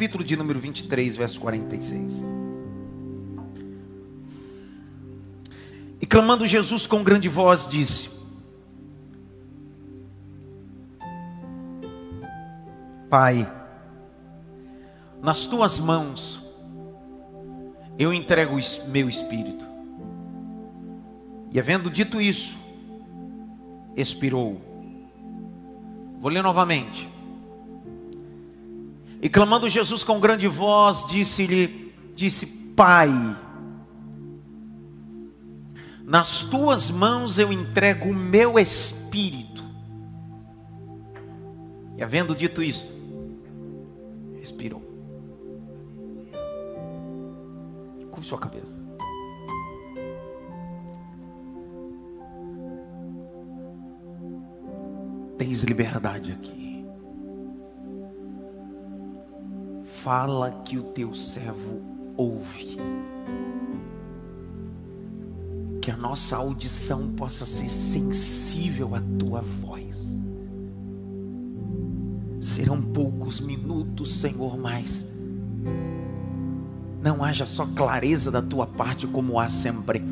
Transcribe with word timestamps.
capítulo 0.00 0.24
de 0.24 0.34
número 0.34 0.58
23, 0.58 1.14
verso 1.14 1.38
46. 1.40 2.24
E 6.00 6.06
clamando 6.06 6.46
Jesus 6.46 6.86
com 6.86 7.04
grande 7.04 7.28
voz, 7.28 7.68
disse: 7.68 8.08
Pai, 13.10 13.46
nas 15.20 15.44
tuas 15.44 15.78
mãos 15.78 16.50
eu 17.98 18.10
entrego 18.10 18.56
o 18.56 18.88
meu 18.88 19.06
espírito. 19.06 19.68
E 21.52 21.60
havendo 21.60 21.90
dito 21.90 22.22
isso, 22.22 22.56
expirou. 23.94 24.62
Vou 26.18 26.30
ler 26.30 26.42
novamente. 26.42 27.19
E 29.22 29.28
clamando 29.28 29.68
Jesus 29.68 30.02
com 30.02 30.18
grande 30.18 30.48
voz, 30.48 31.06
disse-lhe, 31.06 31.92
disse: 32.14 32.46
Pai, 32.74 33.10
nas 36.04 36.42
tuas 36.44 36.90
mãos 36.90 37.38
eu 37.38 37.52
entrego 37.52 38.08
o 38.08 38.14
meu 38.14 38.58
espírito. 38.58 39.62
E 41.96 42.02
havendo 42.02 42.34
dito 42.34 42.62
isso, 42.62 42.90
expirou. 44.40 44.80
Curve 48.10 48.26
sua 48.26 48.38
cabeça. 48.38 48.80
Tens 55.36 55.62
liberdade 55.62 56.32
aqui. 56.32 56.69
Fala 60.02 60.50
que 60.64 60.78
o 60.78 60.82
teu 60.82 61.12
servo 61.12 61.78
ouve. 62.16 62.78
Que 65.82 65.90
a 65.90 65.96
nossa 65.96 66.38
audição 66.38 67.12
possa 67.12 67.44
ser 67.44 67.68
sensível 67.68 68.94
à 68.94 69.02
tua 69.18 69.42
voz. 69.42 70.18
Serão 72.40 72.80
poucos 72.80 73.40
minutos, 73.40 74.20
Senhor, 74.20 74.56
mas 74.56 75.04
não 77.02 77.22
haja 77.22 77.44
só 77.44 77.66
clareza 77.66 78.30
da 78.30 78.40
tua 78.40 78.66
parte, 78.66 79.06
como 79.06 79.38
há 79.38 79.50
sempre, 79.50 80.02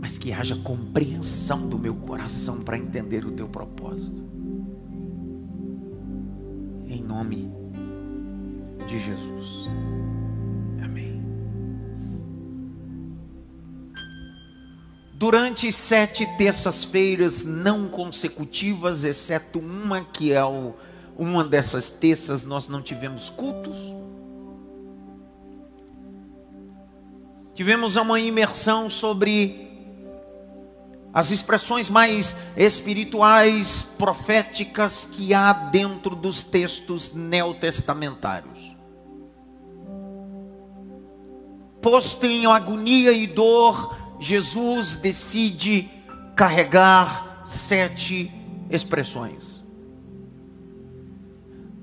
mas 0.00 0.18
que 0.18 0.32
haja 0.32 0.56
compreensão 0.56 1.68
do 1.68 1.78
meu 1.78 1.94
coração 1.94 2.58
para 2.58 2.76
entender 2.76 3.24
o 3.24 3.30
teu 3.30 3.48
propósito. 3.48 4.24
Em 6.88 7.00
nome 7.04 7.36
de 7.36 7.61
Jesus. 8.88 9.68
Amém. 10.82 11.22
Durante 15.14 15.70
sete 15.72 16.26
terças-feiras 16.36 17.42
não 17.42 17.88
consecutivas, 17.88 19.04
exceto 19.04 19.58
uma 19.58 20.04
que 20.04 20.32
é 20.32 20.44
o, 20.44 20.74
uma 21.16 21.44
dessas 21.44 21.90
terças, 21.90 22.44
nós 22.44 22.68
não 22.68 22.82
tivemos 22.82 23.30
cultos. 23.30 23.76
Tivemos 27.54 27.96
uma 27.96 28.18
imersão 28.18 28.88
sobre 28.88 29.71
as 31.12 31.30
expressões 31.30 31.90
mais 31.90 32.36
espirituais, 32.56 33.94
proféticas 33.98 35.04
que 35.04 35.34
há 35.34 35.52
dentro 35.52 36.16
dos 36.16 36.42
textos 36.42 37.14
neotestamentários. 37.14 38.74
Posto 41.82 42.24
em 42.24 42.46
agonia 42.46 43.12
e 43.12 43.26
dor, 43.26 43.94
Jesus 44.18 44.94
decide 44.94 45.90
carregar 46.34 47.42
sete 47.44 48.32
expressões. 48.70 49.60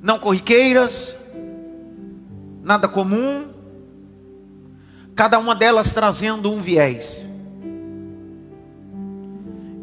Não 0.01 0.17
corriqueiras, 0.17 1.13
nada 2.63 2.87
comum, 2.87 3.53
cada 5.13 5.37
uma 5.37 5.53
delas 5.53 5.91
trazendo 5.91 6.51
um 6.51 6.61
viés. 6.61 7.28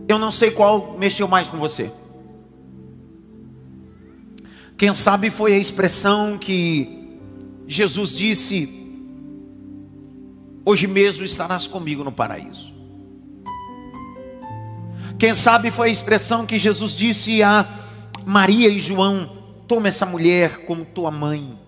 Eu 0.09 0.19
não 0.19 0.31
sei 0.31 0.50
qual 0.50 0.97
mexeu 0.99 1.27
mais 1.27 1.49
com 1.49 1.59
você. 1.59 1.91
Quem 4.77 4.94
sabe 4.94 5.31
foi 5.31 5.55
a 5.55 5.59
expressão 5.59 6.39
que 6.39 7.19
Jesus 7.67 8.11
disse: 8.11 8.87
Hoje 10.65 10.87
mesmo 10.87 11.25
estarás 11.25 11.67
comigo 11.67 12.05
no 12.05 12.12
paraíso. 12.12 12.75
Quem 15.19 15.34
sabe 15.34 15.71
foi 15.71 15.89
a 15.89 15.93
expressão 15.93 16.44
que 16.44 16.59
Jesus 16.59 16.93
disse 16.93 17.43
a 17.43 17.67
Maria 18.25 18.69
e 18.69 18.78
João: 18.78 19.38
Toma 19.67 19.88
essa 19.88 20.05
mulher 20.05 20.65
como 20.67 20.84
tua 20.84 21.11
mãe. 21.11 21.59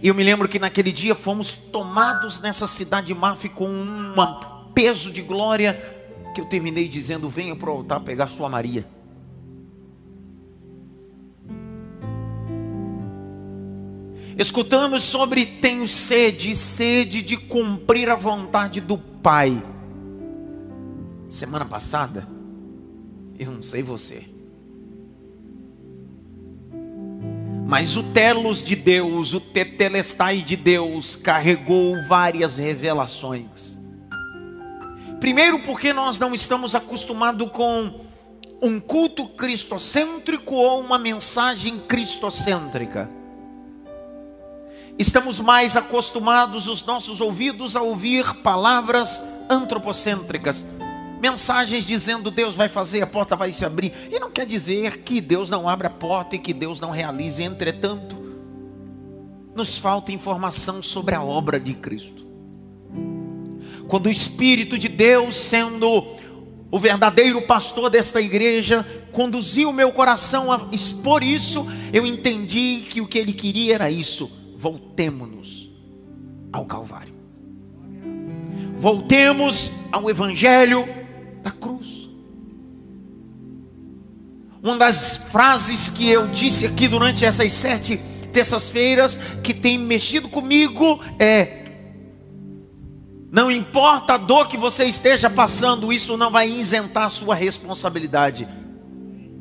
E 0.00 0.06
eu 0.06 0.14
me 0.14 0.22
lembro 0.22 0.46
que 0.46 0.58
naquele 0.58 0.92
dia 0.92 1.14
fomos 1.14 1.54
tomados 1.54 2.38
nessa 2.38 2.66
cidade 2.66 3.08
de 3.08 3.14
Maf 3.14 3.48
com 3.48 3.68
um 3.68 4.14
peso 4.78 5.10
de 5.10 5.22
glória 5.22 5.74
que 6.32 6.40
eu 6.40 6.44
terminei 6.44 6.86
dizendo: 6.86 7.28
venha 7.28 7.56
para 7.56 7.68
o 7.68 7.78
altar 7.78 7.98
pegar 7.98 8.28
sua 8.28 8.48
Maria. 8.48 8.86
Escutamos 14.38 15.02
sobre 15.02 15.44
tenho 15.44 15.88
sede, 15.88 16.54
sede 16.54 17.22
de 17.22 17.36
cumprir 17.36 18.08
a 18.08 18.14
vontade 18.14 18.80
do 18.80 18.96
Pai. 18.96 19.60
Semana 21.28 21.64
passada, 21.64 22.28
eu 23.36 23.50
não 23.50 23.62
sei 23.62 23.82
você. 23.82 24.22
Mas 27.66 27.96
o 27.96 28.04
telos 28.04 28.62
de 28.62 28.76
Deus, 28.76 29.34
o 29.34 29.40
tetelestai 29.40 30.40
de 30.40 30.54
Deus, 30.54 31.16
carregou 31.16 32.00
várias 32.06 32.58
revelações. 32.58 33.77
Primeiro, 35.20 35.60
porque 35.60 35.92
nós 35.92 36.18
não 36.18 36.32
estamos 36.34 36.74
acostumados 36.74 37.50
com 37.50 38.00
um 38.62 38.80
culto 38.80 39.28
cristocêntrico 39.28 40.54
ou 40.54 40.80
uma 40.80 40.98
mensagem 40.98 41.78
cristocêntrica. 41.78 43.10
Estamos 44.98 45.38
mais 45.38 45.76
acostumados, 45.76 46.68
os 46.68 46.84
nossos 46.84 47.20
ouvidos, 47.20 47.76
a 47.76 47.82
ouvir 47.82 48.24
palavras 48.42 49.22
antropocêntricas 49.48 50.64
mensagens 51.20 51.84
dizendo 51.84 52.30
Deus 52.30 52.54
vai 52.54 52.68
fazer, 52.68 53.02
a 53.02 53.06
porta 53.06 53.36
vai 53.36 53.52
se 53.52 53.64
abrir. 53.64 53.92
E 54.10 54.18
não 54.18 54.30
quer 54.30 54.46
dizer 54.46 54.98
que 54.98 55.20
Deus 55.20 55.50
não 55.50 55.68
abra 55.68 55.88
a 55.88 55.90
porta 55.90 56.36
e 56.36 56.38
que 56.38 56.52
Deus 56.52 56.80
não 56.80 56.90
realize. 56.90 57.42
Entretanto, 57.42 58.16
nos 59.54 59.78
falta 59.78 60.12
informação 60.12 60.82
sobre 60.82 61.14
a 61.14 61.22
obra 61.22 61.58
de 61.58 61.74
Cristo. 61.74 62.27
Quando 63.88 64.06
o 64.06 64.10
Espírito 64.10 64.78
de 64.78 64.86
Deus, 64.86 65.34
sendo 65.34 66.06
o 66.70 66.78
verdadeiro 66.78 67.40
pastor 67.42 67.88
desta 67.88 68.20
igreja, 68.20 68.86
conduziu 69.12 69.70
o 69.70 69.72
meu 69.72 69.90
coração 69.90 70.52
a 70.52 70.68
expor 70.70 71.22
isso, 71.22 71.66
eu 71.92 72.06
entendi 72.06 72.84
que 72.88 73.00
o 73.00 73.06
que 73.06 73.18
ele 73.18 73.32
queria 73.32 73.74
era 73.76 73.90
isso: 73.90 74.30
voltemos-nos 74.56 75.70
ao 76.52 76.66
Calvário. 76.66 77.14
Voltemos 78.76 79.72
ao 79.90 80.08
Evangelho 80.08 80.86
da 81.42 81.50
cruz. 81.50 82.10
Uma 84.62 84.76
das 84.76 85.16
frases 85.16 85.88
que 85.88 86.08
eu 86.10 86.28
disse 86.28 86.66
aqui 86.66 86.86
durante 86.86 87.24
essas 87.24 87.52
sete 87.52 87.98
terças-feiras 88.32 89.18
que 89.42 89.54
tem 89.54 89.78
mexido 89.78 90.28
comigo 90.28 91.00
é: 91.18 91.67
não 93.30 93.50
importa 93.50 94.14
a 94.14 94.16
dor 94.16 94.48
que 94.48 94.56
você 94.56 94.84
esteja 94.84 95.28
passando, 95.28 95.92
isso 95.92 96.16
não 96.16 96.30
vai 96.30 96.48
isentar 96.50 97.10
sua 97.10 97.34
responsabilidade. 97.34 98.48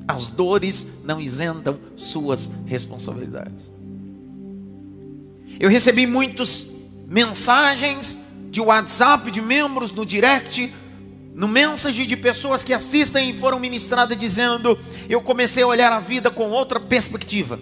As 0.08 0.28
dores 0.28 1.02
não 1.04 1.20
isentam 1.20 1.80
suas 1.96 2.52
responsabilidades. 2.66 3.64
Eu 5.60 5.70
recebi 5.70 6.06
muitas 6.06 6.68
mensagens 7.08 8.18
de 8.50 8.62
WhatsApp 8.62 9.32
de 9.32 9.42
membros 9.42 9.92
no 9.92 10.06
direct 10.06 10.74
no 11.38 11.48
mensagem 11.48 12.08
de 12.08 12.18
pessoas 12.18 12.64
que 12.64 12.74
assistem 12.74 13.30
e 13.30 13.34
foram 13.34 13.60
ministradas 13.60 14.18
dizendo: 14.18 14.76
Eu 15.08 15.22
comecei 15.22 15.62
a 15.62 15.68
olhar 15.68 15.92
a 15.92 16.00
vida 16.00 16.32
com 16.32 16.50
outra 16.50 16.80
perspectiva. 16.80 17.60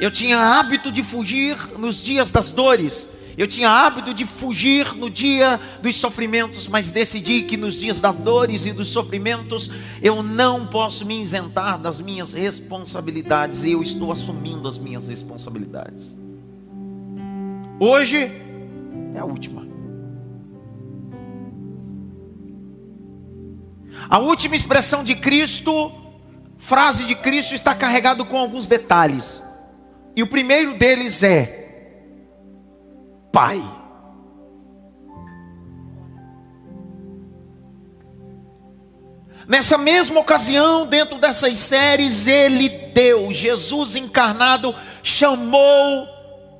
Eu 0.00 0.10
tinha 0.10 0.36
hábito 0.36 0.90
de 0.90 1.04
fugir 1.04 1.56
nos 1.78 2.02
dias 2.02 2.32
das 2.32 2.50
dores. 2.50 3.08
Eu 3.36 3.46
tinha 3.46 3.70
hábito 3.70 4.12
de 4.12 4.26
fugir 4.26 4.94
no 4.94 5.08
dia 5.08 5.58
dos 5.82 5.96
sofrimentos, 5.96 6.66
mas 6.66 6.90
decidi 6.90 7.42
que 7.42 7.56
nos 7.56 7.74
dias 7.74 8.00
das 8.00 8.16
dores 8.16 8.66
e 8.66 8.72
dos 8.72 8.88
sofrimentos 8.88 9.70
eu 10.02 10.22
não 10.22 10.66
posso 10.66 11.06
me 11.06 11.20
isentar 11.20 11.78
das 11.78 12.00
minhas 12.00 12.34
responsabilidades 12.34 13.64
e 13.64 13.72
eu 13.72 13.82
estou 13.82 14.12
assumindo 14.12 14.66
as 14.68 14.78
minhas 14.78 15.08
responsabilidades. 15.08 16.14
Hoje 17.78 18.30
é 19.14 19.18
a 19.18 19.24
última. 19.24 19.66
A 24.08 24.18
última 24.18 24.56
expressão 24.56 25.04
de 25.04 25.14
Cristo, 25.14 25.92
frase 26.58 27.04
de 27.04 27.14
Cristo, 27.14 27.54
está 27.54 27.74
carregado 27.74 28.24
com 28.24 28.36
alguns 28.36 28.66
detalhes. 28.66 29.42
E 30.16 30.22
o 30.22 30.26
primeiro 30.26 30.76
deles 30.76 31.22
é 31.22 31.59
Pai. 33.32 33.62
Nessa 39.48 39.76
mesma 39.76 40.20
ocasião, 40.20 40.86
dentro 40.86 41.18
dessas 41.18 41.58
séries, 41.58 42.26
ele 42.26 42.68
deu, 42.68 43.32
Jesus 43.32 43.96
encarnado, 43.96 44.74
chamou 45.02 46.06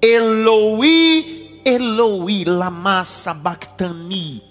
Eloi, 0.03 1.61
Eloi, 1.65 2.45
lama 2.45 3.05
sabachthani, 3.05 4.43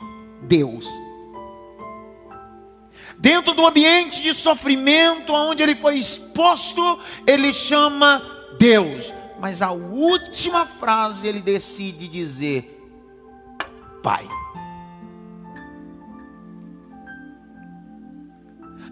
Deus. 0.44 0.88
Dentro 3.18 3.54
do 3.54 3.68
ambiente 3.68 4.22
de 4.22 4.34
sofrimento, 4.34 5.34
onde 5.34 5.62
ele 5.62 5.76
foi 5.76 5.98
exposto, 5.98 7.00
ele 7.28 7.52
chama 7.52 8.22
Deus. 8.58 9.14
Mas 9.40 9.62
a 9.62 9.72
última 9.72 10.66
frase 10.66 11.28
ele 11.28 11.42
decide 11.42 12.08
dizer: 12.08 12.76
Pai. 14.04 14.28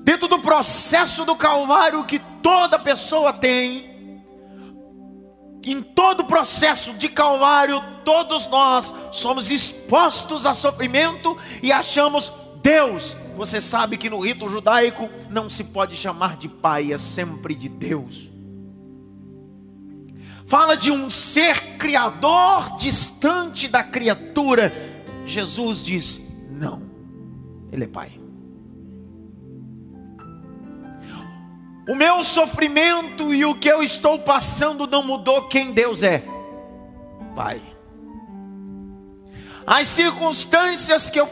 Dentro 0.02 0.28
do 0.30 0.40
processo 0.40 1.26
do 1.26 1.36
Calvário 1.36 2.06
que 2.06 2.20
toda 2.42 2.80
pessoa 2.80 3.34
tem, 3.34 4.24
em 5.62 5.82
todo 5.82 6.22
o 6.22 6.26
processo 6.26 6.94
de 6.94 7.10
Calvário, 7.10 7.84
todos 8.06 8.48
nós 8.48 8.94
somos 9.12 9.52
expostos 9.52 10.46
a 10.46 10.54
sofrimento 10.54 11.38
e 11.62 11.74
achamos 11.74 12.32
Deus. 12.62 13.18
Você 13.36 13.60
sabe 13.60 13.98
que 13.98 14.10
no 14.10 14.22
rito 14.22 14.48
judaico 14.48 15.10
não 15.30 15.50
se 15.50 15.66
pode 15.66 15.98
chamar 15.98 16.38
de 16.38 16.48
pai, 16.48 16.94
é 16.94 16.98
sempre 16.98 17.54
de 17.54 17.68
Deus 17.68 18.37
fala 20.48 20.76
de 20.76 20.90
um 20.90 21.10
ser 21.10 21.78
criador 21.78 22.78
distante 22.78 23.68
da 23.68 23.84
criatura. 23.84 24.74
Jesus 25.26 25.84
diz: 25.84 26.20
não, 26.50 26.82
Ele 27.72 27.84
é 27.84 27.88
Pai. 27.88 28.12
O 31.88 31.96
meu 31.96 32.22
sofrimento 32.24 33.34
e 33.34 33.46
o 33.46 33.56
que 33.56 33.70
eu 33.70 33.82
estou 33.82 34.20
passando 34.20 34.88
não 34.88 35.04
mudou 35.04 35.48
quem 35.48 35.72
Deus 35.72 36.04
é. 36.04 36.24
Pai. 37.36 37.62
As 39.66 39.88
circunstâncias 39.88 41.10
que 41.10 41.20
eu 41.20 41.28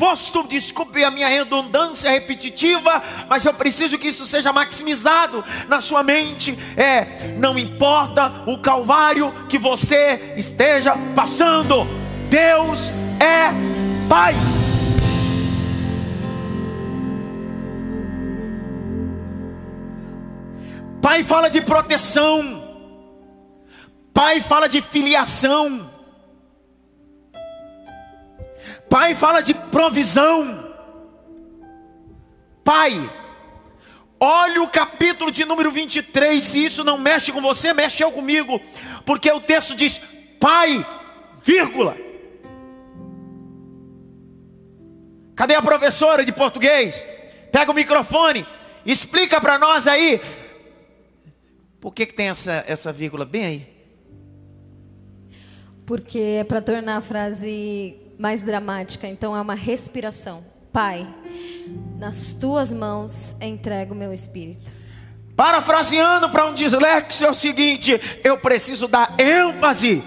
fui 0.00 0.08
exposto, 0.08 0.42
desculpe 0.48 1.04
a 1.04 1.10
minha 1.10 1.28
redundância 1.28 2.10
repetitiva, 2.10 3.02
mas 3.28 3.44
eu 3.44 3.52
preciso 3.52 3.98
que 3.98 4.08
isso 4.08 4.24
seja 4.24 4.50
maximizado 4.50 5.44
na 5.68 5.82
sua 5.82 6.02
mente. 6.02 6.58
É, 6.74 7.34
não 7.36 7.58
importa 7.58 8.32
o 8.46 8.58
calvário 8.58 9.30
que 9.46 9.58
você 9.58 10.32
esteja 10.38 10.94
passando, 11.14 11.86
Deus 12.30 12.90
é 13.20 13.50
Pai. 14.08 14.34
Pai 21.02 21.22
fala 21.24 21.50
de 21.50 21.60
proteção, 21.60 22.64
Pai 24.14 24.40
fala 24.40 24.66
de 24.66 24.80
filiação. 24.80 25.89
Pai 28.90 29.14
fala 29.14 29.40
de 29.40 29.54
provisão. 29.54 30.68
Pai, 32.64 32.92
olha 34.18 34.62
o 34.64 34.68
capítulo 34.68 35.30
de 35.30 35.44
número 35.44 35.70
23. 35.70 36.42
Se 36.42 36.64
isso 36.64 36.82
não 36.82 36.98
mexe 36.98 37.30
com 37.30 37.40
você, 37.40 37.72
mexeu 37.72 38.10
comigo. 38.10 38.60
Porque 39.06 39.30
o 39.30 39.40
texto 39.40 39.76
diz: 39.76 40.00
Pai, 40.40 40.84
vírgula. 41.40 41.96
Cadê 45.36 45.54
a 45.54 45.62
professora 45.62 46.24
de 46.24 46.32
português? 46.32 47.06
Pega 47.52 47.70
o 47.70 47.74
microfone, 47.74 48.44
explica 48.84 49.40
para 49.40 49.56
nós 49.56 49.86
aí. 49.86 50.20
Por 51.80 51.94
que, 51.94 52.06
que 52.06 52.14
tem 52.14 52.28
essa, 52.28 52.64
essa 52.66 52.92
vírgula 52.92 53.24
bem 53.24 53.44
aí? 53.46 53.66
Porque 55.86 56.18
é 56.18 56.44
para 56.44 56.60
tornar 56.60 56.96
a 56.96 57.00
frase 57.00 58.09
mais 58.20 58.42
dramática, 58.42 59.08
então 59.08 59.34
é 59.34 59.40
uma 59.40 59.54
respiração. 59.54 60.44
Pai, 60.70 61.08
nas 61.98 62.32
tuas 62.38 62.70
mãos 62.70 63.34
entrego 63.40 63.94
meu 63.94 64.12
espírito. 64.12 64.70
Parafraseando 65.34 66.28
para 66.28 66.46
um 66.46 66.52
dislexo 66.52 67.24
é 67.24 67.30
o 67.30 67.34
seguinte: 67.34 67.98
eu 68.22 68.36
preciso 68.36 68.86
dar 68.86 69.14
ênfase. 69.18 70.04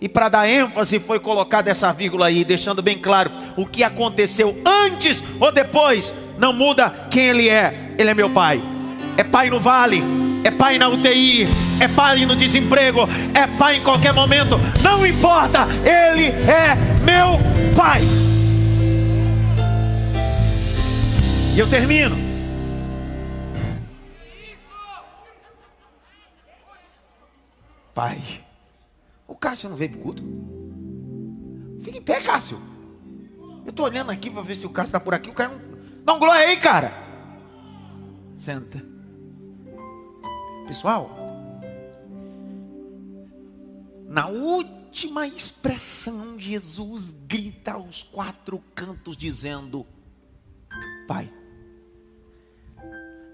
E 0.00 0.08
para 0.08 0.30
dar 0.30 0.48
ênfase 0.48 0.98
foi 0.98 1.20
colocada 1.20 1.70
essa 1.70 1.92
vírgula 1.92 2.28
aí, 2.28 2.42
deixando 2.46 2.80
bem 2.80 2.98
claro 2.98 3.30
o 3.58 3.66
que 3.66 3.84
aconteceu 3.84 4.58
antes 4.64 5.22
ou 5.38 5.52
depois, 5.52 6.14
não 6.38 6.54
muda 6.54 7.08
quem 7.10 7.28
ele 7.28 7.50
é. 7.50 7.94
Ele 7.98 8.08
é 8.08 8.14
meu 8.14 8.30
pai. 8.30 8.62
É 9.18 9.22
pai 9.22 9.50
no 9.50 9.60
vale, 9.60 10.02
é 10.42 10.50
pai 10.50 10.78
na 10.78 10.88
UTI, 10.88 11.46
é 11.80 11.88
pai 11.88 12.26
no 12.26 12.36
desemprego, 12.36 13.00
é 13.34 13.46
pai 13.58 13.76
em 13.76 13.82
qualquer 13.82 14.12
momento, 14.12 14.56
não 14.82 15.06
importa, 15.06 15.66
ele 15.84 16.26
é 16.26 16.76
meu 17.04 17.38
pai. 17.74 18.02
E 21.54 21.58
eu 21.58 21.68
termino. 21.68 22.16
Pai, 27.92 28.18
o 29.26 29.34
Cássio 29.34 29.68
não 29.68 29.76
veio 29.76 29.90
pro 29.90 30.00
culto? 30.00 30.22
Fica 31.82 31.98
em 31.98 32.02
pé, 32.02 32.20
Cássio. 32.20 32.60
Eu 33.66 33.72
tô 33.72 33.84
olhando 33.84 34.10
aqui 34.10 34.30
para 34.30 34.42
ver 34.42 34.54
se 34.54 34.66
o 34.66 34.70
Cássio 34.70 34.88
está 34.88 35.00
por 35.00 35.12
aqui. 35.12 35.28
O 35.28 35.34
cara 35.34 35.50
não. 35.50 35.60
Dá 36.04 36.14
um 36.14 36.18
glória 36.18 36.46
aí, 36.46 36.56
cara. 36.56 36.92
Senta. 38.36 38.82
Pessoal, 40.66 41.29
na 44.10 44.26
última 44.26 45.24
expressão, 45.24 46.36
Jesus 46.36 47.12
grita 47.28 47.74
aos 47.74 48.02
quatro 48.02 48.58
cantos, 48.74 49.16
dizendo: 49.16 49.86
Pai. 51.06 51.32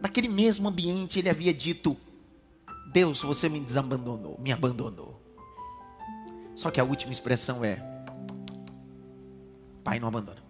Naquele 0.02 0.28
mesmo 0.28 0.68
ambiente, 0.68 1.18
ele 1.18 1.30
havia 1.30 1.54
dito: 1.54 1.96
Deus, 2.92 3.22
você 3.22 3.48
me 3.48 3.58
desabandonou, 3.58 4.38
me 4.38 4.52
abandonou. 4.52 5.18
Só 6.54 6.70
que 6.70 6.78
a 6.78 6.84
última 6.84 7.10
expressão 7.10 7.64
é: 7.64 7.82
Pai 9.82 9.98
não 9.98 10.08
abandona. 10.08 10.42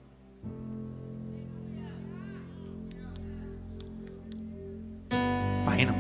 Pai 5.65 5.87
não. 5.87 5.95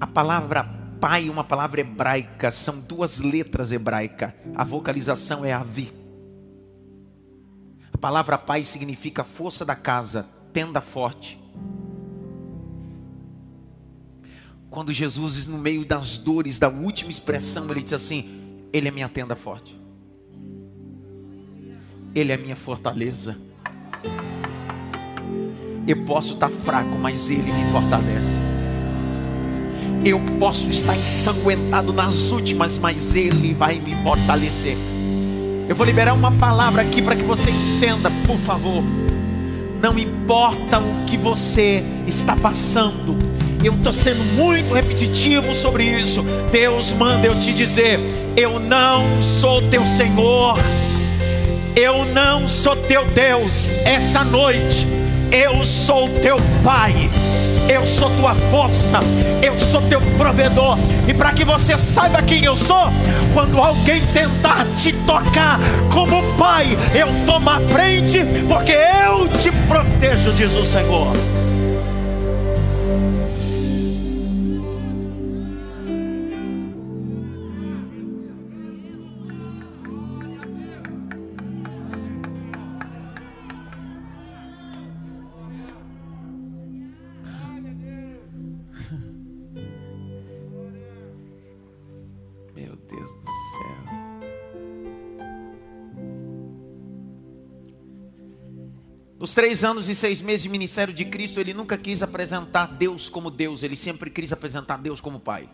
A 0.00 0.06
palavra 0.08 0.81
pai, 1.02 1.28
uma 1.28 1.42
palavra 1.42 1.80
hebraica, 1.80 2.52
são 2.52 2.78
duas 2.78 3.18
letras 3.18 3.72
hebraicas. 3.72 4.32
A 4.54 4.62
vocalização 4.62 5.44
é 5.44 5.52
avi. 5.52 5.92
A 7.92 7.98
palavra 7.98 8.38
pai 8.38 8.62
significa 8.62 9.24
força 9.24 9.64
da 9.64 9.74
casa, 9.74 10.28
tenda 10.52 10.80
forte. 10.80 11.42
Quando 14.70 14.92
Jesus, 14.92 15.48
no 15.48 15.58
meio 15.58 15.84
das 15.84 16.18
dores, 16.18 16.56
da 16.56 16.68
última 16.68 17.10
expressão, 17.10 17.68
ele 17.68 17.82
diz 17.82 17.94
assim: 17.94 18.62
Ele 18.72 18.86
é 18.86 18.90
minha 18.92 19.08
tenda 19.08 19.34
forte. 19.34 19.76
Ele 22.14 22.30
é 22.30 22.36
minha 22.36 22.56
fortaleza. 22.56 23.36
Eu 25.84 26.04
posso 26.04 26.34
estar 26.34 26.48
fraco, 26.48 26.96
mas 26.96 27.28
Ele 27.28 27.52
me 27.52 27.72
fortalece. 27.72 28.51
Eu 30.04 30.20
posso 30.38 30.68
estar 30.68 30.96
ensanguentado 30.96 31.92
nas 31.92 32.32
últimas, 32.32 32.76
mas 32.78 33.14
Ele 33.14 33.54
vai 33.54 33.78
me 33.78 33.94
fortalecer. 34.02 34.76
Eu 35.68 35.76
vou 35.76 35.86
liberar 35.86 36.12
uma 36.12 36.32
palavra 36.32 36.82
aqui 36.82 37.00
para 37.00 37.14
que 37.14 37.22
você 37.22 37.50
entenda, 37.50 38.10
por 38.26 38.36
favor. 38.38 38.82
Não 39.80 39.98
importa 39.98 40.78
o 40.78 41.04
que 41.06 41.16
você 41.16 41.82
está 42.06 42.36
passando, 42.36 43.16
Eu 43.64 43.74
estou 43.74 43.92
sendo 43.92 44.24
muito 44.34 44.74
repetitivo 44.74 45.54
sobre 45.54 45.84
isso. 45.84 46.24
Deus 46.50 46.90
manda 46.92 47.28
eu 47.28 47.38
te 47.38 47.54
dizer: 47.54 48.00
eu 48.36 48.58
não 48.58 49.04
sou 49.22 49.62
teu 49.70 49.86
Senhor, 49.86 50.58
eu 51.76 52.04
não 52.06 52.48
sou 52.48 52.74
teu 52.74 53.04
Deus. 53.06 53.70
Essa 53.84 54.24
noite, 54.24 54.86
eu 55.32 55.64
sou 55.64 56.08
teu 56.20 56.36
Pai 56.62 57.10
eu 57.68 57.86
sou 57.86 58.10
tua 58.16 58.34
força, 58.50 59.00
eu 59.42 59.58
sou 59.58 59.80
teu 59.82 60.00
provedor. 60.16 60.78
E 61.08 61.14
para 61.14 61.32
que 61.32 61.44
você 61.44 61.78
saiba 61.78 62.22
quem 62.22 62.44
eu 62.44 62.56
sou, 62.56 62.92
quando 63.32 63.58
alguém 63.58 64.04
tentar 64.06 64.66
te 64.76 64.92
tocar 65.06 65.58
como 65.90 66.22
pai, 66.34 66.76
eu 66.94 67.08
tomo 67.24 67.50
a 67.50 67.60
frente, 67.60 68.18
porque 68.48 68.72
eu 68.72 69.28
te 69.38 69.50
protejo, 69.68 70.32
diz 70.32 70.54
o 70.54 70.64
Senhor. 70.64 71.12
Três 99.34 99.64
anos 99.64 99.88
e 99.88 99.94
seis 99.94 100.20
meses 100.20 100.42
de 100.42 100.48
ministério 100.48 100.92
de 100.92 101.04
Cristo, 101.04 101.40
ele 101.40 101.54
nunca 101.54 101.78
quis 101.78 102.02
apresentar 102.02 102.66
Deus 102.66 103.08
como 103.08 103.30
Deus, 103.30 103.62
ele 103.62 103.76
sempre 103.76 104.10
quis 104.10 104.32
apresentar 104.32 104.76
Deus 104.78 105.00
como 105.00 105.18
Pai. 105.18 105.48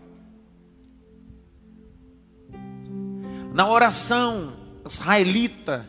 Na 3.54 3.68
oração 3.68 4.54
israelita, 4.86 5.88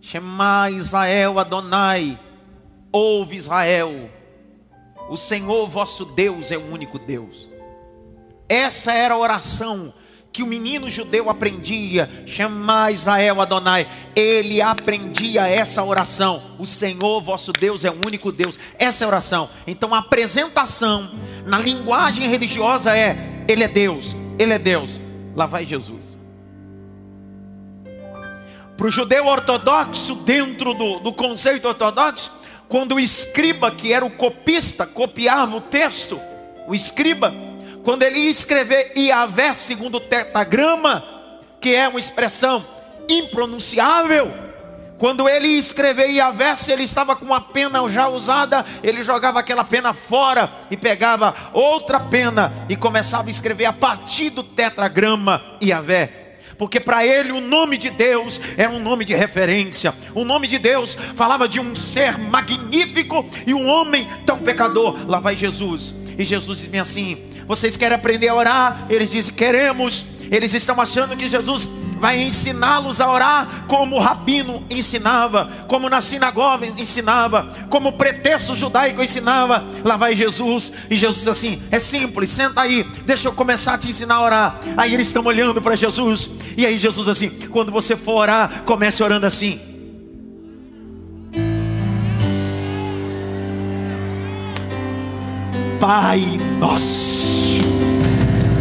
Shema 0.00 0.70
Israel 0.70 1.38
Adonai, 1.38 2.18
ouve 2.90 3.36
Israel, 3.36 4.10
o 5.08 5.16
Senhor 5.16 5.66
vosso 5.68 6.04
Deus 6.04 6.50
é 6.50 6.58
o 6.58 6.72
único 6.72 6.98
Deus. 6.98 7.48
Essa 8.48 8.92
era 8.92 9.14
a 9.14 9.18
oração 9.18 9.94
que 10.32 10.42
o 10.42 10.46
menino 10.46 10.88
judeu 10.88 11.28
aprendia, 11.28 12.08
chamar 12.24 12.92
Israel 12.92 13.40
Adonai, 13.40 13.86
ele 14.14 14.62
aprendia 14.62 15.48
essa 15.48 15.82
oração. 15.82 16.54
O 16.58 16.66
Senhor 16.66 17.20
vosso 17.20 17.52
Deus 17.52 17.84
é 17.84 17.90
o 17.90 18.06
único 18.06 18.30
Deus. 18.30 18.58
Essa 18.78 19.04
é 19.04 19.06
oração. 19.06 19.50
Então 19.66 19.92
a 19.92 19.98
apresentação 19.98 21.12
na 21.44 21.58
linguagem 21.58 22.28
religiosa 22.28 22.96
é: 22.96 23.44
Ele 23.48 23.64
é 23.64 23.68
Deus, 23.68 24.14
Ele 24.38 24.52
é 24.52 24.58
Deus. 24.58 25.00
Lá 25.34 25.46
vai 25.46 25.64
Jesus. 25.64 26.18
Para 28.76 28.86
o 28.86 28.90
judeu 28.90 29.26
ortodoxo, 29.26 30.14
dentro 30.14 30.72
do, 30.72 31.00
do 31.00 31.12
conceito 31.12 31.68
ortodoxo, 31.68 32.32
quando 32.68 32.94
o 32.94 33.00
escriba, 33.00 33.70
que 33.70 33.92
era 33.92 34.06
o 34.06 34.10
copista, 34.10 34.86
copiava 34.86 35.56
o 35.56 35.60
texto, 35.60 36.18
o 36.66 36.74
escriba, 36.74 37.34
quando 37.82 38.02
ele 38.02 38.18
ia 38.18 38.30
escrever 38.30 38.92
Iavé 38.96 39.54
segundo 39.54 39.96
o 39.96 40.00
tetagrama, 40.00 41.04
que 41.60 41.74
é 41.74 41.88
uma 41.88 41.98
expressão 41.98 42.66
impronunciável, 43.08 44.32
quando 44.98 45.26
ele 45.26 45.48
ia 45.48 45.58
escrever 45.58 46.10
Iavé, 46.10 46.54
se 46.56 46.70
ele 46.70 46.84
estava 46.84 47.16
com 47.16 47.24
uma 47.24 47.40
pena 47.40 47.80
já 47.88 48.08
usada, 48.08 48.66
ele 48.82 49.02
jogava 49.02 49.40
aquela 49.40 49.64
pena 49.64 49.94
fora 49.94 50.52
e 50.70 50.76
pegava 50.76 51.34
outra 51.54 51.98
pena 51.98 52.52
e 52.68 52.76
começava 52.76 53.28
a 53.28 53.30
escrever 53.30 53.64
a 53.64 53.72
partir 53.72 54.28
do 54.28 54.42
tetragrama 54.42 55.56
Iavé 55.62 56.20
porque 56.60 56.78
para 56.78 57.06
ele 57.06 57.32
o 57.32 57.40
nome 57.40 57.78
de 57.78 57.88
Deus 57.88 58.38
era 58.54 58.68
um 58.70 58.78
nome 58.78 59.06
de 59.06 59.14
referência. 59.14 59.94
O 60.14 60.26
nome 60.26 60.46
de 60.46 60.58
Deus 60.58 60.94
falava 61.14 61.48
de 61.48 61.58
um 61.58 61.74
ser 61.74 62.18
magnífico 62.18 63.24
e 63.46 63.54
um 63.54 63.66
homem 63.66 64.06
tão 64.26 64.36
pecador. 64.40 65.08
Lá 65.08 65.18
vai 65.18 65.34
Jesus. 65.34 65.94
E 66.18 66.22
Jesus 66.22 66.68
diz 66.70 66.80
assim: 66.82 67.29
vocês 67.50 67.76
querem 67.76 67.96
aprender 67.96 68.28
a 68.28 68.34
orar? 68.36 68.86
Eles 68.88 69.10
dizem: 69.10 69.34
Queremos. 69.34 70.06
Eles 70.30 70.54
estão 70.54 70.80
achando 70.80 71.16
que 71.16 71.28
Jesus 71.28 71.68
vai 71.98 72.22
ensiná-los 72.22 73.00
a 73.00 73.10
orar 73.10 73.64
como 73.66 73.96
o 73.96 73.98
rabino 73.98 74.64
ensinava, 74.70 75.50
como 75.66 75.90
na 75.90 76.00
sinagoga 76.00 76.64
ensinava, 76.64 77.50
como 77.68 77.88
o 77.88 77.92
pretexto 77.92 78.54
judaico 78.54 79.02
ensinava. 79.02 79.64
Lá 79.84 79.96
vai 79.96 80.14
Jesus, 80.14 80.70
e 80.88 80.96
Jesus 80.96 81.26
assim: 81.26 81.60
é 81.72 81.80
simples, 81.80 82.30
senta 82.30 82.60
aí, 82.60 82.84
deixa 83.04 83.26
eu 83.26 83.32
começar 83.32 83.74
a 83.74 83.78
te 83.78 83.88
ensinar 83.88 84.14
a 84.14 84.22
orar. 84.22 84.60
Aí 84.76 84.94
eles 84.94 85.08
estão 85.08 85.24
olhando 85.24 85.60
para 85.60 85.74
Jesus, 85.74 86.30
e 86.56 86.64
aí 86.64 86.78
Jesus 86.78 87.08
assim: 87.08 87.30
quando 87.48 87.72
você 87.72 87.96
for 87.96 88.14
orar, 88.14 88.62
comece 88.64 89.02
orando 89.02 89.26
assim. 89.26 89.60
Pai 95.80 96.20
nosso, 96.58 97.19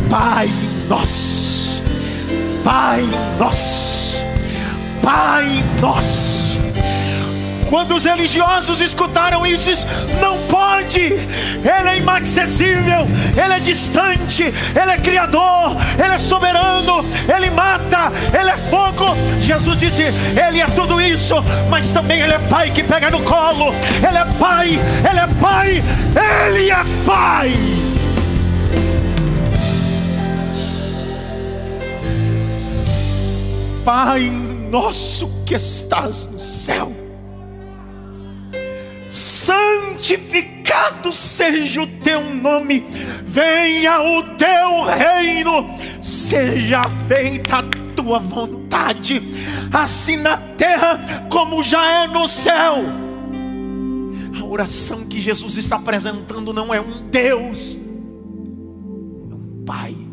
Pai 0.10 0.50
nosso, 0.88 1.84
Pai 2.63 3.04
nosso, 3.38 4.24
Pai 5.04 5.63
nosso. 5.80 6.58
Quando 7.70 7.94
os 7.94 8.06
religiosos 8.06 8.82
escutaram 8.82 9.46
isso, 9.46 9.86
não 10.20 10.36
pode, 10.48 11.00
Ele 11.00 11.89
é 11.89 11.98
inacessível, 11.98 13.08
Ele 13.38 13.54
é 13.54 13.60
distante, 13.60 14.44
Ele 14.44 14.92
é 14.92 14.98
criador, 14.98 15.78
Ele 16.04 16.16
é 16.16 16.18
soberano, 16.18 17.06
Ele 17.32 17.51
mata, 17.51 18.12
Ele 18.34 18.50
é 18.50 18.58
fogo. 18.58 19.16
Jesus 19.42 19.78
disse: 19.78 20.04
Ele 20.04 20.60
é 20.60 20.66
tudo 20.66 21.00
isso, 21.00 21.36
mas 21.70 21.94
também 21.94 22.20
Ele 22.20 22.34
é 22.34 22.39
Pai 22.39 22.72
que 22.72 22.84
pega 22.84 23.12
no 23.12 23.22
colo, 23.22 23.75
Ele 23.98 24.18
é 24.18 24.25
Pai, 24.39 24.70
Ele 25.08 25.20
é 25.20 25.28
Pai, 25.39 25.84
Ele 26.48 26.72
é 26.72 26.84
Pai. 27.06 27.51
Pai 27.51 27.78
nosso 34.69 35.29
que 35.46 35.55
estás 35.55 36.25
no 36.25 36.39
céu 36.39 37.00
santificado 39.10 41.12
seja 41.12 41.81
o 41.81 41.88
teu 41.88 42.24
nome, 42.36 42.86
venha 43.25 44.01
o 44.01 44.24
teu 44.38 44.84
reino, 44.84 45.67
seja 46.01 46.84
feita 47.08 47.58
a 47.58 47.63
tua 47.96 48.19
vontade, 48.19 49.22
assim 49.74 50.17
na 50.17 50.38
terra 50.38 51.25
como 51.29 51.63
já 51.63 52.03
é 52.03 52.08
no 52.08 52.27
céu. 52.27 52.77
A 54.39 54.46
oração 54.46 55.05
que 55.05 55.19
Jesus 55.19 55.58
está 55.58 55.77
apresentando 55.77 56.53
não 56.53 56.74
é 56.74 56.79
um 56.79 57.10
Deus, 57.10 57.77
é 59.31 59.36
um 59.36 59.63
Pai. 59.65 60.09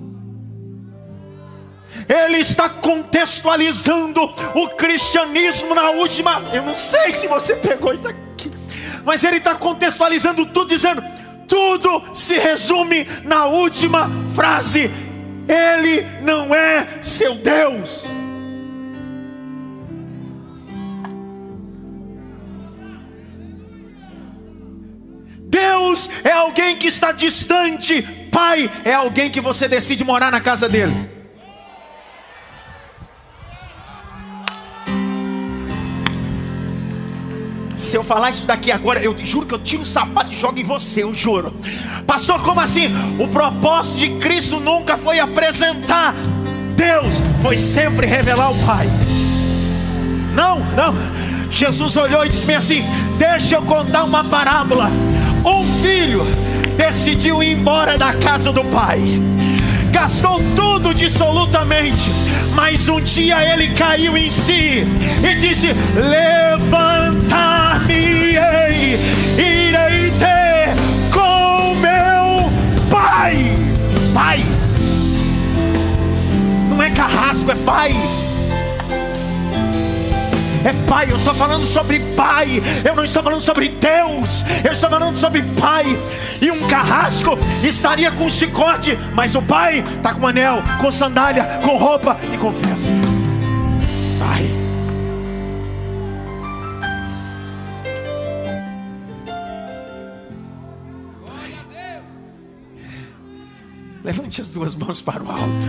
Ele 2.08 2.38
está 2.38 2.68
contextualizando 2.68 4.22
o 4.54 4.68
cristianismo 4.70 5.74
na 5.74 5.90
última. 5.90 6.42
Eu 6.52 6.62
não 6.62 6.76
sei 6.76 7.12
se 7.12 7.26
você 7.26 7.56
pegou 7.56 7.92
isso 7.92 8.06
aqui 8.08 8.26
mas 9.06 9.22
ele 9.22 9.36
está 9.36 9.54
contextualizando 9.54 10.44
tudo, 10.46 10.68
dizendo: 10.68 11.02
tudo 11.46 12.02
se 12.12 12.34
resume 12.34 13.06
na 13.22 13.46
última 13.46 14.10
frase: 14.34 14.90
Ele 15.48 16.04
não 16.22 16.52
é 16.52 17.00
seu 17.00 17.36
Deus. 17.36 18.02
Deus 25.38 26.10
é 26.24 26.32
alguém 26.32 26.76
que 26.76 26.88
está 26.88 27.12
distante, 27.12 28.02
Pai 28.32 28.68
é 28.84 28.92
alguém 28.92 29.30
que 29.30 29.40
você 29.40 29.68
decide 29.68 30.02
morar 30.02 30.32
na 30.32 30.40
casa 30.40 30.68
dele. 30.68 31.15
Se 37.76 37.96
eu 37.96 38.02
falar 38.02 38.30
isso 38.30 38.46
daqui 38.46 38.72
agora, 38.72 39.00
eu 39.00 39.14
juro 39.18 39.46
que 39.46 39.54
eu 39.54 39.58
tiro 39.58 39.82
o 39.82 39.86
sapato 39.86 40.32
e 40.32 40.36
jogo 40.36 40.58
em 40.58 40.64
você, 40.64 41.02
eu 41.02 41.14
juro. 41.14 41.54
Pastor, 42.06 42.40
como 42.42 42.60
assim? 42.60 42.88
O 43.18 43.28
propósito 43.28 43.98
de 43.98 44.10
Cristo 44.16 44.58
nunca 44.58 44.96
foi 44.96 45.18
apresentar 45.18 46.14
Deus, 46.74 47.20
foi 47.42 47.58
sempre 47.58 48.06
revelar 48.06 48.50
o 48.50 48.66
Pai. 48.66 48.86
Não, 50.34 50.58
não. 50.74 50.94
Jesus 51.50 51.96
olhou 51.96 52.24
e 52.24 52.28
disse 52.28 52.50
assim: 52.52 52.84
Deixa 53.18 53.56
eu 53.56 53.62
contar 53.62 54.04
uma 54.04 54.24
parábola. 54.24 54.90
Um 55.44 55.80
filho 55.80 56.24
decidiu 56.76 57.42
ir 57.42 57.52
embora 57.52 57.96
da 57.96 58.12
casa 58.14 58.52
do 58.52 58.64
pai 58.64 59.00
gastou 59.96 60.38
tudo 60.54 60.92
dissolutamente, 60.92 62.10
mas 62.54 62.86
um 62.86 63.00
dia 63.00 63.42
ele 63.50 63.68
caiu 63.74 64.14
em 64.14 64.28
si 64.28 64.84
e 65.24 65.34
disse: 65.36 65.68
Levantar-me-ei, 65.94 66.95
irei, 68.36 68.98
irei 69.38 70.10
ter 70.12 70.74
com 71.12 71.74
meu 71.74 72.50
pai. 72.90 73.50
Pai, 74.12 74.44
não 76.70 76.82
é 76.82 76.90
carrasco, 76.90 77.50
é 77.50 77.54
pai. 77.54 77.92
É 80.64 80.72
pai, 80.88 81.06
eu 81.08 81.16
estou 81.16 81.32
falando 81.32 81.64
sobre 81.64 82.00
pai, 82.00 82.60
eu 82.84 82.96
não 82.96 83.04
estou 83.04 83.22
falando 83.22 83.40
sobre 83.40 83.68
Deus, 83.68 84.44
eu 84.64 84.72
estou 84.72 84.90
falando 84.90 85.16
sobre 85.16 85.42
pai. 85.60 85.96
E 86.40 86.50
um 86.50 86.66
carrasco 86.66 87.38
estaria 87.62 88.10
com 88.10 88.24
um 88.24 88.30
chicote, 88.30 88.98
mas 89.14 89.36
o 89.36 89.42
pai 89.42 89.84
está 89.96 90.12
com 90.12 90.22
um 90.22 90.26
anel, 90.26 90.60
com 90.80 90.90
sandália, 90.90 91.44
com 91.62 91.76
roupa 91.76 92.18
e 92.34 92.36
com 92.36 92.52
festa. 92.52 92.92
Pai. 94.18 94.55
Levante 104.06 104.40
as 104.40 104.52
duas 104.52 104.72
mãos 104.76 105.02
para 105.02 105.20
o 105.20 105.28
alto. 105.28 105.66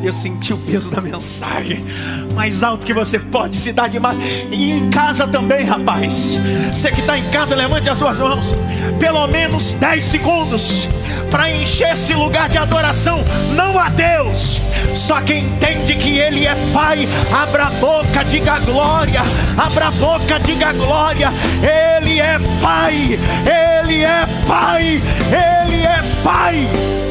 Eu 0.00 0.12
senti 0.12 0.54
o 0.54 0.58
peso 0.58 0.90
da 0.90 1.00
mensagem. 1.00 1.84
Mais 2.32 2.62
alto 2.62 2.86
que 2.86 2.94
você 2.94 3.18
pode 3.18 3.56
se 3.56 3.72
dar 3.72 3.88
demais. 3.88 4.16
E 4.52 4.70
em 4.70 4.88
casa 4.90 5.26
também, 5.26 5.64
rapaz. 5.64 6.38
Você 6.72 6.92
que 6.92 7.00
está 7.00 7.18
em 7.18 7.28
casa, 7.30 7.56
levante 7.56 7.90
as 7.90 7.98
suas 7.98 8.16
mãos. 8.16 8.52
Pelo 9.00 9.26
menos 9.26 9.74
10 9.74 10.04
segundos. 10.04 10.86
Para 11.32 11.50
encher 11.50 11.94
esse 11.94 12.14
lugar 12.14 12.48
de 12.48 12.58
adoração. 12.58 13.24
Não 13.56 13.76
a 13.76 13.88
Deus. 13.88 14.60
Só 14.94 15.20
quem 15.20 15.46
entende 15.46 15.96
que 15.96 16.16
Ele 16.16 16.46
é 16.46 16.54
Pai. 16.72 17.08
Abra 17.32 17.64
a 17.64 17.70
boca, 17.70 18.24
diga 18.24 18.60
glória. 18.60 19.22
Abra 19.56 19.88
a 19.88 19.90
boca, 19.90 20.38
diga 20.38 20.72
glória. 20.74 21.32
Ele 21.60 22.20
é 22.20 22.38
Pai. 22.62 23.18
Ele 23.44 23.77
é 24.02 24.26
Pai. 24.46 24.84
Ele 24.84 25.82
é 25.84 26.02
Pai. 26.22 26.56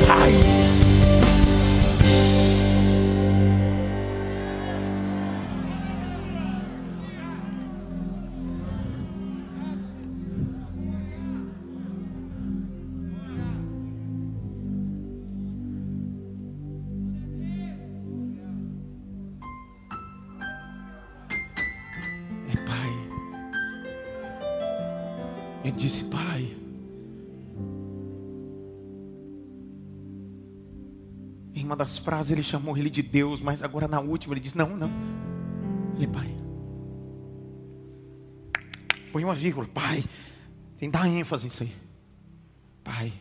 Pai. 0.08 0.32
É 22.50 22.56
Pai. 22.66 22.94
Ele 25.64 25.72
disse, 25.76 26.04
Pai. 26.06 26.57
Das 31.78 31.98
frases 31.98 32.32
ele 32.32 32.44
chamou 32.44 32.76
ele 32.78 32.90
de 32.90 33.02
Deus, 33.02 33.40
mas 33.40 33.62
agora 33.62 33.88
na 33.88 34.00
última 34.00 34.34
ele 34.34 34.42
diz: 34.42 34.54
Não, 34.54 34.76
não. 34.76 34.90
Ele 35.96 36.08
Pai. 36.08 36.36
Põe 39.12 39.24
uma 39.24 39.36
vírgula, 39.36 39.68
Pai. 39.68 40.04
Tem 40.78 40.92
que 40.92 40.98
dar 40.98 41.08
ênfase 41.08 41.46
nisso 41.46 41.64
aí. 41.64 41.74
Pai. 42.84 43.14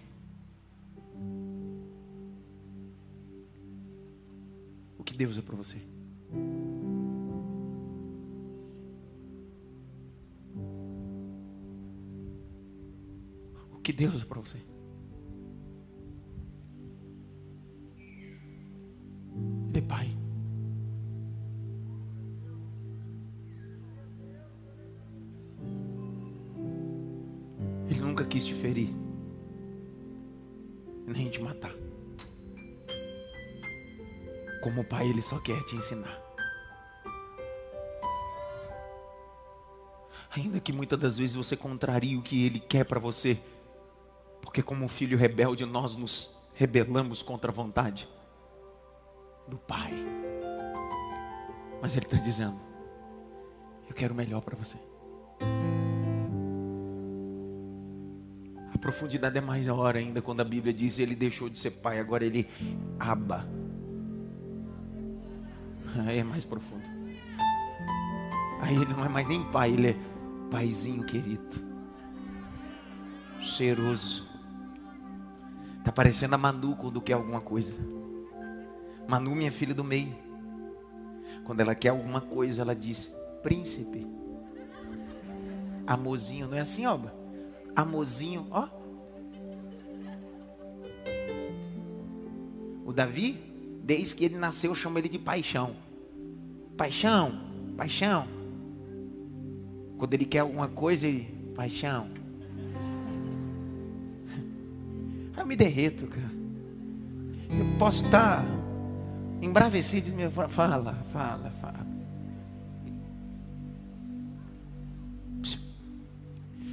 O 4.99 5.05
que 5.05 5.15
Deus 5.15 5.39
é 5.39 5.43
para 5.43 5.57
você? 5.57 5.77
O 13.73 13.79
que 13.83 13.93
Deus 13.93 14.21
é 14.21 14.25
para 14.25 14.41
você? 14.41 14.76
Ele 35.17 35.23
só 35.23 35.39
quer 35.39 35.63
te 35.63 35.75
ensinar. 35.75 36.23
Ainda 40.31 40.61
que 40.61 40.73
muitas 40.73 40.99
das 40.99 41.17
vezes 41.17 41.35
você 41.35 41.57
contrarie 41.57 42.19
o 42.19 42.23
que 42.23 42.45
ele 42.45 42.61
quer 42.61 42.85
para 42.85 43.01
você, 43.01 43.39
porque 44.43 44.63
como 44.63 44.87
filho 44.87 45.17
rebelde 45.17 45.65
nós 45.65 45.97
nos 45.97 46.37
rebelamos 46.55 47.23
contra 47.23 47.51
a 47.51 47.55
vontade 47.55 48.07
do 49.49 49.57
pai. 49.57 49.95
Mas 51.81 51.97
ele 51.97 52.05
está 52.05 52.19
dizendo: 52.19 52.61
Eu 53.89 53.95
quero 53.95 54.13
o 54.13 54.17
melhor 54.17 54.43
para 54.43 54.55
você. 54.55 54.77
A 58.75 58.79
profundidade 58.79 59.39
é 59.39 59.41
mais 59.41 59.67
hora 59.69 59.99
ainda 59.99 60.21
quando 60.21 60.43
a 60.43 60.45
Bíblia 60.45 60.75
diz 60.75 60.99
ele 60.99 61.17
deixou 61.17 61.49
de 61.49 61.59
ser 61.59 61.71
pai, 61.71 61.99
agora 61.99 62.27
ele 62.27 62.47
aba. 63.01 63.56
Aí 66.07 66.19
é 66.19 66.25
mais 66.25 66.45
profundo. 66.45 66.83
Aí 68.61 68.75
ele 68.75 68.93
não 68.93 69.05
é 69.05 69.09
mais 69.09 69.27
nem 69.29 69.43
pai, 69.45 69.73
ele 69.73 69.91
é 69.91 69.97
paizinho 70.51 71.05
querido. 71.05 71.65
Cheiroso. 73.41 74.27
Tá 75.85 75.93
parecendo 75.93 76.35
a 76.35 76.39
Manu 76.39 76.75
quando 76.75 77.01
quer 77.01 77.13
alguma 77.13 77.41
coisa. 77.41 77.77
Manu, 79.07 79.37
minha 79.37 79.53
filha 79.53 79.75
do 79.75 79.85
meio. 79.85 80.17
Quando 81.45 81.61
ela 81.61 81.75
quer 81.75 81.91
alguma 81.91 82.21
coisa, 82.21 82.63
ela 82.63 82.75
diz: 82.75 83.11
Príncipe. 83.43 84.05
Amorzinho, 85.87 86.49
não 86.49 86.57
é 86.57 86.61
assim, 86.61 86.85
ó? 86.87 86.99
Amorzinho, 87.77 88.49
ó. 88.51 88.69
O 92.85 92.93
Davi, 92.93 93.41
desde 93.87 94.17
que 94.17 94.25
ele 94.25 94.37
nasceu, 94.37 94.73
eu 94.73 94.75
chamo 94.75 94.99
ele 94.99 95.09
de 95.09 95.19
paixão. 95.19 95.77
Paixão, 96.77 97.41
paixão. 97.77 98.27
Quando 99.97 100.13
ele 100.13 100.25
quer 100.25 100.41
alguma 100.41 100.67
coisa, 100.67 101.07
ele, 101.07 101.33
paixão. 101.55 102.09
Eu 105.39 105.47
me 105.47 105.55
derreto, 105.55 106.07
cara. 106.09 106.33
Eu 107.49 107.79
posso 107.79 108.05
estar 108.05 108.45
embravecido 109.41 110.11
me 110.11 110.29
fala, 110.31 110.93
fala, 111.13 111.51
fala. 111.63 111.87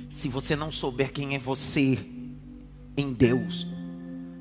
Se 0.09 0.27
você 0.29 0.55
não 0.55 0.71
souber 0.71 1.13
quem 1.13 1.35
é 1.35 1.39
você 1.39 1.99
em 2.97 3.13
Deus, 3.13 3.67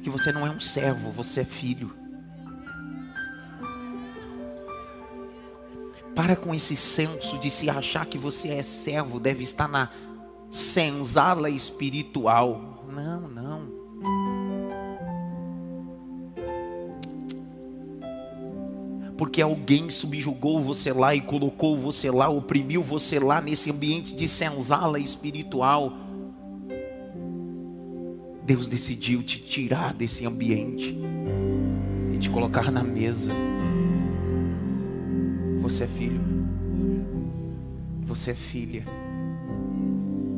que 0.02 0.08
você 0.08 0.32
não 0.32 0.46
é 0.46 0.50
um 0.50 0.60
servo, 0.60 1.10
você 1.10 1.40
é 1.40 1.44
filho. 1.44 2.01
Para 6.14 6.36
com 6.36 6.54
esse 6.54 6.76
senso 6.76 7.38
de 7.38 7.50
se 7.50 7.70
achar 7.70 8.06
que 8.06 8.18
você 8.18 8.48
é 8.50 8.62
servo, 8.62 9.18
deve 9.18 9.42
estar 9.42 9.68
na 9.68 9.90
senzala 10.50 11.48
espiritual. 11.48 12.84
Não, 12.92 13.28
não. 13.28 13.82
Porque 19.16 19.40
alguém 19.40 19.88
subjugou 19.88 20.60
você 20.60 20.92
lá 20.92 21.14
e 21.14 21.20
colocou 21.20 21.76
você 21.76 22.10
lá, 22.10 22.28
oprimiu 22.28 22.82
você 22.82 23.18
lá 23.18 23.40
nesse 23.40 23.70
ambiente 23.70 24.14
de 24.14 24.28
senzala 24.28 24.98
espiritual. 24.98 25.92
Deus 28.44 28.66
decidiu 28.66 29.22
te 29.22 29.38
tirar 29.38 29.94
desse 29.94 30.26
ambiente 30.26 30.98
e 32.12 32.18
te 32.18 32.28
colocar 32.28 32.70
na 32.70 32.82
mesa. 32.82 33.32
Você 35.72 35.84
é 35.84 35.86
filho. 35.86 36.20
Você 38.02 38.32
é 38.32 38.34
filha. 38.34 38.84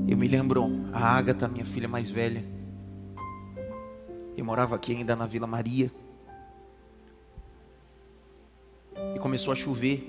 Eu 0.07 0.17
me 0.17 0.29
lembro, 0.29 0.65
a 0.93 1.01
Ágata, 1.01 1.49
minha 1.49 1.65
filha 1.65 1.89
mais 1.89 2.09
velha. 2.09 2.45
Eu 4.37 4.45
morava 4.45 4.77
aqui 4.77 4.95
ainda 4.95 5.17
na 5.17 5.27
Vila 5.27 5.49
Maria. 5.49 5.91
E 9.13 9.19
começou 9.19 9.53
a 9.53 9.57
chover. 9.57 10.09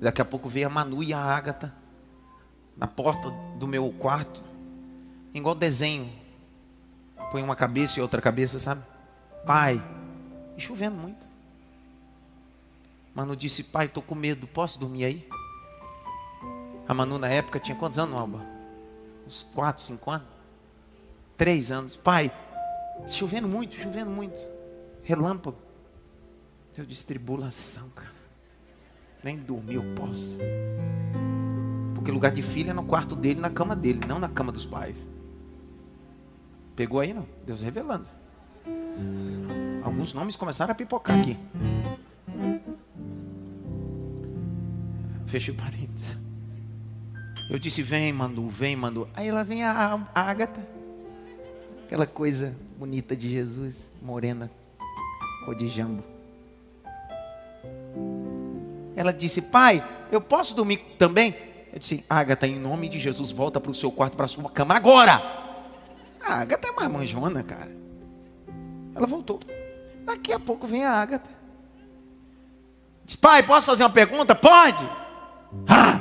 Daqui 0.00 0.22
a 0.22 0.24
pouco 0.24 0.48
veio 0.48 0.68
a 0.68 0.70
Manu 0.70 1.02
e 1.02 1.12
a 1.12 1.20
Ágata 1.22 1.74
na 2.74 2.86
porta 2.86 3.30
do 3.58 3.66
meu 3.66 3.92
quarto, 3.98 4.42
igual 5.34 5.54
desenho. 5.54 6.10
Põe 7.30 7.42
uma 7.42 7.54
cabeça 7.54 7.98
e 7.98 8.02
outra 8.02 8.22
cabeça, 8.22 8.58
sabe? 8.58 8.82
Pai, 9.44 9.84
e 10.56 10.60
chovendo 10.62 10.96
muito. 10.96 11.27
Manu 13.18 13.34
disse: 13.34 13.64
Pai, 13.64 13.86
estou 13.86 14.00
com 14.00 14.14
medo, 14.14 14.46
posso 14.46 14.78
dormir 14.78 15.04
aí? 15.04 15.28
A 16.86 16.94
Manu 16.94 17.18
na 17.18 17.28
época 17.28 17.58
tinha 17.58 17.76
quantos 17.76 17.98
anos, 17.98 18.16
Alba? 18.16 18.46
Uns 19.26 19.42
4, 19.56 19.82
5 19.82 20.08
anos? 20.08 20.28
3 21.36 21.72
anos. 21.72 21.96
Pai, 21.96 22.30
chovendo 23.08 23.48
muito, 23.48 23.74
chovendo 23.74 24.08
muito. 24.08 24.40
Relâmpago. 25.02 25.58
Eu 26.76 26.86
disse: 26.86 27.04
tribulação, 27.04 27.88
cara. 27.90 28.14
Nem 29.24 29.36
dormir 29.36 29.74
eu 29.74 29.94
posso. 29.96 30.38
Porque 31.96 32.12
lugar 32.12 32.30
de 32.30 32.40
filho 32.40 32.70
é 32.70 32.72
no 32.72 32.84
quarto 32.84 33.16
dele, 33.16 33.40
na 33.40 33.50
cama 33.50 33.74
dele, 33.74 33.98
não 34.06 34.20
na 34.20 34.28
cama 34.28 34.52
dos 34.52 34.64
pais. 34.64 35.08
Pegou 36.76 37.00
aí 37.00 37.12
não? 37.12 37.26
Deus 37.44 37.62
revelando. 37.62 38.06
Alguns 39.82 40.14
nomes 40.14 40.36
começaram 40.36 40.70
a 40.70 40.74
pipocar 40.76 41.18
aqui. 41.18 41.36
Fechei 45.28 45.52
parênteses. 45.52 46.16
Eu 47.50 47.58
disse: 47.58 47.82
Vem, 47.82 48.12
Manu, 48.12 48.48
vem, 48.48 48.74
Manu. 48.74 49.08
Aí 49.14 49.28
ela 49.28 49.44
vem 49.44 49.62
a, 49.62 50.00
a 50.14 50.20
Agatha. 50.22 50.66
Aquela 51.84 52.06
coisa 52.06 52.56
bonita 52.78 53.14
de 53.14 53.28
Jesus, 53.28 53.90
morena, 54.00 54.50
cor 55.44 55.54
de 55.54 55.68
jambo. 55.68 56.02
Ela 58.96 59.12
disse: 59.12 59.42
Pai, 59.42 59.84
eu 60.10 60.20
posso 60.20 60.56
dormir 60.56 60.78
também? 60.98 61.34
Eu 61.72 61.78
disse: 61.78 62.04
Agatha, 62.08 62.46
em 62.46 62.58
nome 62.58 62.88
de 62.88 62.98
Jesus, 62.98 63.30
volta 63.30 63.60
para 63.60 63.70
o 63.70 63.74
seu 63.74 63.92
quarto, 63.92 64.16
para 64.16 64.24
a 64.24 64.28
sua 64.28 64.50
cama 64.50 64.74
agora. 64.74 65.14
A 66.22 66.40
Agatha 66.40 66.68
é 66.68 66.72
mais 66.72 66.90
manjona, 66.90 67.42
cara. 67.42 67.70
Ela 68.94 69.06
voltou. 69.06 69.40
Daqui 70.06 70.32
a 70.32 70.40
pouco 70.40 70.66
vem 70.66 70.84
a 70.84 70.92
Agatha. 70.92 71.30
Diz: 73.04 73.14
Pai, 73.14 73.42
posso 73.42 73.66
fazer 73.66 73.82
uma 73.82 73.90
pergunta? 73.90 74.34
Pode. 74.34 75.07
Ah! 75.68 75.98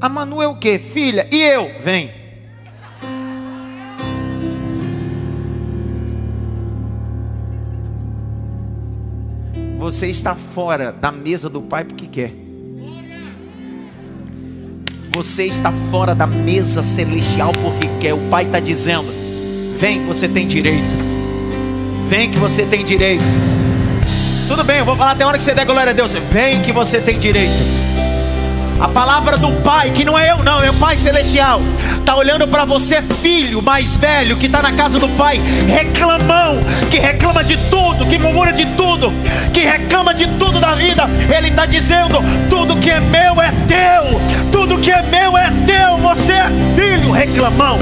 A 0.00 0.08
Manu 0.08 0.42
é 0.42 0.48
o 0.48 0.56
quê? 0.56 0.78
Filha. 0.78 1.28
E 1.30 1.40
eu? 1.40 1.70
Vem. 1.80 2.10
Você 9.78 10.06
está 10.06 10.34
fora 10.34 10.92
da 10.92 11.10
mesa 11.10 11.48
do 11.48 11.60
Pai 11.60 11.84
porque 11.84 12.06
quer. 12.06 12.32
Você 15.10 15.44
está 15.44 15.70
fora 15.90 16.14
da 16.14 16.26
mesa 16.26 16.82
celestial 16.82 17.52
porque 17.52 17.88
quer. 18.00 18.14
O 18.14 18.28
Pai 18.30 18.44
está 18.44 18.60
dizendo: 18.60 19.12
Vem 19.76 20.00
que 20.00 20.06
você 20.06 20.28
tem 20.28 20.46
direito. 20.46 20.94
Vem 22.08 22.30
que 22.30 22.38
você 22.38 22.64
tem 22.64 22.84
direito. 22.84 23.22
Tudo 24.52 24.64
bem, 24.64 24.80
eu 24.80 24.84
vou 24.84 24.94
falar 24.94 25.12
até 25.12 25.24
a 25.24 25.28
hora 25.28 25.38
que 25.38 25.42
você 25.42 25.54
der 25.54 25.64
glória 25.64 25.92
a 25.92 25.94
Deus. 25.94 26.12
Vem 26.12 26.60
que 26.60 26.72
você 26.72 27.00
tem 27.00 27.18
direito. 27.18 27.54
A 28.78 28.86
palavra 28.86 29.38
do 29.38 29.50
Pai, 29.62 29.90
que 29.92 30.04
não 30.04 30.18
é 30.18 30.30
eu, 30.30 30.42
não, 30.42 30.62
é 30.62 30.68
o 30.68 30.74
Pai 30.74 30.94
Celestial, 30.98 31.62
está 31.98 32.14
olhando 32.14 32.46
para 32.46 32.66
você, 32.66 33.00
filho 33.22 33.62
mais 33.62 33.96
velho, 33.96 34.36
que 34.36 34.44
está 34.44 34.60
na 34.60 34.72
casa 34.72 34.98
do 34.98 35.08
Pai, 35.08 35.40
reclamão, 35.66 36.60
que 36.90 36.98
reclama 36.98 37.42
de 37.42 37.56
tudo, 37.70 38.04
que 38.04 38.18
murmura 38.18 38.52
de 38.52 38.66
tudo, 38.76 39.10
que 39.54 39.60
reclama 39.60 40.12
de 40.12 40.26
tudo 40.36 40.60
da 40.60 40.74
vida. 40.74 41.08
Ele 41.34 41.48
está 41.48 41.64
dizendo: 41.64 42.18
tudo 42.50 42.76
que 42.76 42.90
é 42.90 43.00
meu 43.00 43.40
é 43.40 43.50
teu, 43.66 44.20
tudo 44.52 44.78
que 44.78 44.90
é 44.90 45.00
meu 45.00 45.34
é 45.34 45.50
teu. 45.66 45.96
Você 45.96 46.32
é 46.32 46.50
filho 46.76 47.10
reclamão. 47.10 47.78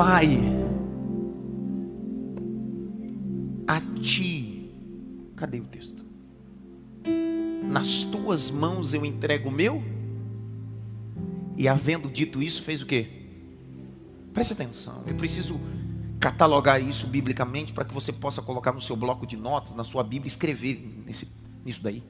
Pai 0.00 0.40
a 3.68 3.82
ti. 4.00 4.72
Cadê 5.36 5.60
o 5.60 5.64
texto? 5.64 6.02
Nas 7.64 8.04
tuas 8.04 8.50
mãos 8.50 8.94
eu 8.94 9.04
entrego 9.04 9.50
o 9.50 9.52
meu. 9.52 9.84
E 11.54 11.68
havendo 11.68 12.08
dito 12.08 12.42
isso, 12.42 12.62
fez 12.62 12.80
o 12.80 12.86
quê? 12.86 13.26
Preste 14.32 14.54
atenção, 14.54 15.04
eu 15.06 15.14
preciso 15.16 15.60
catalogar 16.18 16.80
isso 16.80 17.06
biblicamente 17.06 17.74
para 17.74 17.84
que 17.84 17.92
você 17.92 18.10
possa 18.10 18.40
colocar 18.40 18.72
no 18.72 18.80
seu 18.80 18.96
bloco 18.96 19.26
de 19.26 19.36
notas, 19.36 19.74
na 19.74 19.84
sua 19.84 20.02
Bíblia, 20.02 20.28
escrever 20.28 20.82
nesse, 21.04 21.30
nisso 21.62 21.82
daí. 21.82 22.02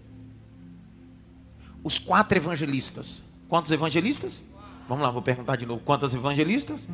Os 1.82 1.98
quatro 1.98 2.38
evangelistas. 2.38 3.20
Quantos 3.48 3.72
evangelistas? 3.72 4.44
Vamos 4.88 5.04
lá, 5.04 5.10
vou 5.10 5.22
perguntar 5.22 5.56
de 5.56 5.66
novo. 5.66 5.82
Quantos 5.84 6.14
evangelistas? 6.14 6.88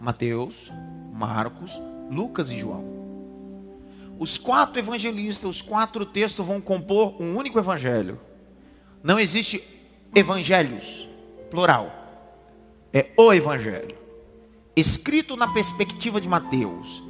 Mateus, 0.00 0.70
Marcos, 1.12 1.80
Lucas 2.10 2.50
e 2.50 2.58
João. 2.58 2.84
Os 4.18 4.38
quatro 4.38 4.78
evangelistas, 4.78 5.48
os 5.48 5.62
quatro 5.62 6.06
textos 6.06 6.46
vão 6.46 6.60
compor 6.60 7.20
um 7.20 7.36
único 7.36 7.58
evangelho. 7.58 8.18
Não 9.02 9.20
existe 9.20 9.62
evangelhos, 10.14 11.06
plural. 11.50 11.92
É 12.92 13.10
o 13.16 13.32
evangelho. 13.32 13.96
Escrito 14.74 15.36
na 15.36 15.48
perspectiva 15.48 16.20
de 16.20 16.28
Mateus, 16.28 17.02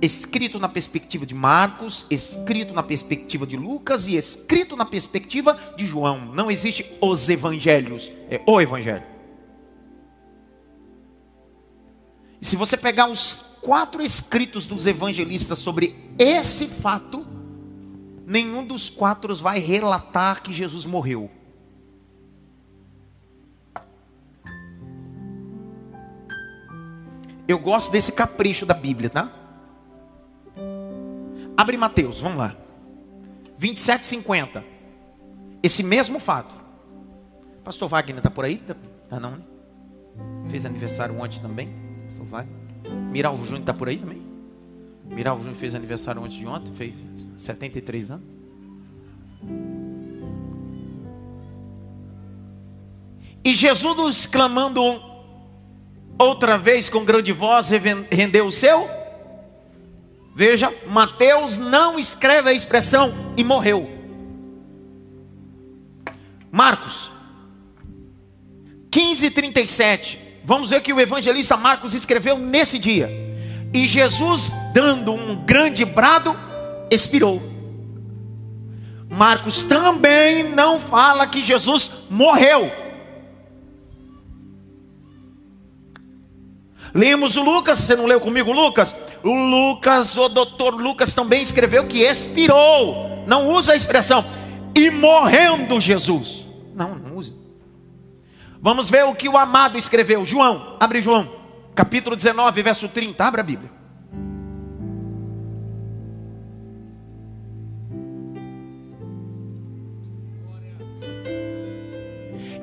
escrito 0.00 0.58
na 0.58 0.68
perspectiva 0.68 1.24
de 1.24 1.34
Marcos, 1.34 2.06
escrito 2.10 2.74
na 2.74 2.82
perspectiva 2.82 3.46
de 3.46 3.56
Lucas 3.56 4.08
e 4.08 4.16
escrito 4.16 4.76
na 4.76 4.84
perspectiva 4.84 5.58
de 5.76 5.86
João. 5.86 6.32
Não 6.34 6.50
existe 6.50 6.92
os 7.00 7.28
evangelhos, 7.28 8.10
é 8.30 8.42
o 8.46 8.60
evangelho. 8.60 9.11
E 12.42 12.44
se 12.44 12.56
você 12.56 12.76
pegar 12.76 13.08
os 13.08 13.56
quatro 13.60 14.02
escritos 14.02 14.66
dos 14.66 14.88
evangelistas 14.88 15.60
sobre 15.60 16.12
esse 16.18 16.66
fato, 16.66 17.24
nenhum 18.26 18.66
dos 18.66 18.90
quatro 18.90 19.32
vai 19.36 19.60
relatar 19.60 20.42
que 20.42 20.52
Jesus 20.52 20.84
morreu. 20.84 21.30
Eu 27.46 27.60
gosto 27.60 27.92
desse 27.92 28.10
capricho 28.10 28.66
da 28.66 28.74
Bíblia, 28.74 29.08
tá? 29.08 29.32
Abre 31.56 31.76
Mateus, 31.76 32.18
vamos 32.18 32.38
lá. 32.38 32.56
27, 33.56 34.04
50. 34.04 34.64
Esse 35.62 35.84
mesmo 35.84 36.18
fato. 36.18 36.56
Pastor 37.62 37.88
Wagner 37.88 38.18
está 38.18 38.30
por 38.30 38.44
aí? 38.44 38.60
Tá 39.08 39.20
não, 39.20 39.36
né? 39.36 39.42
Fez 40.48 40.66
aniversário 40.66 41.16
ontem 41.20 41.40
também. 41.40 41.91
Pastor 42.22 42.26
Wagner. 42.26 42.56
Miralvo 43.10 43.44
Júnior 43.44 43.60
está 43.60 43.74
por 43.74 43.88
aí 43.88 43.98
também? 43.98 44.22
Miralvo 45.06 45.42
Júnior 45.42 45.58
fez 45.58 45.74
aniversário 45.74 46.22
ontem 46.22 46.40
de 46.40 46.46
ontem, 46.46 46.72
fez 46.74 47.06
73 47.36 48.10
anos. 48.10 48.26
E 53.44 53.52
Jesus 53.54 54.26
clamando 54.26 54.80
outra 56.18 56.56
vez 56.56 56.88
com 56.88 57.04
grande 57.04 57.32
voz, 57.32 57.70
rendeu 58.10 58.46
o 58.46 58.52
seu. 58.52 58.88
Veja, 60.34 60.72
Mateus 60.86 61.58
não 61.58 61.98
escreve 61.98 62.50
a 62.50 62.52
expressão 62.52 63.12
e 63.36 63.44
morreu. 63.44 63.90
Marcos 66.50 67.10
15, 68.90 69.30
37. 69.30 70.21
Vamos 70.44 70.70
ver 70.70 70.80
que 70.80 70.92
o 70.92 71.00
evangelista 71.00 71.56
Marcos 71.56 71.94
escreveu 71.94 72.38
nesse 72.38 72.78
dia. 72.78 73.08
E 73.72 73.86
Jesus, 73.86 74.52
dando 74.74 75.12
um 75.12 75.36
grande 75.44 75.84
brado, 75.84 76.36
expirou. 76.90 77.42
Marcos 79.08 79.62
também 79.64 80.44
não 80.44 80.80
fala 80.80 81.26
que 81.26 81.42
Jesus 81.42 81.90
morreu. 82.10 82.70
Lemos 86.94 87.36
o 87.36 87.42
Lucas, 87.42 87.78
você 87.78 87.96
não 87.96 88.04
leu 88.04 88.20
comigo 88.20 88.52
Lucas? 88.52 88.94
O 89.22 89.32
Lucas, 89.32 90.16
o 90.16 90.28
doutor 90.28 90.74
Lucas 90.74 91.14
também 91.14 91.42
escreveu 91.42 91.86
que 91.86 92.00
expirou. 92.00 93.24
Não 93.26 93.48
usa 93.48 93.72
a 93.72 93.76
expressão 93.76 94.24
e 94.74 94.90
morrendo 94.90 95.80
Jesus. 95.80 96.44
Não, 96.74 96.94
não 96.94 97.16
usa. 97.16 97.41
Vamos 98.64 98.88
ver 98.88 99.04
o 99.04 99.14
que 99.14 99.28
o 99.28 99.36
amado 99.36 99.76
escreveu. 99.76 100.24
João, 100.24 100.76
abre 100.78 101.00
João, 101.00 101.28
capítulo 101.74 102.14
19, 102.14 102.62
verso 102.62 102.88
30. 102.88 103.24
Abra 103.24 103.40
a 103.40 103.44
Bíblia. 103.44 103.68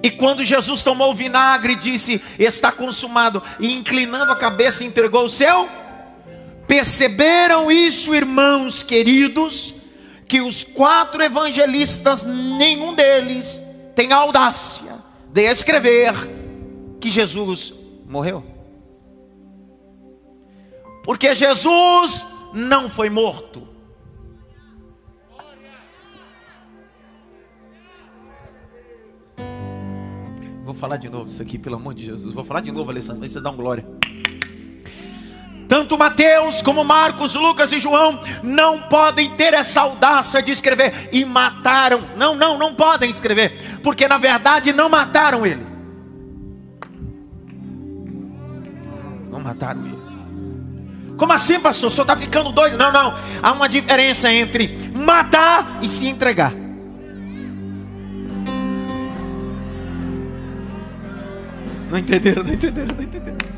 E 0.02 0.10
quando 0.10 0.46
Jesus 0.46 0.82
tomou 0.82 1.12
o 1.12 1.14
vinagre, 1.14 1.76
disse: 1.76 2.22
Está 2.40 2.72
consumado, 2.72 3.44
e 3.60 3.76
inclinando 3.76 4.32
a 4.32 4.38
cabeça, 4.38 4.86
entregou 4.86 5.26
o 5.26 5.30
seu. 5.30 5.68
Perceberam 6.66 7.70
isso, 7.70 8.16
irmãos 8.16 8.84
queridos, 8.84 9.74
que 10.30 10.40
os 10.40 10.64
quatro 10.64 11.22
evangelistas, 11.22 12.24
nenhum 12.24 12.94
deles 12.94 13.60
tem 13.94 14.14
audácia 14.14 14.89
de 15.32 15.42
escrever 15.42 16.14
que 17.00 17.10
Jesus 17.10 17.74
morreu. 18.06 18.44
Porque 21.04 21.36
Jesus 21.36 22.26
não 22.54 22.90
foi 22.90 23.10
morto. 23.10 23.68
Vou 30.64 30.76
falar 30.76 30.98
de 30.98 31.10
novo 31.10 31.28
isso 31.28 31.42
aqui, 31.42 31.58
pelo 31.58 31.78
amor 31.78 31.96
de 31.96 32.06
Jesus. 32.06 32.34
Vou 32.34 32.44
falar 32.44 32.62
de 32.62 32.72
novo, 32.72 32.92
Alessandro. 32.92 33.24
Aí 33.24 33.30
você 33.30 33.42
dá 33.42 33.50
um 33.50 33.56
glória. 33.56 33.99
Tanto 35.70 36.00
Mateus 36.00 36.64
como 36.64 36.84
Marcos, 36.84 37.36
Lucas 37.36 37.72
e 37.72 37.80
João 37.80 38.20
não 38.42 38.82
podem 38.82 39.30
ter 39.36 39.54
essa 39.54 39.82
audácia 39.82 40.42
de 40.42 40.52
escrever 40.52 41.10
e 41.12 41.24
mataram. 41.24 42.10
Não, 42.18 42.36
não, 42.36 42.58
não 42.58 42.74
podem 42.74 43.08
escrever, 43.08 43.80
porque 43.84 44.08
na 44.08 44.18
verdade 44.18 44.74
não 44.74 44.90
mataram 44.90 45.46
ele. 45.46 45.64
Não 49.32 49.40
mataram 49.40 49.86
ele. 49.86 50.00
Como 51.16 51.32
assim, 51.34 51.60
pastor? 51.60 51.90
O 51.90 51.92
senhor 51.92 52.04
está 52.04 52.16
ficando 52.16 52.52
doido? 52.52 52.76
Não, 52.76 52.92
não. 52.92 53.14
Há 53.44 53.52
uma 53.52 53.70
diferença 53.70 54.34
entre 54.34 54.92
matar 54.96 55.78
e 55.84 55.88
se 55.88 56.08
entregar. 56.08 56.52
Não 61.92 62.00
entenderam, 62.00 62.44
não 62.44 62.54
entenderam, 62.54 62.96
não 62.96 63.04
entenderam. 63.04 63.49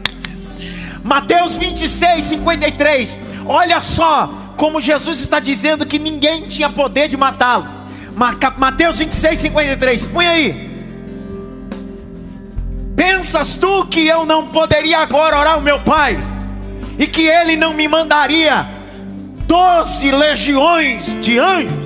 Mateus 1.04 1.58
26, 1.58 2.26
53. 2.26 3.20
Olha 3.46 3.82
só 3.82 4.32
como 4.56 4.80
Jesus 4.80 5.20
está 5.20 5.40
dizendo 5.40 5.86
que 5.86 5.98
ninguém 5.98 6.48
tinha 6.48 6.70
poder 6.70 7.08
de 7.08 7.18
matá-lo. 7.18 7.68
Mateus 8.58 9.00
26, 9.00 9.40
53. 9.40 10.08
Põe 10.08 10.28
aí. 10.28 10.72
Pensas 12.96 13.56
tu 13.56 13.86
que 13.88 14.06
eu 14.06 14.26
não 14.26 14.48
poderia 14.48 15.00
agora 15.00 15.40
orar 15.40 15.54
ao 15.54 15.62
meu 15.62 15.80
Pai? 15.80 16.18
E 17.00 17.08
que 17.08 17.26
ele 17.26 17.56
não 17.56 17.74
me 17.74 17.88
mandaria 17.88 18.68
doze 19.48 20.12
legiões 20.12 21.20
de 21.20 21.40
anjos? 21.40 21.82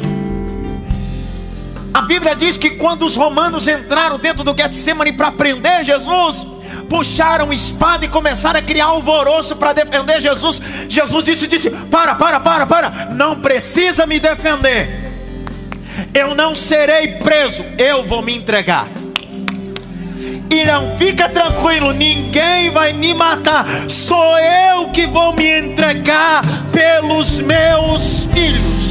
A 1.93 2.01
Bíblia 2.01 2.35
diz 2.35 2.57
que 2.57 2.71
quando 2.71 3.05
os 3.05 3.15
romanos 3.15 3.69
entraram 3.69 4.19
dentro 4.19 4.43
do 4.43 4.53
Getsemane 4.53 5.13
para 5.13 5.31
prender 5.31 5.85
Jesus, 5.85 6.45
puxaram 6.89 7.51
espada 7.51 8.05
e 8.05 8.09
começaram 8.09 8.59
a 8.59 8.63
criar 8.63 8.85
alvoroço 8.85 9.55
para 9.55 9.73
defender 9.73 10.21
Jesus. 10.21 10.61
Jesus 10.87 11.23
disse, 11.23 11.47
disse: 11.47 11.69
"Para, 11.69 12.15
para, 12.15 12.39
para, 12.39 12.65
para. 12.65 12.89
Não 13.11 13.39
precisa 13.39 14.05
me 14.05 14.19
defender. 14.19 15.03
Eu 16.13 16.35
não 16.35 16.55
serei 16.55 17.13
preso, 17.19 17.65
eu 17.77 18.03
vou 18.03 18.21
me 18.21 18.35
entregar." 18.35 18.87
E 20.51 20.63
não 20.63 20.95
fica 20.97 21.27
tranquilo, 21.27 21.91
ninguém 21.91 22.69
vai 22.69 22.93
me 22.93 23.13
matar. 23.13 23.65
Sou 23.89 24.37
eu 24.39 24.87
que 24.89 25.05
vou 25.05 25.35
me 25.35 25.59
entregar 25.59 26.41
pelos 26.71 27.41
meus 27.41 28.25
filhos. 28.31 28.84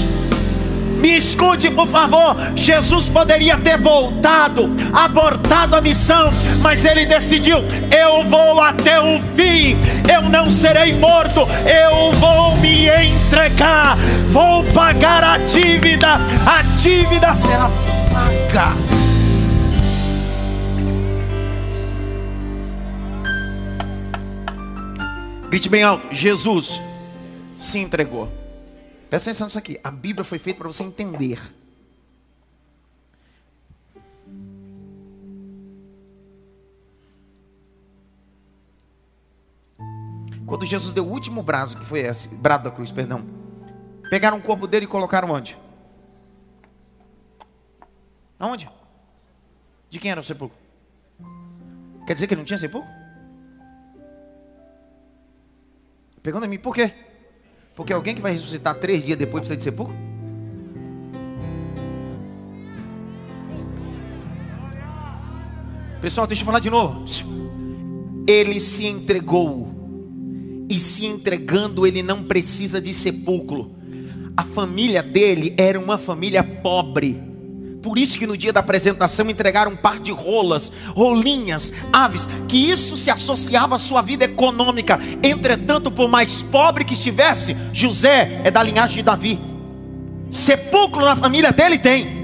Me 1.04 1.18
escute, 1.18 1.70
por 1.70 1.86
favor. 1.88 2.34
Jesus 2.56 3.10
poderia 3.10 3.58
ter 3.58 3.76
voltado, 3.76 4.70
abortado 4.90 5.76
a 5.76 5.80
missão, 5.82 6.32
mas 6.62 6.82
ele 6.86 7.04
decidiu: 7.04 7.58
eu 7.94 8.24
vou 8.24 8.58
até 8.58 8.98
o 8.98 9.20
fim, 9.36 9.76
eu 10.10 10.22
não 10.30 10.50
serei 10.50 10.94
morto, 10.94 11.40
eu 11.40 12.10
vou 12.18 12.56
me 12.56 12.88
entregar, 12.88 13.98
vou 14.30 14.64
pagar 14.72 15.22
a 15.22 15.36
dívida, 15.36 16.14
a 16.46 16.62
dívida 16.78 17.34
será 17.34 17.68
paga. 18.10 18.72
Grite 25.50 25.68
bem 25.68 25.82
alto: 25.82 26.06
Jesus 26.10 26.80
se 27.58 27.78
entregou. 27.78 28.43
Presta 29.14 29.30
atenção 29.30 29.46
nisso 29.46 29.58
aqui. 29.60 29.78
A 29.84 29.92
Bíblia 29.92 30.24
foi 30.24 30.40
feita 30.40 30.58
para 30.58 30.66
você 30.66 30.82
entender. 30.82 31.38
Quando 40.44 40.66
Jesus 40.66 40.92
deu 40.92 41.06
o 41.06 41.08
último 41.08 41.44
braço, 41.44 41.78
que 41.78 41.84
foi 41.84 42.00
esse, 42.00 42.26
brado 42.26 42.64
da 42.64 42.72
cruz, 42.72 42.90
perdão. 42.90 43.24
Pegaram 44.10 44.38
o 44.38 44.42
corpo 44.42 44.66
dele 44.66 44.86
e 44.86 44.88
colocaram 44.88 45.30
onde? 45.30 45.56
Aonde? 48.40 48.68
De 49.88 50.00
quem 50.00 50.10
era 50.10 50.20
o 50.20 50.24
sepulcro? 50.24 50.58
Quer 52.04 52.14
dizer 52.14 52.26
que 52.26 52.34
ele 52.34 52.40
não 52.40 52.46
tinha 52.46 52.58
sepulcro? 52.58 52.90
Pergunta 56.20 56.46
a 56.46 56.48
mim, 56.48 56.58
por 56.58 56.74
quê? 56.74 57.03
Porque 57.74 57.92
alguém 57.92 58.14
que 58.14 58.20
vai 58.20 58.32
ressuscitar 58.32 58.74
três 58.76 59.04
dias 59.04 59.18
depois 59.18 59.40
precisa 59.40 59.56
de 59.56 59.64
sepulcro? 59.64 59.94
Pessoal, 66.00 66.26
deixa 66.26 66.42
eu 66.42 66.46
falar 66.46 66.60
de 66.60 66.70
novo. 66.70 67.04
Ele 68.28 68.60
se 68.60 68.86
entregou. 68.86 69.72
E 70.68 70.78
se 70.78 71.06
entregando, 71.06 71.86
ele 71.86 72.02
não 72.02 72.24
precisa 72.24 72.80
de 72.80 72.94
sepulcro. 72.94 73.74
A 74.36 74.44
família 74.44 75.02
dele 75.02 75.54
era 75.56 75.78
uma 75.78 75.98
família 75.98 76.42
pobre 76.42 77.33
por 77.84 77.98
isso 77.98 78.18
que 78.18 78.26
no 78.26 78.34
dia 78.34 78.50
da 78.50 78.60
apresentação 78.60 79.28
entregaram 79.28 79.72
um 79.72 79.76
par 79.76 80.00
de 80.00 80.10
rolas, 80.10 80.72
rolinhas, 80.96 81.70
aves, 81.92 82.26
que 82.48 82.70
isso 82.70 82.96
se 82.96 83.10
associava 83.10 83.76
à 83.76 83.78
sua 83.78 84.00
vida 84.00 84.24
econômica. 84.24 84.98
Entretanto, 85.22 85.90
por 85.90 86.08
mais 86.08 86.42
pobre 86.42 86.82
que 86.82 86.94
estivesse, 86.94 87.54
José 87.74 88.40
é 88.42 88.50
da 88.50 88.62
linhagem 88.62 88.96
de 88.96 89.02
Davi. 89.02 89.38
Sepulcro 90.30 91.04
na 91.04 91.14
família 91.14 91.52
dele 91.52 91.78
tem. 91.78 92.23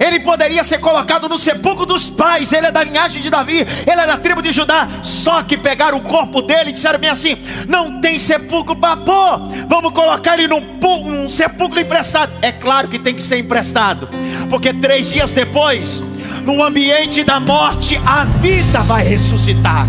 Ele 0.00 0.20
poderia 0.20 0.64
ser 0.64 0.78
colocado 0.78 1.28
no 1.28 1.38
sepulcro 1.38 1.86
dos 1.86 2.08
pais. 2.08 2.52
Ele 2.52 2.66
é 2.66 2.72
da 2.72 2.82
linhagem 2.82 3.22
de 3.22 3.30
Davi, 3.30 3.58
ele 3.58 4.00
é 4.00 4.06
da 4.06 4.16
tribo 4.16 4.42
de 4.42 4.52
Judá. 4.52 4.88
Só 5.02 5.42
que 5.42 5.56
pegaram 5.56 5.98
o 5.98 6.02
corpo 6.02 6.42
dele 6.42 6.70
e 6.70 6.72
disseram 6.72 6.98
bem 6.98 7.10
assim: 7.10 7.36
não 7.68 8.00
tem 8.00 8.18
sepulcro 8.18 8.76
para 8.76 8.96
pôr, 8.96 9.40
vamos 9.68 9.92
colocar 9.92 10.38
ele 10.38 10.48
num, 10.48 10.60
num 11.04 11.28
sepulcro 11.28 11.80
emprestado. 11.80 12.32
É 12.42 12.52
claro 12.52 12.88
que 12.88 12.98
tem 12.98 13.14
que 13.14 13.22
ser 13.22 13.38
emprestado, 13.38 14.08
porque 14.50 14.72
três 14.72 15.10
dias 15.10 15.32
depois, 15.32 16.02
no 16.44 16.62
ambiente 16.62 17.24
da 17.24 17.40
morte, 17.40 18.00
a 18.06 18.24
vida 18.24 18.80
vai 18.82 19.04
ressuscitar 19.04 19.86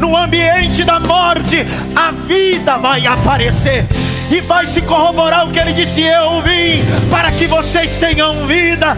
no 0.00 0.16
ambiente 0.16 0.82
da 0.82 0.98
morte, 0.98 1.58
a 1.94 2.10
vida 2.10 2.78
vai 2.78 3.06
aparecer 3.06 3.86
e 4.30 4.40
vai 4.40 4.66
se 4.66 4.80
corroborar 4.80 5.46
o 5.46 5.52
que 5.52 5.58
ele 5.58 5.72
disse: 5.72 6.02
Eu 6.02 6.40
vim 6.42 6.82
para 7.10 7.30
que 7.30 7.46
vocês 7.46 7.98
tenham 7.98 8.46
vida. 8.46 8.96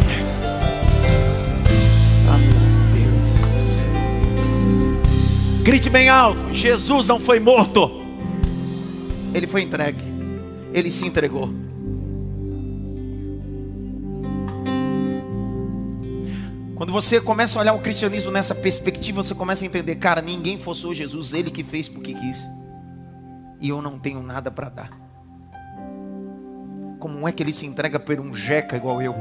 Grite 5.63 5.91
bem 5.91 6.09
alto: 6.09 6.53
Jesus 6.53 7.07
não 7.07 7.21
foi 7.21 7.39
morto, 7.39 8.03
ele 9.35 9.47
foi 9.47 9.63
entregue, 9.63 10.03
ele 10.73 10.91
se 10.91 11.07
entregou. 11.07 11.62
Quando 16.93 17.05
você 17.05 17.23
começa 17.23 17.59
a 17.59 17.63
olhar 17.63 17.73
o 17.73 17.81
cristianismo 17.81 18.31
nessa 18.31 18.55
perspectiva, 18.55 19.23
você 19.23 19.35
começa 19.35 19.65
a 19.65 19.67
entender, 19.67 19.97
cara, 19.97 20.21
ninguém 20.21 20.59
forçou 20.59 20.93
Jesus, 20.93 21.33
ele 21.33 21.51
que 21.51 21.65
fez 21.65 21.89
porque 21.89 22.13
quis. 22.13 22.47
E 23.63 23.71
eu 23.71 23.81
não 23.81 23.99
tenho 23.99 24.23
nada 24.23 24.51
para 24.51 24.69
dar. 24.69 24.91
Como 26.99 27.27
é 27.27 27.33
que 27.33 27.43
ele 27.43 27.55
se 27.55 27.65
entrega 27.65 27.99
por 27.99 28.21
um 28.21 28.35
jeca 28.35 28.77
igual 28.77 29.01
eu? 29.01 29.15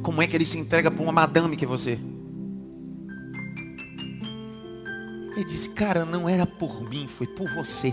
Como 0.00 0.22
é 0.22 0.28
que 0.28 0.36
ele 0.36 0.46
se 0.46 0.56
entrega 0.60 0.92
por 0.92 1.02
uma 1.02 1.10
madame 1.10 1.56
que 1.56 1.64
é 1.64 1.68
você? 1.68 1.98
Ele 5.34 5.44
disse, 5.44 5.70
cara, 5.70 6.04
não 6.04 6.28
era 6.28 6.46
por 6.46 6.88
mim, 6.88 7.08
foi 7.08 7.26
por 7.26 7.52
você. 7.52 7.92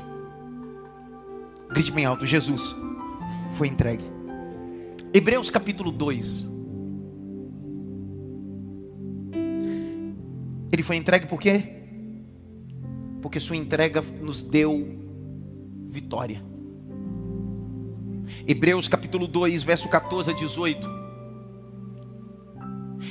Grite 1.72 1.92
bem 1.92 2.06
alto, 2.06 2.28
Jesus 2.28 2.76
foi 3.54 3.70
entregue. 3.70 4.06
Hebreus 5.12 5.50
capítulo 5.50 5.92
2. 5.92 6.57
Ele 10.72 10.84
foi 10.84 10.96
entregue 10.96 11.28
por 11.28 11.40
quê? 11.40 11.64
Porque 13.22 13.40
sua 13.40 13.56
entrega 13.56 14.02
nos 14.02 14.44
deu 14.44 14.88
vitória. 15.88 16.44
Hebreus 18.46 18.88
capítulo 18.88 19.28
2, 19.28 19.64
verso 19.64 19.90
14 19.90 20.32
a 20.32 20.34
18. 20.34 20.98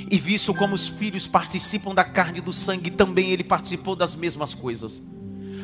E 0.09 0.17
visto 0.17 0.53
como 0.53 0.75
os 0.75 0.87
filhos 0.87 1.27
participam 1.27 1.93
da 1.93 2.03
carne 2.03 2.39
e 2.39 2.41
do 2.41 2.53
sangue, 2.53 2.91
também 2.91 3.31
ele 3.31 3.43
participou 3.43 3.95
das 3.95 4.15
mesmas 4.15 4.53
coisas, 4.53 5.01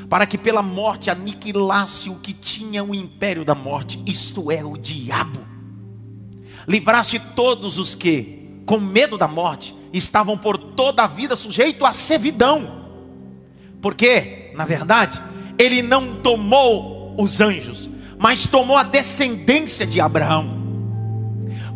para 0.10 0.26
que 0.26 0.38
pela 0.38 0.62
morte 0.62 1.10
aniquilasse 1.10 2.10
o 2.10 2.16
que 2.16 2.34
tinha 2.34 2.84
o 2.84 2.94
império 2.94 3.46
da 3.46 3.56
morte, 3.56 4.02
isto 4.06 4.52
é, 4.52 4.64
o 4.64 4.76
diabo. 4.76 5.46
Livraste 6.68 7.20
todos 7.36 7.78
os 7.78 7.96
que, 7.96 8.62
com 8.66 8.80
medo 8.80 9.18
da 9.18 9.28
morte, 9.28 9.76
estavam 9.94 10.36
por 10.36 10.58
toda 10.58 11.04
a 11.04 11.08
vida 11.08 11.36
sujeitos 11.36 11.88
à 11.88 11.94
servidão. 11.94 12.84
Porque, 13.82 14.52
na 14.56 14.66
verdade, 14.66 15.22
ele 15.58 15.84
não 15.84 16.16
tomou 16.16 17.16
os 17.18 17.40
anjos, 17.40 17.90
mas 18.18 18.48
tomou 18.48 18.76
a 18.76 18.84
descendência 18.84 19.86
de 19.86 20.02
Abraão. 20.02 20.64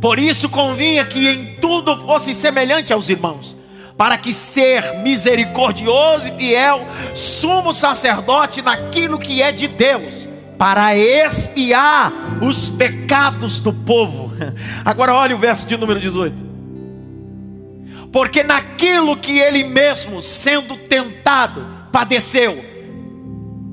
Por 0.01 0.19
isso 0.19 0.49
convinha 0.49 1.05
que 1.05 1.27
em 1.27 1.55
tudo 1.55 1.97
fosse 2.07 2.33
semelhante 2.33 2.93
aos 2.93 3.09
irmãos, 3.09 3.55
para 3.97 4.17
que 4.17 4.31
ser 4.31 4.99
misericordioso 4.99 6.29
e 6.29 6.37
fiel, 6.37 6.85
sumo 7.13 7.73
sacerdote 7.73 8.61
naquilo 8.61 9.17
que 9.19 9.41
é 9.41 9.51
de 9.51 9.67
Deus, 9.67 10.27
para 10.57 10.95
expiar 10.95 12.11
os 12.41 12.69
pecados 12.69 13.59
do 13.59 13.73
povo. 13.73 14.31
Agora 14.85 15.13
olha 15.13 15.35
o 15.35 15.39
verso 15.39 15.67
de 15.67 15.75
número 15.77 15.99
18. 15.99 16.46
Porque 18.11 18.43
naquilo 18.43 19.17
que 19.17 19.39
ele 19.39 19.63
mesmo, 19.63 20.21
sendo 20.21 20.77
tentado, 20.77 21.65
padeceu, 21.91 22.63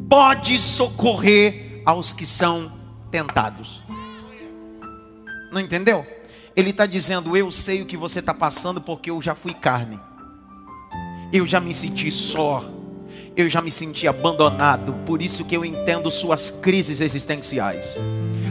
pode 0.08 0.58
socorrer 0.58 1.82
aos 1.84 2.12
que 2.12 2.26
são 2.26 2.72
tentados. 3.10 3.82
Não 5.52 5.60
entendeu? 5.60 6.04
Ele 6.56 6.70
está 6.70 6.86
dizendo: 6.86 7.36
Eu 7.36 7.50
sei 7.50 7.82
o 7.82 7.86
que 7.86 7.96
você 7.96 8.18
está 8.18 8.34
passando, 8.34 8.80
porque 8.80 9.10
eu 9.10 9.22
já 9.22 9.34
fui 9.34 9.54
carne. 9.54 10.00
Eu 11.32 11.46
já 11.46 11.60
me 11.60 11.74
senti 11.74 12.10
só. 12.10 12.64
Eu 13.36 13.48
já 13.48 13.60
me 13.60 13.70
senti 13.70 14.06
abandonado. 14.06 14.92
Por 15.04 15.20
isso 15.20 15.44
que 15.44 15.56
eu 15.56 15.64
entendo 15.64 16.08
suas 16.08 16.52
crises 16.52 17.00
existenciais. 17.00 17.98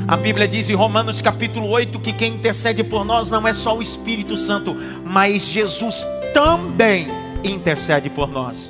A 0.06 0.18
Bíblia 0.18 0.46
diz 0.46 0.70
em 0.70 0.76
Romanos 0.76 1.22
capítulo 1.22 1.70
8 1.70 2.00
que 2.02 2.12
quem 2.12 2.34
intercede 2.34 2.84
por 2.84 3.06
nós 3.06 3.30
não 3.30 3.48
é 3.48 3.54
só 3.54 3.78
o 3.78 3.82
Espírito 3.82 4.36
Santo, 4.36 4.76
mas 5.06 5.46
Jesus 5.46 6.06
também 6.34 7.08
intercede 7.46 8.10
por 8.10 8.30
nós. 8.30 8.70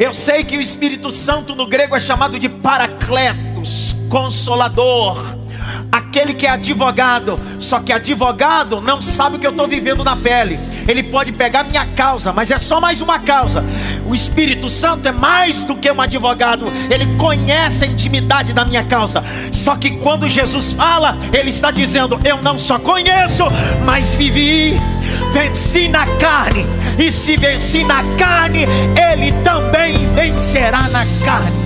Eu 0.00 0.12
sei 0.12 0.42
que 0.42 0.56
o 0.56 0.60
Espírito 0.60 1.12
Santo 1.12 1.54
no 1.54 1.66
grego 1.66 1.94
é 1.94 2.00
chamado 2.00 2.36
de 2.36 2.48
Paracletos, 2.48 3.94
consolador, 4.08 5.16
aquele 5.90 6.34
que 6.34 6.46
é 6.46 6.50
advogado. 6.50 7.38
Só 7.58 7.80
que 7.80 7.92
advogado 7.92 8.80
não 8.80 9.00
sabe 9.00 9.36
o 9.36 9.38
que 9.38 9.46
eu 9.46 9.50
estou 9.50 9.66
vivendo 9.66 10.04
na 10.04 10.16
pele. 10.16 10.58
Ele 10.88 11.02
pode 11.02 11.32
pegar 11.32 11.64
minha 11.64 11.84
causa, 11.86 12.32
mas 12.32 12.50
é 12.50 12.58
só 12.58 12.80
mais 12.80 13.00
uma 13.00 13.18
causa. 13.18 13.64
O 14.06 14.14
Espírito 14.14 14.68
Santo 14.68 15.06
é 15.06 15.12
mais 15.12 15.62
do 15.62 15.76
que 15.76 15.90
um 15.90 16.00
advogado. 16.00 16.66
Ele 16.90 17.06
conhece 17.16 17.84
a 17.84 17.86
intimidade 17.86 18.52
da 18.52 18.64
minha 18.64 18.84
causa. 18.84 19.22
Só 19.52 19.76
que 19.76 19.92
quando 19.98 20.28
Jesus 20.28 20.72
fala, 20.72 21.16
ele 21.32 21.50
está 21.50 21.70
dizendo: 21.70 22.18
Eu 22.24 22.42
não 22.42 22.58
só 22.58 22.78
conheço, 22.78 23.44
mas 23.84 24.14
vivi. 24.14 24.74
Venci 25.32 25.88
na 25.88 26.06
carne, 26.18 26.66
e 26.98 27.12
se 27.12 27.36
venci 27.36 27.84
na 27.84 28.02
carne, 28.16 28.66
ele 29.12 29.32
também 29.44 29.96
vencerá 30.14 30.88
na 30.88 31.06
carne. 31.24 31.60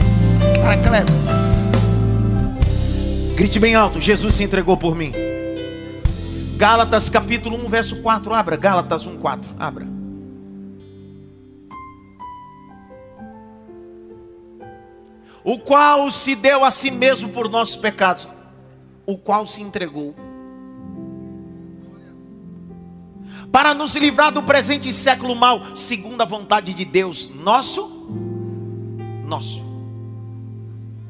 Grite 3.35 3.59
bem 3.59 3.75
alto: 3.75 4.01
Jesus 4.01 4.35
se 4.35 4.45
entregou 4.45 4.77
por 4.77 4.95
mim. 4.95 5.13
Gálatas 6.57 7.11
capítulo 7.11 7.57
1, 7.67 7.69
verso 7.69 8.01
4. 8.01 8.33
Abra. 8.33 8.57
Gálatas 8.57 9.07
1, 9.07 9.17
4. 9.17 9.51
Abra. 9.59 9.87
O 15.43 15.59
qual 15.59 16.11
se 16.13 16.37
deu 16.37 16.65
a 16.65 16.71
si 16.71 16.91
mesmo 16.91 17.29
por 17.29 17.51
nossos 17.51 17.77
pecados, 17.77 18.27
o 19.05 19.19
qual 19.19 19.47
se 19.47 19.61
entregou, 19.61 20.15
para 23.53 23.75
nos 23.75 23.95
livrar 23.95 24.33
do 24.33 24.43
presente 24.43 24.91
século 24.91 25.35
mal, 25.35 25.77
segundo 25.77 26.21
a 26.23 26.25
vontade 26.25 26.73
de 26.73 26.85
Deus, 26.87 27.29
nosso, 27.29 28.09
nosso. 29.27 29.63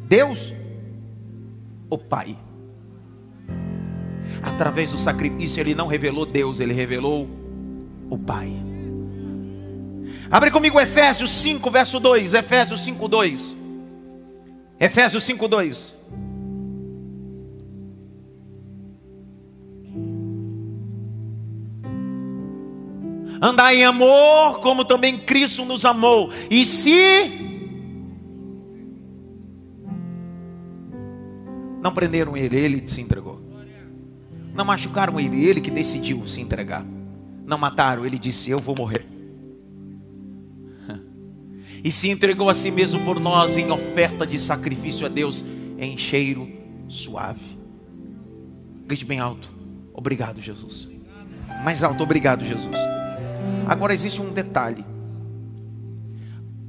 Deus 0.09 0.53
o 1.95 1.99
Pai. 1.99 2.37
Através 4.43 4.93
do 4.93 4.99
sacrifício, 4.99 5.61
ele 5.61 5.75
não 5.75 5.87
revelou 5.87 6.27
Deus, 6.27 6.61
ele 6.61 6.73
revelou 6.73 7.29
o 8.11 8.19
Pai. 8.19 8.53
Abre 10.31 10.51
comigo 10.51 10.81
Efésios 10.81 11.31
5, 11.31 11.71
verso 11.71 12.01
2. 12.01 12.35
Efésios 12.35 12.81
5, 12.85 13.09
2. 13.09 13.57
Efésios 14.81 15.25
5, 15.25 15.49
2. 15.49 15.95
Andai 23.41 23.77
em 23.77 23.85
amor, 23.85 24.61
como 24.61 24.85
também 24.85 25.19
Cristo 25.19 25.65
nos 25.65 25.85
amou. 25.85 26.31
E 26.51 26.65
se 26.65 27.44
prenderam 31.95 32.37
ele, 32.37 32.59
ele 32.59 32.87
se 32.87 33.01
entregou. 33.01 33.41
Não 34.55 34.65
machucaram 34.65 35.19
ele, 35.19 35.45
ele 35.45 35.61
que 35.61 35.71
decidiu 35.71 36.27
se 36.27 36.41
entregar. 36.41 36.85
Não 37.47 37.59
mataram, 37.59 38.05
ele 38.05 38.19
disse: 38.19 38.51
Eu 38.51 38.59
vou 38.59 38.75
morrer. 38.77 39.07
E 41.83 41.93
se 41.93 42.09
entregou 42.09 42.49
a 42.49 42.55
si 42.55 42.71
mesmo 42.71 43.05
por 43.05 43.21
nós 43.21 43.59
em 43.59 43.71
oferta 43.71 44.27
de 44.27 44.39
sacrifício 44.39 45.05
a 45.05 45.09
Deus 45.09 45.45
em 45.79 45.99
cheiro 45.99 46.51
suave. 46.89 47.59
Grite 48.87 49.05
bem 49.05 49.21
alto: 49.21 49.53
Obrigado, 49.93 50.41
Jesus. 50.41 50.89
Mais 51.63 51.83
alto, 51.83 52.03
obrigado, 52.03 52.45
Jesus. 52.45 52.77
Agora 53.67 53.93
existe 53.93 54.21
um 54.21 54.33
detalhe. 54.33 54.85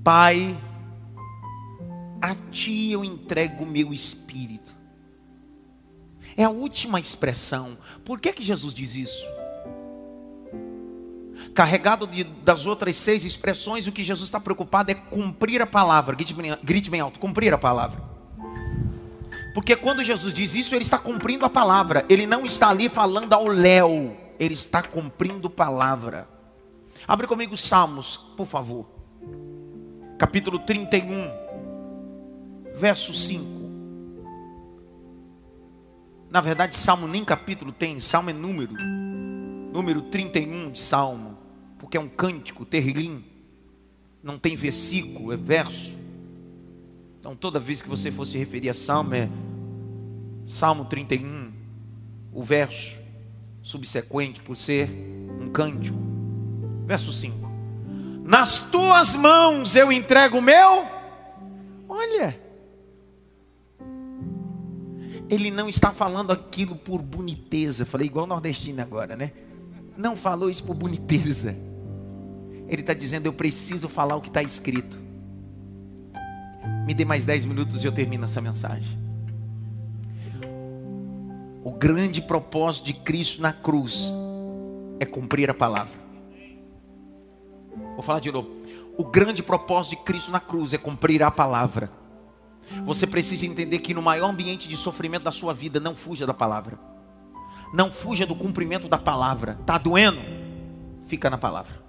Pai, 0.03 0.55
a 2.21 2.35
ti 2.51 2.91
eu 2.91 3.03
entrego 3.03 3.63
o 3.63 3.67
meu 3.67 3.93
espírito. 3.93 4.75
É 6.37 6.43
a 6.43 6.49
última 6.49 6.99
expressão. 6.99 7.77
Por 8.03 8.19
que, 8.19 8.33
que 8.33 8.43
Jesus 8.43 8.73
diz 8.73 8.95
isso? 8.95 9.25
Carregado 11.53 12.05
de, 12.05 12.23
das 12.23 12.65
outras 12.65 12.95
seis 12.97 13.23
expressões, 13.23 13.87
o 13.87 13.91
que 13.91 14.03
Jesus 14.03 14.27
está 14.27 14.39
preocupado 14.39 14.91
é 14.91 14.95
cumprir 14.95 15.61
a 15.61 15.65
palavra. 15.65 16.15
Grite 16.15 16.33
bem, 16.33 16.57
grite 16.61 16.89
bem 16.89 16.99
alto: 16.99 17.19
cumprir 17.19 17.53
a 17.53 17.57
palavra. 17.57 18.01
Porque 19.53 19.73
quando 19.73 20.03
Jesus 20.03 20.33
diz 20.33 20.53
isso, 20.53 20.75
ele 20.75 20.83
está 20.83 20.97
cumprindo 20.97 21.45
a 21.45 21.49
palavra. 21.49 22.05
Ele 22.09 22.27
não 22.27 22.45
está 22.45 22.69
ali 22.69 22.89
falando 22.89 23.31
ao 23.31 23.47
léu. 23.47 24.17
Ele 24.37 24.53
está 24.53 24.83
cumprindo 24.83 25.49
palavra. 25.49 26.27
Abre 27.07 27.25
comigo 27.25 27.55
Salmos, 27.55 28.17
por 28.35 28.47
favor. 28.47 28.85
Capítulo 30.17 30.59
31, 30.59 31.31
verso 32.75 33.13
5. 33.13 33.54
Na 36.35 36.41
verdade, 36.41 36.75
Salmo 36.75 37.07
nem 37.07 37.23
capítulo 37.23 37.71
tem, 37.71 37.97
Salmo 37.97 38.29
é 38.29 38.33
número. 38.33 38.73
Número 39.71 40.01
31 40.01 40.69
de 40.69 40.81
Salmo, 40.81 41.37
porque 41.79 41.95
é 41.95 41.99
um 41.99 42.09
cântico, 42.09 42.65
terrilim. 42.65 43.23
Não 44.21 44.37
tem 44.37 44.53
versículo, 44.57 45.31
é 45.31 45.37
verso. 45.37 45.97
Então, 47.21 47.37
toda 47.37 47.57
vez 47.57 47.81
que 47.81 47.87
você 47.87 48.11
for 48.11 48.25
se 48.25 48.37
referir 48.37 48.69
a 48.69 48.73
Salmo, 48.73 49.15
é 49.15 49.29
Salmo 50.45 50.83
31, 50.83 51.53
o 52.33 52.43
verso 52.43 52.99
subsequente, 53.63 54.41
por 54.41 54.57
ser 54.57 54.89
um 55.39 55.47
cântico. 55.47 55.97
Verso 56.85 57.13
5: 57.13 57.49
Nas 58.25 58.59
tuas 58.59 59.15
mãos 59.15 59.73
eu 59.73 59.89
entrego 59.89 60.39
o 60.39 60.41
meu. 60.41 60.85
Olha, 61.87 62.37
ele 65.29 65.49
não 65.49 65.67
está 65.67 65.91
falando 65.91 66.31
aquilo 66.31 66.75
por 66.75 67.01
boniteza. 67.01 67.85
Falei 67.85 68.07
igual 68.07 68.27
nordestino 68.27 68.81
agora, 68.81 69.15
né? 69.15 69.31
Não 69.97 70.15
falou 70.15 70.49
isso 70.49 70.63
por 70.63 70.75
boniteza. 70.75 71.55
Ele 72.67 72.81
está 72.81 72.93
dizendo: 72.93 73.25
Eu 73.25 73.33
preciso 73.33 73.87
falar 73.87 74.15
o 74.15 74.21
que 74.21 74.27
está 74.27 74.41
escrito. 74.41 74.99
Me 76.85 76.93
dê 76.93 77.05
mais 77.05 77.25
dez 77.25 77.45
minutos 77.45 77.83
e 77.83 77.87
eu 77.87 77.91
termino 77.91 78.25
essa 78.25 78.41
mensagem. 78.41 78.99
O 81.63 81.71
grande 81.71 82.21
propósito 82.21 82.85
de 82.85 82.93
Cristo 82.93 83.41
na 83.41 83.51
cruz 83.51 84.13
é 84.99 85.05
cumprir 85.05 85.49
a 85.49 85.53
palavra. 85.53 85.99
Vou 87.95 88.03
falar 88.03 88.19
de 88.19 88.31
novo. 88.31 88.49
O 88.97 89.03
grande 89.03 89.41
propósito 89.41 89.97
de 89.97 90.03
Cristo 90.03 90.31
na 90.31 90.39
cruz 90.39 90.73
é 90.73 90.77
cumprir 90.77 91.23
a 91.23 91.31
palavra. 91.31 91.91
Você 92.85 93.05
precisa 93.05 93.45
entender 93.45 93.79
que 93.79 93.93
no 93.93 94.01
maior 94.01 94.29
ambiente 94.29 94.67
de 94.67 94.75
sofrimento 94.75 95.23
da 95.23 95.31
sua 95.31 95.53
vida, 95.53 95.79
não 95.79 95.95
fuja 95.95 96.25
da 96.25 96.33
palavra. 96.33 96.79
Não 97.73 97.91
fuja 97.91 98.25
do 98.25 98.35
cumprimento 98.35 98.87
da 98.87 98.97
palavra. 98.97 99.57
Tá 99.65 99.77
doendo? 99.77 100.21
Fica 101.07 101.29
na 101.29 101.37
palavra. 101.37 101.83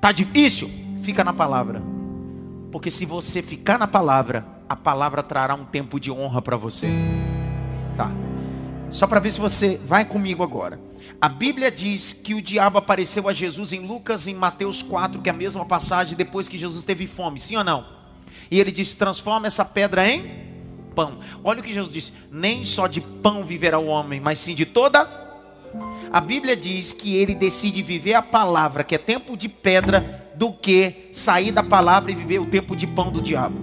Tá 0.00 0.10
difícil? 0.10 0.70
Fica 1.02 1.22
na 1.22 1.32
palavra. 1.32 1.82
Porque 2.70 2.90
se 2.90 3.04
você 3.04 3.42
ficar 3.42 3.78
na 3.78 3.86
palavra, 3.86 4.46
a 4.68 4.74
palavra 4.74 5.22
trará 5.22 5.54
um 5.54 5.64
tempo 5.64 6.00
de 6.00 6.10
honra 6.10 6.40
para 6.40 6.56
você. 6.56 6.88
Tá. 7.96 8.10
Só 8.90 9.06
para 9.06 9.20
ver 9.20 9.30
se 9.30 9.40
você 9.40 9.80
vai 9.84 10.04
comigo 10.04 10.42
agora. 10.42 10.80
A 11.20 11.28
Bíblia 11.28 11.70
diz 11.70 12.12
que 12.12 12.34
o 12.34 12.42
diabo 12.42 12.78
apareceu 12.78 13.28
a 13.28 13.32
Jesus 13.32 13.72
em 13.72 13.80
Lucas 13.86 14.26
em 14.26 14.34
Mateus 14.34 14.82
4, 14.82 15.20
que 15.20 15.28
é 15.28 15.32
a 15.32 15.36
mesma 15.36 15.64
passagem 15.64 16.16
depois 16.16 16.48
que 16.48 16.58
Jesus 16.58 16.84
teve 16.84 17.06
fome, 17.06 17.38
sim 17.38 17.56
ou 17.56 17.64
não? 17.64 18.01
E 18.52 18.60
ele 18.60 18.70
diz: 18.70 18.92
transforma 18.92 19.46
essa 19.46 19.64
pedra 19.64 20.06
em 20.06 20.26
pão. 20.94 21.20
Olha 21.42 21.60
o 21.60 21.62
que 21.62 21.72
Jesus 21.72 21.90
disse: 21.90 22.12
nem 22.30 22.62
só 22.62 22.86
de 22.86 23.00
pão 23.00 23.46
viverá 23.46 23.78
o 23.78 23.86
homem, 23.86 24.20
mas 24.20 24.38
sim 24.40 24.54
de 24.54 24.66
toda. 24.66 25.08
A 26.12 26.20
Bíblia 26.20 26.54
diz 26.54 26.92
que 26.92 27.16
ele 27.16 27.34
decide 27.34 27.82
viver 27.82 28.12
a 28.12 28.20
palavra, 28.20 28.84
que 28.84 28.94
é 28.94 28.98
tempo 28.98 29.38
de 29.38 29.48
pedra, 29.48 30.30
do 30.36 30.52
que 30.52 31.08
sair 31.12 31.50
da 31.50 31.62
palavra 31.62 32.12
e 32.12 32.14
viver 32.14 32.40
o 32.40 32.44
tempo 32.44 32.76
de 32.76 32.86
pão 32.86 33.10
do 33.10 33.22
diabo. 33.22 33.58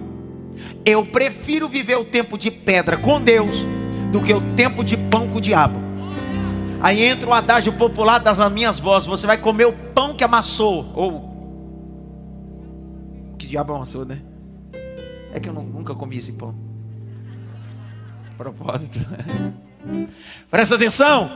Eu 0.84 1.06
prefiro 1.06 1.68
viver 1.68 1.96
o 1.96 2.04
tempo 2.04 2.36
de 2.36 2.50
pedra 2.50 2.96
com 2.96 3.20
Deus 3.20 3.64
do 4.10 4.20
que 4.20 4.34
o 4.34 4.40
tempo 4.56 4.82
de 4.82 4.96
pão 4.96 5.28
com 5.28 5.38
o 5.38 5.40
diabo. 5.40 5.78
Aí 6.80 7.00
entra 7.04 7.28
o 7.28 7.32
adágio 7.32 7.72
popular 7.74 8.18
das 8.18 8.40
minhas 8.50 8.80
vozes: 8.80 9.08
você 9.08 9.24
vai 9.24 9.38
comer 9.38 9.66
o 9.66 9.72
pão 9.72 10.14
que 10.14 10.24
amassou. 10.24 10.90
Ou. 10.96 11.30
Que 13.38 13.46
diabo 13.46 13.72
amassou, 13.72 14.04
né? 14.04 14.22
É 15.32 15.40
que 15.40 15.48
eu 15.48 15.52
nunca 15.52 15.94
comi 15.94 16.18
esse 16.18 16.32
pão. 16.32 16.54
Propósito. 18.36 18.98
Presta 20.50 20.74
atenção. 20.74 21.30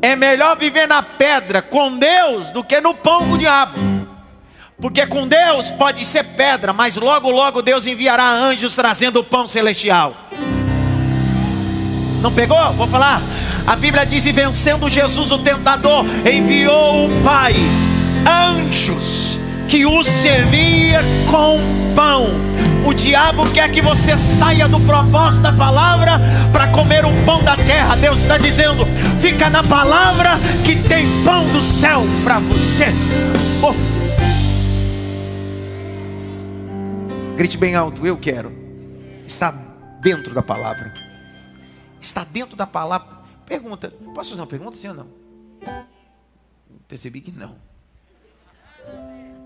É 0.00 0.14
melhor 0.14 0.56
viver 0.56 0.86
na 0.86 1.02
pedra 1.02 1.60
com 1.60 1.98
Deus 1.98 2.50
do 2.50 2.62
que 2.62 2.80
no 2.80 2.94
pão 2.94 3.26
com 3.26 3.32
o 3.32 3.38
diabo. 3.38 3.78
Porque 4.80 5.06
com 5.06 5.26
Deus 5.26 5.70
pode 5.70 6.04
ser 6.04 6.24
pedra, 6.24 6.72
mas 6.72 6.96
logo, 6.96 7.30
logo 7.30 7.62
Deus 7.62 7.86
enviará 7.86 8.30
anjos 8.30 8.74
trazendo 8.74 9.20
o 9.20 9.24
pão 9.24 9.46
celestial. 9.46 10.14
Não 12.20 12.32
pegou? 12.32 12.72
Vou 12.72 12.86
falar. 12.88 13.20
A 13.66 13.76
Bíblia 13.76 14.04
diz: 14.04 14.24
e 14.26 14.32
vencendo 14.32 14.88
Jesus 14.88 15.30
o 15.30 15.38
tentador, 15.38 16.04
enviou 16.26 17.06
o 17.06 17.22
Pai 17.22 17.54
anjos 18.26 19.38
que 19.68 19.86
o 19.86 20.02
servia 20.02 21.00
com 21.30 21.58
pão. 21.94 22.73
O 22.86 22.92
diabo 22.92 23.50
quer 23.50 23.70
que 23.70 23.80
você 23.80 24.18
saia 24.18 24.68
do 24.68 24.78
propósito 24.80 25.42
da 25.42 25.52
palavra 25.52 26.20
para 26.52 26.70
comer 26.70 27.04
o 27.04 27.24
pão 27.24 27.42
da 27.42 27.56
terra. 27.56 27.96
Deus 27.96 28.20
está 28.20 28.36
dizendo: 28.36 28.84
fica 29.20 29.48
na 29.48 29.62
palavra 29.62 30.32
que 30.64 30.76
tem 30.86 31.06
pão 31.24 31.46
do 31.48 31.62
céu 31.62 32.02
para 32.22 32.38
você. 32.40 32.86
Oh. 33.62 33.74
Grite 37.36 37.56
bem 37.56 37.74
alto: 37.74 38.06
eu 38.06 38.18
quero. 38.18 38.52
Está 39.26 39.50
dentro 40.02 40.34
da 40.34 40.42
palavra. 40.42 40.92
Está 41.98 42.22
dentro 42.22 42.54
da 42.54 42.66
palavra. 42.66 43.08
Pergunta: 43.46 43.90
posso 44.14 44.30
fazer 44.30 44.42
uma 44.42 44.46
pergunta, 44.46 44.76
sim 44.76 44.88
ou 44.88 44.94
não? 44.94 45.08
Percebi 46.86 47.22
que 47.22 47.32
não. 47.32 47.56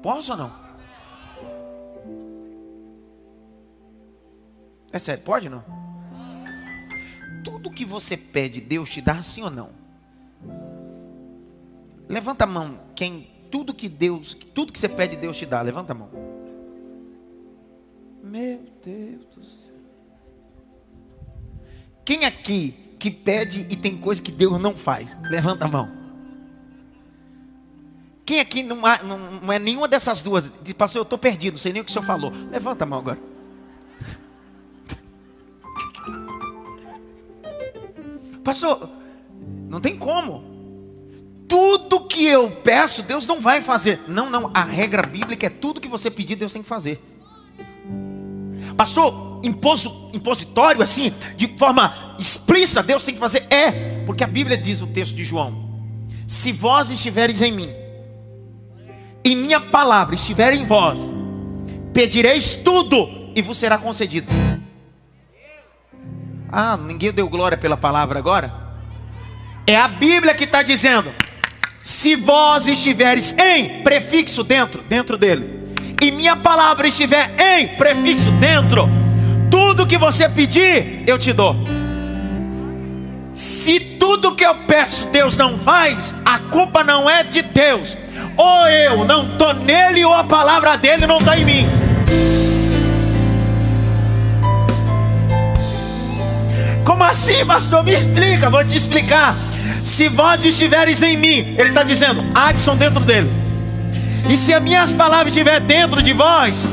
Posso 0.03 0.33
ou 0.33 0.39
não? 0.39 0.68
É 4.93 4.99
sério, 4.99 5.23
pode 5.23 5.49
não? 5.49 5.65
Tudo 7.45 7.71
que 7.71 7.85
você 7.85 8.17
pede, 8.17 8.61
Deus 8.61 8.91
te 8.91 9.01
dá 9.01 9.23
sim 9.23 9.43
ou 9.43 9.51
não? 9.51 9.71
Levanta 12.09 12.45
a 12.45 12.47
mão, 12.47 12.81
quem 12.95 13.29
tudo 13.51 13.75
que 13.75 13.89
Deus, 13.89 14.35
tudo 14.55 14.73
que 14.73 14.79
você 14.79 14.89
pede, 14.89 15.17
Deus 15.17 15.37
te 15.37 15.47
dá. 15.47 15.61
Levanta 15.63 15.93
a 15.93 15.95
mão. 15.95 16.11
Meu 18.23 18.61
Deus 18.83 19.25
do 19.35 19.45
céu. 19.45 19.75
Quem 22.05 22.25
aqui 22.25 22.75
que 22.99 23.11
pede 23.11 23.61
e 23.71 23.77
tem 23.77 23.97
coisa 23.97 24.21
que 24.21 24.33
Deus 24.33 24.61
não 24.61 24.75
faz? 24.75 25.17
Levanta 25.23 25.65
a 25.65 25.69
mão. 25.69 25.99
Quem 28.25 28.41
aqui 28.41 28.63
não, 28.63 28.85
há, 28.85 29.03
não, 29.03 29.19
não 29.19 29.53
é 29.53 29.59
nenhuma 29.59 29.89
dessas 29.89 30.23
duas? 30.23 30.51
Pastor, 30.77 31.01
eu 31.01 31.03
estou 31.03 31.19
perdido, 31.19 31.55
não 31.55 31.61
sei 31.61 31.73
nem 31.73 31.81
o 31.81 31.85
que 31.85 31.91
o 31.91 31.93
senhor 31.93 32.05
falou. 32.05 32.31
Levanta 32.51 32.85
a 32.85 32.87
mão 32.87 32.99
agora. 32.99 33.19
Pastor, 38.49 38.89
não 39.69 39.79
tem 39.79 39.95
como. 39.95 40.43
Tudo 41.47 42.07
que 42.07 42.25
eu 42.25 42.51
peço, 42.51 43.03
Deus 43.03 43.27
não 43.27 43.43
vai 43.43 43.61
fazer. 43.61 44.01
Não, 44.09 44.31
não. 44.31 44.51
A 44.55 44.65
regra 44.65 45.03
bíblica 45.03 45.49
é 45.49 45.51
tudo 45.51 45.83
que 45.83 45.87
você 45.87 46.11
pedir, 46.11 46.35
Deus 46.35 46.55
tem 46.55 46.63
que 46.63 46.69
fazer. 46.69 46.99
Pastor, 48.75 49.43
imposto, 49.45 50.11
impositório 50.15 50.81
assim, 50.81 51.13
de 51.37 51.59
forma 51.59 52.17
explícita, 52.19 52.83
Deus 52.83 53.05
tem 53.05 53.13
que 53.13 53.21
fazer? 53.21 53.47
É, 53.51 54.03
porque 54.07 54.25
a 54.25 54.27
Bíblia 54.27 54.57
diz 54.57 54.81
o 54.81 54.87
texto 54.87 55.15
de 55.15 55.25
João: 55.27 55.69
Se 56.27 56.51
vós 56.51 56.89
estiveres 56.89 57.43
em 57.43 57.53
mim, 57.53 57.69
e 59.23 59.37
minha 59.37 59.61
palavra 59.61 60.15
estiver 60.15 60.55
em 60.55 60.65
vós, 60.65 61.01
pedireis 61.93 62.55
tudo 62.55 63.11
e 63.37 63.43
vos 63.43 63.59
será 63.59 63.77
concedido. 63.77 64.48
Ah, 66.51 66.77
ninguém 66.77 67.13
deu 67.13 67.29
glória 67.29 67.59
pela 67.59 67.77
palavra 67.77 68.19
agora? 68.19 68.53
É 69.67 69.77
a 69.77 69.87
Bíblia 69.87 70.35
que 70.35 70.45
está 70.45 70.63
dizendo: 70.63 71.13
se 71.83 72.17
vós 72.17 72.67
estiveres 72.67 73.35
em 73.39 73.83
prefixo 73.83 74.43
dentro, 74.43 74.83
dentro 74.83 75.19
dele, 75.19 75.75
e 76.03 76.11
minha 76.11 76.37
palavra 76.37 76.89
estiver 76.89 77.35
em 77.39 77.69
prefixo 77.77 78.31
dentro, 78.33 78.89
tudo 79.51 79.87
que 79.87 79.99
você 79.99 80.29
pedir, 80.29 81.05
eu 81.07 81.19
te 81.19 81.33
dou. 81.33 81.55
Se 83.35 83.79
tudo 83.79 84.35
que 84.35 84.45
eu 84.45 84.55
peço 84.67 85.07
Deus 85.09 85.37
não 85.37 85.59
faz, 85.59 86.15
a 86.25 86.39
culpa 86.39 86.83
não 86.83 87.09
é 87.09 87.23
de 87.23 87.43
Deus, 87.43 87.97
ou 88.37 88.67
eu 88.69 89.05
não 89.05 89.33
estou 89.33 89.53
nele, 89.53 90.05
ou 90.05 90.15
a 90.15 90.25
palavra 90.25 90.77
dele 90.77 91.07
não 91.07 91.19
está 91.19 91.39
em 91.39 91.45
mim. 91.45 91.88
Como 96.89 97.05
assim, 97.05 97.45
pastor? 97.45 97.85
Me 97.85 97.93
explica, 97.93 98.49
vou 98.49 98.65
te 98.65 98.75
explicar. 98.75 99.37
Se 99.85 100.09
vós 100.09 100.43
estiveres 100.43 101.03
em 101.03 101.19
mim, 101.19 101.55
ele 101.59 101.69
está 101.69 101.83
dizendo, 101.83 102.25
Adson 102.35 102.77
dentro 102.77 103.05
dele. 103.05 103.31
E 104.27 104.39
se 104.39 104.55
as 104.55 104.63
minhas 104.63 104.91
palavras 104.95 105.29
estiverem 105.29 105.67
dentro 105.67 106.03
de 106.03 106.15
vós, 106.15 106.67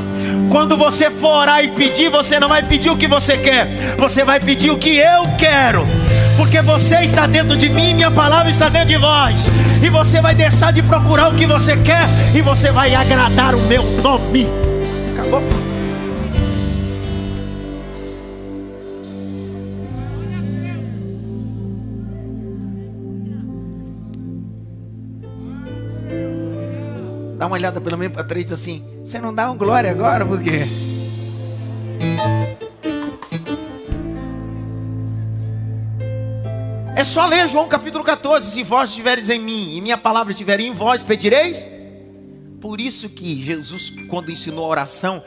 quando 0.50 0.74
você 0.74 1.10
for 1.10 1.42
orar 1.42 1.62
e 1.62 1.68
pedir, 1.68 2.08
você 2.08 2.40
não 2.40 2.48
vai 2.48 2.62
pedir 2.62 2.88
o 2.88 2.96
que 2.96 3.06
você 3.06 3.36
quer, 3.36 3.68
você 3.98 4.24
vai 4.24 4.40
pedir 4.40 4.70
o 4.70 4.78
que 4.78 4.96
eu 4.96 5.28
quero 5.36 5.86
porque 6.34 6.60
você 6.60 6.96
está 6.96 7.26
dentro 7.26 7.56
de 7.56 7.68
mim, 7.68 7.94
minha 7.94 8.10
palavra 8.10 8.50
está 8.50 8.68
dentro 8.68 8.88
de 8.88 8.98
vós, 8.98 9.48
e 9.82 9.88
você 9.88 10.20
vai 10.20 10.34
deixar 10.34 10.70
de 10.70 10.82
procurar 10.82 11.30
o 11.30 11.34
que 11.34 11.46
você 11.46 11.78
quer, 11.78 12.06
e 12.34 12.42
você 12.42 12.70
vai 12.70 12.94
agradar 12.94 13.54
o 13.54 13.60
meu 13.62 13.82
nome. 14.02 14.46
Acabou? 15.14 15.65
Dá 27.46 27.48
uma 27.48 27.56
olhada 27.58 27.80
pelo 27.80 27.96
menos 27.96 28.12
para 28.12 28.24
três 28.24 28.50
assim. 28.50 28.82
Você 29.04 29.20
não 29.20 29.32
dá 29.32 29.48
um 29.48 29.56
glória 29.56 29.88
agora, 29.88 30.26
por 30.26 30.42
quê? 30.42 30.66
É 36.96 37.04
só 37.04 37.24
ler 37.26 37.48
João 37.48 37.68
capítulo 37.68 38.02
14. 38.02 38.50
Se 38.50 38.64
vós 38.64 38.90
estiveres 38.90 39.30
em 39.30 39.38
mim 39.38 39.76
e 39.76 39.80
minha 39.80 39.96
palavra 39.96 40.32
estiver 40.32 40.58
em 40.58 40.72
vós, 40.72 41.04
pedireis. 41.04 41.64
Por 42.60 42.80
isso 42.80 43.08
que 43.08 43.40
Jesus, 43.40 43.90
quando 44.08 44.32
ensinou 44.32 44.64
a 44.64 44.68
oração, 44.68 45.22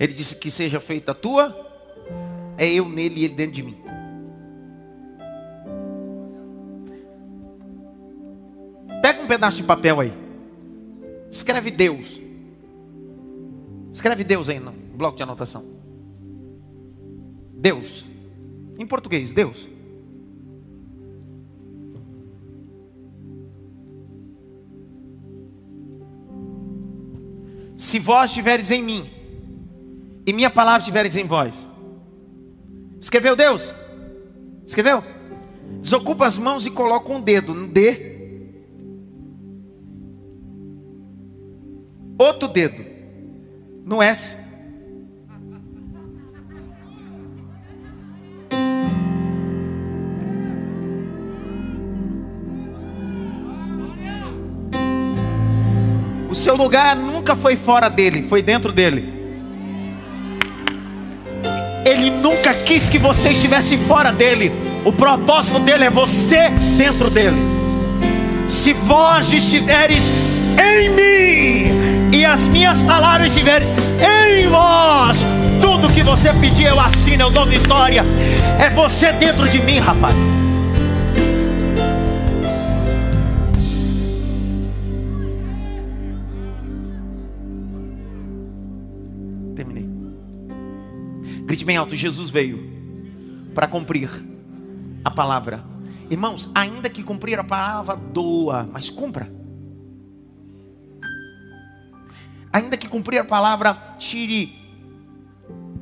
ele 0.00 0.14
disse 0.14 0.34
que 0.34 0.50
seja 0.50 0.80
feita 0.80 1.12
a 1.12 1.14
tua, 1.14 1.54
é 2.56 2.66
eu 2.66 2.88
nele 2.88 3.20
e 3.20 3.24
ele 3.26 3.34
dentro 3.34 3.52
de 3.52 3.62
mim. 3.62 3.76
Pega 9.02 9.20
um 9.20 9.26
pedaço 9.26 9.58
de 9.58 9.64
papel 9.64 10.00
aí. 10.00 10.21
Escreve 11.32 11.70
Deus. 11.70 12.20
Escreve 13.90 14.22
Deus 14.22 14.50
aí 14.50 14.60
no 14.60 14.70
bloco 14.70 15.16
de 15.16 15.22
anotação. 15.22 15.64
Deus. 17.54 18.04
Em 18.78 18.86
português, 18.86 19.32
Deus. 19.32 19.66
Se 27.76 27.98
vós 27.98 28.30
estiveres 28.30 28.70
em 28.70 28.82
mim, 28.82 29.10
e 30.26 30.32
minha 30.34 30.50
palavra 30.50 30.80
estiveres 30.80 31.16
em 31.16 31.24
vós. 31.24 31.66
Escreveu 33.00 33.34
Deus? 33.34 33.74
Escreveu? 34.66 35.02
Desocupa 35.80 36.26
as 36.26 36.36
mãos 36.36 36.66
e 36.66 36.70
coloca 36.70 37.10
um 37.10 37.20
dedo 37.20 37.54
no 37.54 37.66
D. 37.66 38.11
Outro 42.22 42.46
dedo 42.46 42.84
no 43.84 44.00
S. 44.00 44.36
seu 56.32 56.56
lugar 56.56 56.96
nunca 56.96 57.36
foi 57.36 57.56
fora 57.56 57.88
dele, 57.88 58.26
foi 58.28 58.42
dentro 58.42 58.72
dele. 58.72 59.12
Ele 61.84 61.92
Ele 62.02 62.10
nunca 62.10 62.54
quis 62.54 62.88
que 62.88 62.98
você 62.98 63.30
estivesse 63.30 63.76
fora 63.76 64.12
dele. 64.12 64.50
O 64.84 64.92
propósito 64.92 65.60
dele 65.60 65.84
é 65.84 65.90
você 65.90 66.50
dentro 66.76 67.10
dele. 67.10 67.36
Se 68.48 68.72
vós 68.72 69.32
estiveres 69.32 70.10
em 70.58 70.88
mim 70.90 71.91
e 72.22 72.24
as 72.24 72.46
minhas 72.46 72.80
palavras 72.84 73.32
estiveres 73.32 73.68
em 73.68 74.48
vós, 74.48 75.24
tudo 75.60 75.92
que 75.92 76.04
você 76.04 76.32
pedir 76.34 76.66
eu 76.66 76.78
assino, 76.78 77.24
eu 77.24 77.30
dou 77.30 77.44
vitória. 77.44 78.04
É 78.60 78.70
você 78.70 79.12
dentro 79.12 79.48
de 79.48 79.60
mim, 79.60 79.80
rapaz. 79.80 80.14
Terminei. 89.56 89.88
Grite 91.44 91.64
bem 91.64 91.76
alto: 91.76 91.96
Jesus 91.96 92.30
veio 92.30 92.70
para 93.52 93.66
cumprir 93.66 94.08
a 95.04 95.10
palavra. 95.10 95.64
Irmãos, 96.08 96.48
ainda 96.54 96.88
que 96.88 97.02
cumprir 97.02 97.36
a 97.40 97.42
palavra 97.42 97.96
doa, 97.96 98.64
mas 98.72 98.88
cumpra. 98.88 99.41
Ainda 102.52 102.76
que 102.76 102.88
cumprir 102.88 103.18
a 103.18 103.24
palavra 103.24 103.96
tire 103.98 104.60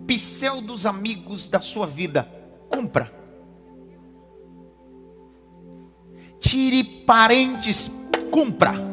pseudos 0.07 0.87
amigos 0.87 1.47
da 1.47 1.61
sua 1.61 1.87
vida, 1.87 2.29
cumpra. 2.68 3.12
Tire 6.39 6.83
parentes, 6.85 7.91
cumpra. 8.31 8.91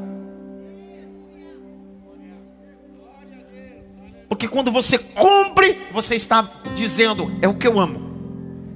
Porque 4.28 4.48
quando 4.48 4.72
você 4.72 5.00
cumpre, 5.00 5.78
você 5.92 6.16
está 6.16 6.62
dizendo: 6.76 7.26
é 7.42 7.48
o 7.48 7.58
que 7.58 7.68
eu 7.68 7.80
amo. 7.80 8.08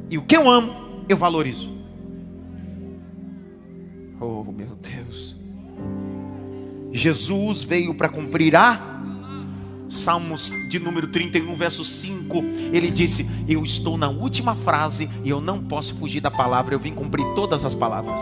E 0.10 0.18
o 0.18 0.24
que 0.24 0.36
eu 0.36 0.50
amo, 0.50 1.06
eu 1.08 1.18
valorizo. 1.18 1.70
Oh, 4.20 4.44
meu 4.52 4.76
Deus. 4.76 5.31
Jesus 6.92 7.64
veio 7.64 7.94
para 7.94 8.10
cumprir 8.10 8.56
a 8.56 8.92
Salmos 9.92 10.54
de 10.70 10.80
número 10.80 11.08
31, 11.08 11.54
verso 11.58 11.84
5, 11.84 12.38
ele 12.72 12.90
disse: 12.90 13.28
Eu 13.46 13.62
estou 13.62 13.98
na 13.98 14.10
última 14.10 14.56
frase 14.56 15.10
e 15.22 15.30
eu 15.30 15.42
não 15.42 15.62
posso 15.62 15.96
fugir 15.96 16.22
da 16.22 16.32
palavra, 16.32 16.74
eu 16.74 16.80
vim 16.80 16.94
cumprir 16.94 17.26
todas 17.36 17.66
as 17.66 17.76
palavras. 17.76 18.20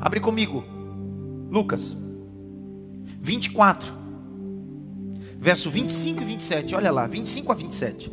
Abre 0.00 0.20
comigo, 0.20 0.64
Lucas 1.50 1.98
24, 3.20 3.92
verso 5.36 5.68
25 5.68 6.22
e 6.22 6.24
27, 6.24 6.74
olha 6.76 6.92
lá, 6.92 7.08
25 7.08 7.50
a 7.50 7.54
27. 7.56 8.12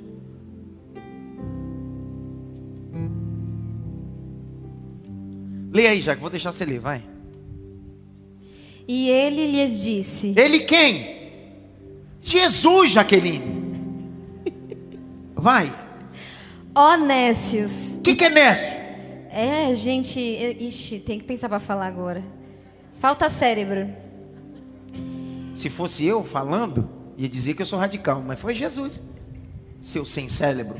Leia 5.71 5.91
aí, 5.91 6.01
que 6.01 6.15
vou 6.15 6.31
deixar 6.31 6.51
você 6.51 6.65
ler, 6.65 6.79
vai. 6.79 7.12
E 8.87 9.09
ele 9.09 9.47
lhes 9.51 9.81
disse: 9.81 10.33
Ele 10.35 10.59
quem? 10.59 11.13
Jesus, 12.21 12.91
Jaqueline. 12.91 13.63
Vai. 15.35 15.73
Ó 16.75 16.97
Nécios. 16.97 17.97
O 17.97 18.01
que, 18.01 18.15
que 18.15 18.25
é 18.25 18.29
Nécio? 18.29 18.77
É, 19.29 19.73
gente. 19.75 20.19
Ixi, 20.19 20.99
tem 20.99 21.19
que 21.19 21.25
pensar 21.25 21.49
para 21.49 21.59
falar 21.59 21.87
agora. 21.87 22.23
Falta 22.99 23.29
cérebro. 23.29 23.93
Se 25.55 25.69
fosse 25.69 26.05
eu 26.05 26.23
falando, 26.23 26.89
ia 27.17 27.29
dizer 27.29 27.53
que 27.53 27.61
eu 27.61 27.65
sou 27.65 27.77
radical, 27.77 28.23
mas 28.25 28.39
foi 28.39 28.55
Jesus. 28.55 29.01
Seu 29.81 30.05
sem 30.05 30.29
cérebro. 30.29 30.77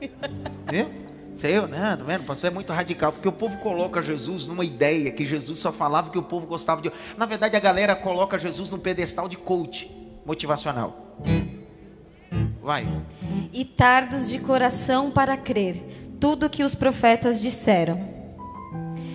Viu? 0.70 1.07
Sei 1.38 1.56
eu, 1.56 1.68
né? 1.68 1.96
Tá 1.96 2.04
vendo? 2.04 2.22
O 2.22 2.24
pastor 2.24 2.50
é 2.50 2.52
muito 2.52 2.72
radical, 2.72 3.12
porque 3.12 3.28
o 3.28 3.32
povo 3.32 3.58
coloca 3.58 4.02
Jesus 4.02 4.44
numa 4.48 4.64
ideia 4.64 5.12
que 5.12 5.24
Jesus 5.24 5.60
só 5.60 5.70
falava 5.70 6.10
que 6.10 6.18
o 6.18 6.22
povo 6.22 6.48
gostava 6.48 6.82
de. 6.82 6.90
Na 7.16 7.26
verdade, 7.26 7.56
a 7.56 7.60
galera 7.60 7.94
coloca 7.94 8.36
Jesus 8.36 8.70
num 8.70 8.78
pedestal 8.78 9.28
de 9.28 9.36
coach 9.36 9.88
motivacional. 10.26 11.16
Vai. 12.60 12.88
E 13.52 13.64
tardos 13.64 14.28
de 14.28 14.40
coração 14.40 15.12
para 15.12 15.36
crer 15.36 15.76
tudo 16.18 16.50
que 16.50 16.64
os 16.64 16.74
profetas 16.74 17.40
disseram. 17.40 18.00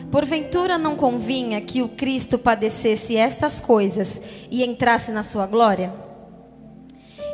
Porventura 0.09 0.78
não 0.78 0.95
convinha 0.95 1.59
que 1.59 1.82
o 1.82 1.89
Cristo 1.89 2.38
padecesse 2.38 3.17
estas 3.17 3.59
coisas 3.59 4.21
e 4.49 4.63
entrasse 4.63 5.11
na 5.11 5.24
sua 5.24 5.45
glória? 5.45 5.91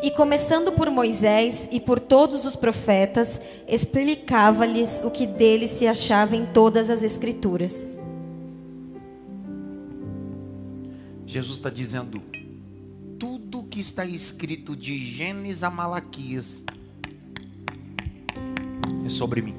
E 0.02 0.10
começando 0.10 0.72
por 0.72 0.90
Moisés 0.90 1.68
e 1.72 1.80
por 1.80 2.00
todos 2.00 2.46
os 2.46 2.56
profetas, 2.56 3.40
explicava-lhes 3.68 5.02
o 5.04 5.12
que 5.12 5.28
dele 5.28 5.68
se 5.68 5.86
achava 5.86 6.38
em 6.38 6.46
todas 6.46 6.90
as 6.90 7.04
Escrituras. 7.04 7.98
Jesus 11.26 11.58
está 11.58 11.70
dizendo: 11.70 12.22
tudo 13.20 13.64
que 13.64 13.82
está 13.82 14.06
escrito 14.06 14.74
de 14.74 14.98
Gênesis 14.98 15.64
a 15.64 15.70
Malaquias 15.70 16.64
é 19.06 19.10
sobre 19.10 19.42
mim. 19.42 19.56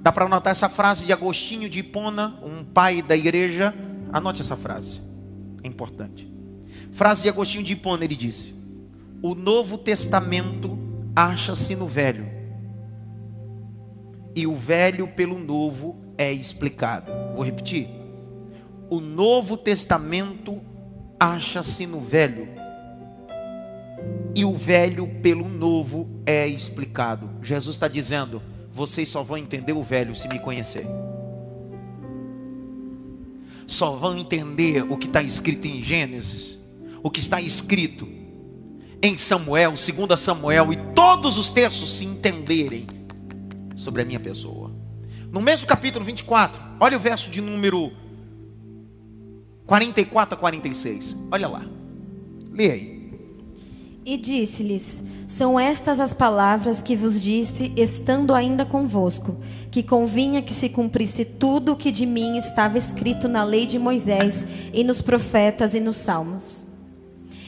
Dá 0.00 0.10
para 0.10 0.24
anotar 0.24 0.50
essa 0.50 0.68
frase 0.68 1.06
de 1.06 1.12
Agostinho 1.12 1.68
de 1.68 1.80
Hipona, 1.80 2.38
um 2.42 2.64
pai 2.64 3.00
da 3.00 3.16
igreja? 3.16 3.74
Anote 4.12 4.40
essa 4.40 4.56
frase, 4.56 5.02
é 5.62 5.68
importante. 5.68 6.37
Frase 6.92 7.22
de 7.22 7.28
Agostinho 7.28 7.64
de 7.64 7.72
Hipona, 7.72 8.04
ele 8.04 8.16
disse: 8.16 8.54
O 9.22 9.34
Novo 9.34 9.78
Testamento 9.78 10.78
acha-se 11.14 11.74
no 11.74 11.86
Velho, 11.86 12.26
e 14.34 14.46
o 14.46 14.54
Velho 14.54 15.08
pelo 15.08 15.38
Novo 15.38 15.96
é 16.16 16.32
explicado. 16.32 17.12
Vou 17.34 17.44
repetir 17.44 17.98
o 18.90 19.00
Novo 19.00 19.56
Testamento 19.56 20.60
acha-se 21.20 21.86
no 21.86 22.00
Velho. 22.00 22.48
E 24.34 24.44
o 24.44 24.54
velho 24.54 25.08
pelo 25.20 25.48
novo 25.48 26.08
é 26.24 26.46
explicado. 26.46 27.28
Jesus 27.42 27.74
está 27.74 27.88
dizendo: 27.88 28.40
vocês 28.72 29.08
só 29.08 29.22
vão 29.22 29.36
entender 29.36 29.72
o 29.72 29.82
velho 29.82 30.14
se 30.14 30.28
me 30.28 30.38
conhecer. 30.38 30.86
Só 33.66 33.90
vão 33.96 34.16
entender 34.16 34.82
o 34.82 34.96
que 34.96 35.08
está 35.08 35.22
escrito 35.22 35.66
em 35.66 35.82
Gênesis, 35.82 36.56
o 37.02 37.10
que 37.10 37.20
está 37.20 37.40
escrito 37.40 38.08
em 39.02 39.16
Samuel, 39.16 39.72
2 39.72 40.18
Samuel 40.18 40.72
e 40.72 40.76
todos 40.94 41.38
os 41.38 41.48
textos 41.48 41.90
se 41.90 42.04
entenderem 42.04 42.86
sobre 43.76 44.02
a 44.02 44.04
minha 44.04 44.20
pessoa. 44.20 44.72
No 45.30 45.40
mesmo 45.40 45.66
capítulo 45.66 46.04
24, 46.04 46.60
olha 46.80 46.96
o 46.96 47.00
verso 47.00 47.30
de 47.30 47.40
número 47.40 47.92
44 49.66 50.34
a 50.34 50.38
46. 50.38 51.16
Olha 51.30 51.46
lá. 51.46 51.64
Lê 52.50 52.72
aí. 52.72 52.98
E 54.04 54.16
disse-lhes: 54.16 55.02
São 55.28 55.60
estas 55.60 56.00
as 56.00 56.14
palavras 56.14 56.80
que 56.80 56.96
vos 56.96 57.22
disse, 57.22 57.70
estando 57.76 58.34
ainda 58.34 58.64
convosco, 58.64 59.36
que 59.70 59.82
convinha 59.82 60.40
que 60.40 60.54
se 60.54 60.70
cumprisse 60.70 61.26
tudo 61.26 61.72
o 61.72 61.76
que 61.76 61.92
de 61.92 62.06
mim 62.06 62.38
estava 62.38 62.78
escrito 62.78 63.28
na 63.28 63.44
lei 63.44 63.66
de 63.66 63.78
Moisés, 63.78 64.46
e 64.72 64.82
nos 64.82 65.02
profetas 65.02 65.74
e 65.74 65.80
nos 65.80 65.98
salmos. 65.98 66.67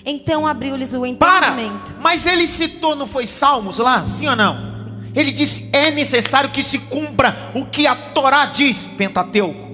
Então 0.05 0.47
abriu-lhes 0.47 0.93
o 0.93 1.05
entendimento. 1.05 1.93
Para, 1.93 2.01
mas 2.01 2.27
ele 2.27 2.47
citou, 2.47 2.97
não 2.97 3.07
foi 3.07 3.27
Salmos 3.27 3.79
lá? 3.79 4.07
Sim 4.07 4.29
ou 4.29 4.37
não? 4.37 4.55
Sim. 4.83 4.91
Ele 5.15 5.31
disse: 5.31 5.69
é 5.73 5.91
necessário 5.91 6.51
que 6.51 6.63
se 6.63 6.79
cumpra 6.79 7.53
o 7.55 7.67
que 7.67 7.87
a 7.87 7.95
Torá 7.95 8.47
diz, 8.47 8.85
Pentateuco 8.97 9.71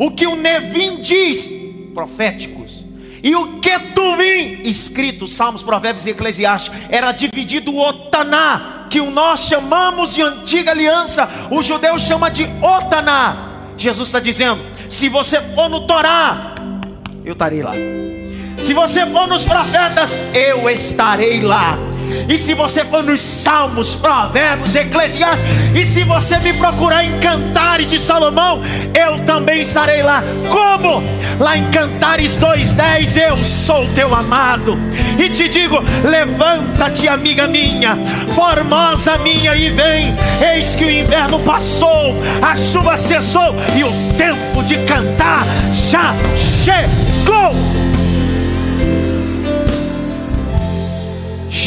o 0.00 0.10
que 0.10 0.26
o 0.26 0.34
Nevim 0.34 1.02
diz, 1.02 1.46
proféticos, 1.92 2.82
e 3.22 3.36
o 3.36 3.60
Ketuvim, 3.60 4.62
escrito, 4.64 5.26
Salmos, 5.26 5.62
Provérbios 5.62 6.06
e 6.06 6.10
Eclesiastes, 6.10 6.72
era 6.88 7.12
dividido 7.12 7.70
o 7.70 7.86
Otaná, 7.86 8.86
que 8.88 8.98
o 8.98 9.10
nós 9.10 9.40
chamamos 9.40 10.14
de 10.14 10.22
antiga 10.22 10.70
aliança, 10.70 11.28
o 11.50 11.60
judeu 11.60 11.98
chama 11.98 12.30
de 12.30 12.44
Otaná. 12.62 13.74
Jesus 13.76 14.08
está 14.08 14.20
dizendo: 14.20 14.64
se 14.88 15.10
você 15.10 15.38
for 15.54 15.68
no 15.68 15.86
Torá, 15.86 16.54
eu 17.22 17.34
estarei 17.34 17.62
lá. 17.62 17.72
Se 18.60 18.74
você 18.74 19.06
for 19.06 19.26
nos 19.26 19.44
profetas, 19.44 20.16
eu 20.34 20.68
estarei 20.68 21.40
lá. 21.40 21.78
E 22.28 22.38
se 22.38 22.54
você 22.54 22.84
for 22.84 23.02
nos 23.02 23.20
Salmos, 23.20 23.94
Provérbios, 23.94 24.74
Eclesiastes, 24.74 25.44
e 25.74 25.86
se 25.86 26.04
você 26.04 26.38
me 26.38 26.52
procurar 26.52 27.04
em 27.04 27.18
Cantares 27.18 27.88
de 27.88 27.98
Salomão, 27.98 28.60
eu 28.94 29.18
também 29.24 29.62
estarei 29.62 30.02
lá. 30.02 30.22
Como? 30.48 31.02
Lá 31.38 31.56
em 31.56 31.70
Cantares 31.70 32.38
2:10, 32.38 33.16
eu 33.16 33.44
sou 33.44 33.86
teu 33.94 34.14
amado. 34.14 34.78
E 35.18 35.28
te 35.30 35.48
digo: 35.48 35.82
levanta-te, 36.04 37.08
amiga 37.08 37.46
minha, 37.46 37.96
formosa 38.34 39.16
minha, 39.18 39.54
e 39.54 39.70
vem. 39.70 40.14
Eis 40.54 40.74
que 40.74 40.84
o 40.84 40.90
inverno 40.90 41.38
passou, 41.40 42.14
a 42.42 42.56
chuva 42.56 42.96
cessou 42.96 43.54
e 43.76 43.84
o 43.84 43.92
tempo 44.16 44.62
de 44.64 44.76
cantar 44.84 45.44
já 45.72 46.14
chegou. 46.36 47.69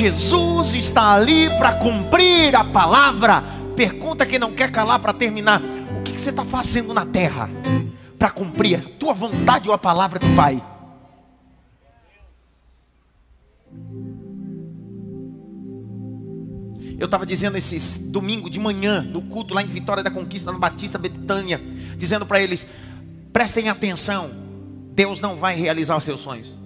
Jesus 0.03 0.73
está 0.73 1.13
ali 1.13 1.47
para 1.57 1.75
cumprir 1.75 2.53
a 2.57 2.63
palavra. 2.65 3.41
Pergunta 3.73 4.25
quem 4.25 4.37
não 4.37 4.51
quer 4.51 4.69
calar 4.69 4.99
para 4.99 5.13
terminar: 5.13 5.61
o 5.61 6.03
que, 6.03 6.11
que 6.11 6.19
você 6.19 6.29
está 6.29 6.43
fazendo 6.43 6.93
na 6.93 7.05
terra 7.05 7.49
para 8.19 8.29
cumprir 8.29 8.79
a 8.79 8.99
tua 8.99 9.13
vontade 9.13 9.69
ou 9.69 9.73
a 9.73 9.77
palavra 9.77 10.19
do 10.19 10.27
Pai? 10.35 10.61
Eu 16.99 17.05
estava 17.05 17.25
dizendo 17.25 17.57
esse 17.57 18.03
domingo 18.09 18.49
de 18.49 18.59
manhã, 18.59 19.01
no 19.01 19.21
culto 19.21 19.53
lá 19.53 19.63
em 19.63 19.67
Vitória 19.67 20.03
da 20.03 20.11
Conquista, 20.11 20.51
na 20.51 20.59
Batista 20.59 20.97
Betânia, 20.97 21.61
dizendo 21.95 22.25
para 22.25 22.41
eles: 22.41 22.67
prestem 23.31 23.69
atenção, 23.69 24.29
Deus 24.93 25.21
não 25.21 25.37
vai 25.37 25.55
realizar 25.55 25.95
os 25.95 26.03
seus 26.03 26.19
sonhos. 26.19 26.62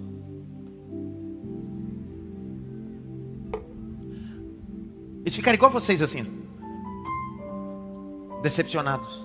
Eles 5.28 5.36
ficaram 5.36 5.56
igual 5.56 5.70
vocês 5.70 6.00
assim, 6.00 6.24
decepcionados. 8.40 9.22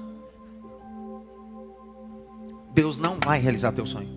Deus 2.74 2.98
não 2.98 3.18
vai 3.24 3.40
realizar 3.40 3.72
teu 3.72 3.86
sonho. 3.86 4.10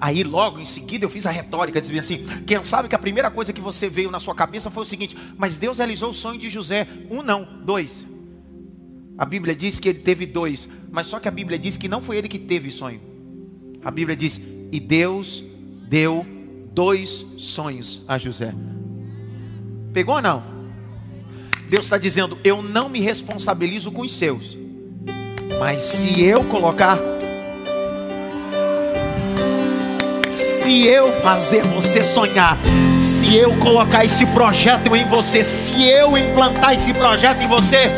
Aí 0.00 0.24
logo 0.24 0.58
em 0.58 0.64
seguida 0.64 1.04
eu 1.04 1.08
fiz 1.08 1.24
a 1.24 1.30
retórica, 1.30 1.80
dizendo 1.80 2.00
assim: 2.00 2.26
quem 2.44 2.64
sabe 2.64 2.88
que 2.88 2.96
a 2.96 2.98
primeira 2.98 3.30
coisa 3.30 3.52
que 3.52 3.60
você 3.60 3.88
veio 3.88 4.10
na 4.10 4.18
sua 4.18 4.34
cabeça 4.34 4.72
foi 4.72 4.82
o 4.82 4.86
seguinte: 4.86 5.16
mas 5.38 5.56
Deus 5.56 5.78
realizou 5.78 6.10
o 6.10 6.14
sonho 6.14 6.40
de 6.40 6.50
José. 6.50 6.84
Um 7.08 7.22
não, 7.22 7.44
dois. 7.64 8.04
A 9.16 9.24
Bíblia 9.24 9.54
diz 9.54 9.78
que 9.78 9.90
ele 9.90 10.00
teve 10.00 10.26
dois, 10.26 10.68
mas 10.90 11.06
só 11.06 11.20
que 11.20 11.28
a 11.28 11.30
Bíblia 11.30 11.60
diz 11.60 11.76
que 11.76 11.86
não 11.86 12.02
foi 12.02 12.16
ele 12.16 12.26
que 12.26 12.40
teve 12.40 12.72
sonho. 12.72 13.00
A 13.84 13.90
Bíblia 13.92 14.16
diz: 14.16 14.40
e 14.72 14.80
Deus 14.80 15.44
deu 15.88 16.26
dois 16.74 17.24
sonhos 17.38 18.02
a 18.08 18.18
José. 18.18 18.52
Pegou 19.92 20.16
ou 20.16 20.22
não? 20.22 20.42
Deus 21.68 21.86
está 21.86 21.98
dizendo: 21.98 22.38
eu 22.44 22.62
não 22.62 22.88
me 22.88 23.00
responsabilizo 23.00 23.90
com 23.90 24.02
os 24.02 24.16
seus, 24.16 24.56
mas 25.58 25.82
se 25.82 26.22
eu 26.22 26.44
colocar 26.44 26.98
se 30.28 30.86
eu 30.86 31.10
fazer 31.20 31.64
você 31.64 32.02
sonhar, 32.04 32.56
se 33.00 33.34
eu 33.34 33.52
colocar 33.56 34.04
esse 34.04 34.24
projeto 34.26 34.94
em 34.94 35.04
você, 35.08 35.42
se 35.42 35.72
eu 35.82 36.16
implantar 36.16 36.74
esse 36.74 36.94
projeto 36.94 37.42
em 37.42 37.48
você, 37.48 37.90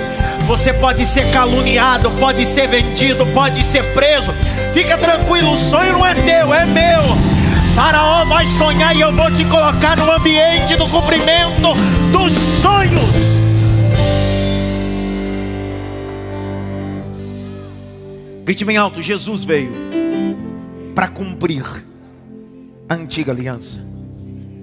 você 0.46 0.72
pode 0.72 1.04
ser 1.04 1.30
caluniado, 1.30 2.10
pode 2.12 2.46
ser 2.46 2.68
vendido, 2.68 3.26
pode 3.26 3.62
ser 3.62 3.82
preso. 3.92 4.32
Fica 4.72 4.96
tranquilo, 4.96 5.52
o 5.52 5.56
sonho 5.56 5.92
não 5.92 6.06
é 6.06 6.14
teu, 6.14 6.54
é 6.54 6.64
meu. 6.64 7.41
Faraó 7.74 8.24
vai 8.26 8.46
sonhar 8.46 8.94
e 8.94 9.00
eu 9.00 9.12
vou 9.12 9.32
te 9.32 9.44
colocar 9.46 9.96
no 9.96 10.10
ambiente 10.10 10.76
do 10.76 10.86
cumprimento 10.88 11.74
dos 12.12 12.32
sonhos. 12.32 13.02
Grite 18.44 18.64
bem 18.64 18.76
alto: 18.76 19.00
Jesus 19.00 19.44
veio 19.44 19.72
para 20.94 21.08
cumprir 21.08 21.64
a 22.88 22.94
antiga 22.94 23.32
aliança. 23.32 23.80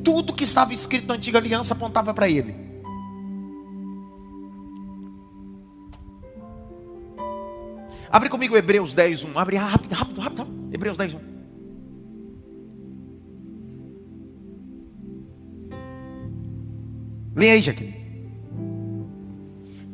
Tudo 0.04 0.34
que 0.34 0.44
estava 0.44 0.74
escrito 0.74 1.08
na 1.08 1.16
antiga 1.16 1.40
aliança 1.40 1.74
apontava 1.74 2.14
para 2.14 2.30
ele. 2.30 2.56
Abre 8.12 8.30
comigo 8.30 8.56
Hebreus 8.56 8.94
10, 8.94 9.26
1. 9.26 9.40
Abre 9.40 9.58
rápido, 9.58 9.94
rápido, 9.94 10.22
rápido. 10.22 10.48
Hebreus 10.72 10.98
10, 10.98 11.16
1. 11.16 11.39
Leia 17.36 17.54
aí, 17.54 17.62
Jaqueline. 17.62 18.00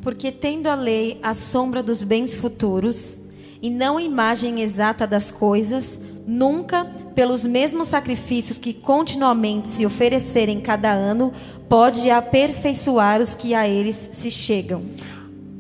Porque 0.02 0.32
tendo 0.32 0.68
a 0.68 0.76
lei 0.76 1.20
a 1.24 1.34
sombra 1.34 1.82
dos 1.82 2.04
bens 2.04 2.36
futuros, 2.36 3.20
e 3.62 3.70
não 3.70 3.98
a 3.98 4.02
imagem 4.02 4.62
exata 4.62 5.08
das 5.08 5.32
coisas, 5.32 6.00
nunca, 6.28 6.86
pelos 7.16 7.46
mesmos 7.46 7.88
sacrifícios 7.88 8.58
que 8.58 8.74
continuamente 8.74 9.70
se 9.70 9.86
oferecerem 9.86 10.62
cada 10.62 10.92
ano, 10.92 11.34
pode 11.68 12.10
aperfeiçoar 12.10 13.22
os 13.22 13.34
que 13.34 13.56
a 13.56 13.68
eles 13.68 14.10
se 14.14 14.30
chegam. 14.30 14.84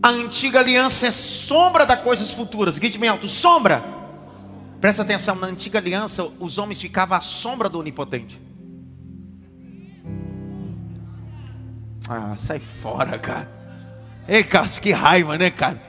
A 0.03 0.09
antiga 0.09 0.59
aliança 0.59 1.07
é 1.07 1.11
sombra 1.11 1.83
das 1.83 2.01
coisas 2.01 2.29
futuras. 2.29 2.79
Alto, 3.09 3.27
sombra. 3.27 3.83
Presta 4.79 5.01
atenção, 5.01 5.35
na 5.35 5.47
antiga 5.47 5.79
aliança 5.79 6.31
os 6.39 6.59
homens 6.59 6.79
ficavam 6.79 7.17
à 7.17 7.21
sombra 7.21 7.67
do 7.67 7.79
onipotente. 7.79 8.39
Ah, 12.09 12.35
sai 12.37 12.59
fora, 12.59 13.17
cara. 13.17 13.49
Ei, 14.27 14.43
Cássio, 14.43 14.81
que 14.81 14.91
raiva, 14.91 15.37
né, 15.37 15.49
cara? 15.49 15.79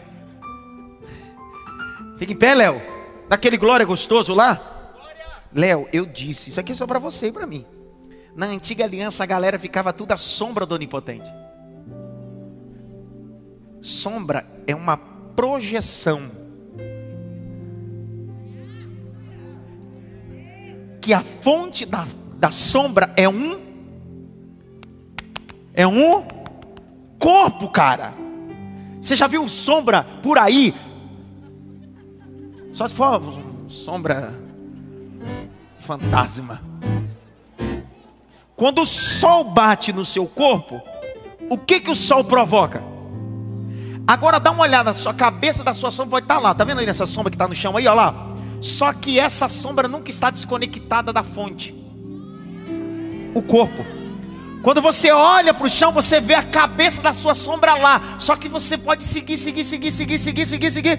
Fica 2.17 2.33
em 2.33 2.37
pé, 2.37 2.55
Léo. 2.55 2.81
Daquele 3.29 3.57
glória 3.57 3.85
gostoso 3.85 4.35
lá. 4.35 4.61
Léo, 5.53 5.89
eu 5.93 6.07
disse, 6.07 6.51
isso 6.51 6.61
aqui 6.61 6.73
é 6.73 6.75
só 6.75 6.87
para 6.87 6.99
você 6.99 7.29
e 7.29 7.33
para 7.33 7.47
mim. 7.47 7.65
Na 8.35 8.47
antiga 8.47 8.85
aliança 8.85 9.23
a 9.23 9.27
galera 9.27 9.59
ficava 9.59 9.93
tudo 9.93 10.13
à 10.13 10.17
sombra 10.17 10.67
do 10.67 10.75
onipotente. 10.75 11.27
Sombra 13.81 14.47
é 14.67 14.75
uma 14.75 14.97
projeção. 14.97 16.31
Que 21.01 21.15
a 21.15 21.23
fonte 21.23 21.87
da, 21.87 22.07
da 22.37 22.51
sombra 22.51 23.13
é 23.17 23.29
um 23.29 23.66
é 25.77 25.87
um 25.87 26.27
corpo, 27.19 27.69
cara. 27.69 28.15
Você 29.01 29.15
já 29.15 29.27
viu 29.27 29.47
sombra 29.47 30.05
por 30.23 30.39
aí? 30.39 30.75
Só 32.73 32.89
se 32.89 32.95
for 32.95 33.23
sombra 33.69 34.35
fantasma. 35.79 36.63
Quando 38.57 38.81
o 38.81 38.87
sol 38.87 39.45
bate 39.45 39.93
no 39.93 40.05
seu 40.05 40.27
corpo, 40.27 40.81
o 41.51 41.59
que 41.59 41.79
que 41.79 41.91
o 41.91 41.95
sol 41.95 42.25
provoca? 42.25 42.83
Agora 44.07 44.41
dá 44.41 44.51
uma 44.51 44.63
olhada, 44.63 44.95
sua 44.95 45.13
cabeça 45.13 45.63
da 45.63 45.75
sua 45.75 45.91
sombra 45.91 46.13
pode 46.13 46.25
estar 46.25 46.39
lá, 46.39 46.55
tá 46.55 46.65
vendo 46.65 46.79
aí 46.79 46.87
nessa 46.87 47.07
sombra 47.07 47.31
que 47.31 47.35
está 47.35 47.47
no 47.47 47.55
chão 47.55 47.77
aí, 47.77 47.87
olha 47.87 47.95
lá. 47.95 48.35
Só 48.61 48.93
que 48.93 49.21
essa 49.21 49.47
sombra 49.47 49.87
nunca 49.87 50.09
está 50.09 50.31
desconectada 50.31 51.13
da 51.13 51.23
fonte. 51.23 51.75
O 53.35 53.43
corpo. 53.43 53.96
Quando 54.67 54.83
você 54.83 55.13
olha 55.13 55.55
para 55.55 55.65
o 55.65 55.71
chão, 55.71 55.93
você 55.93 56.21
vê 56.21 56.35
a 56.35 56.43
cabeça 56.43 57.01
da 57.01 57.13
sua 57.13 57.37
sombra 57.37 57.75
lá. 57.75 58.03
Só 58.19 58.35
que 58.35 58.49
você 58.49 58.77
pode 58.77 59.05
seguir, 59.05 59.39
seguir, 59.39 59.63
seguir, 59.63 59.93
seguir, 59.93 60.19
seguir, 60.19 60.45
seguir, 60.45 60.71
seguir. 60.73 60.99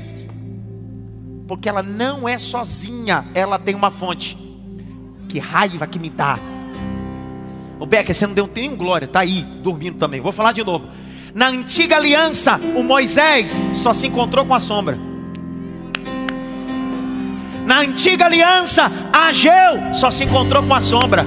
Porque 1.45 1.67
ela 1.67 1.83
não 1.83 2.29
é 2.29 2.37
sozinha, 2.37 3.25
ela 3.35 3.59
tem 3.59 3.75
uma 3.75 3.91
fonte. 3.91 4.37
Que 5.27 5.37
raiva 5.37 5.85
que 5.85 5.99
me 5.99 6.09
dá. 6.09 6.39
O 7.77 7.85
Becker, 7.85 8.15
você 8.15 8.25
não 8.25 8.33
deu 8.33 8.49
nenhum 8.55 8.77
glória, 8.77 9.05
tá 9.05 9.19
aí, 9.19 9.41
dormindo 9.61 9.97
também. 9.97 10.21
Vou 10.21 10.31
falar 10.31 10.53
de 10.53 10.63
novo. 10.63 10.87
Na 11.35 11.49
antiga 11.49 11.97
aliança, 11.97 12.57
o 12.73 12.81
Moisés 12.81 13.59
só 13.75 13.91
se 13.91 14.07
encontrou 14.07 14.45
com 14.45 14.53
a 14.53 14.61
sombra. 14.61 14.97
Na 17.65 17.81
antiga 17.81 18.27
aliança, 18.27 18.89
Ageu 19.11 19.93
só 19.93 20.09
se 20.09 20.23
encontrou 20.23 20.63
com 20.63 20.73
a 20.73 20.79
sombra. 20.79 21.25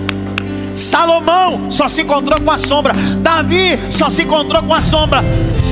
Salomão 0.75 1.71
só 1.71 1.89
se 1.89 2.03
encontrou 2.03 2.41
com 2.41 2.51
a 2.51 2.59
sombra. 2.59 2.95
Davi 3.19 3.79
só 3.91 4.09
se 4.11 4.23
encontrou 4.23 4.63
com 4.63 4.75
a 4.75 4.83
sombra. 4.83 5.25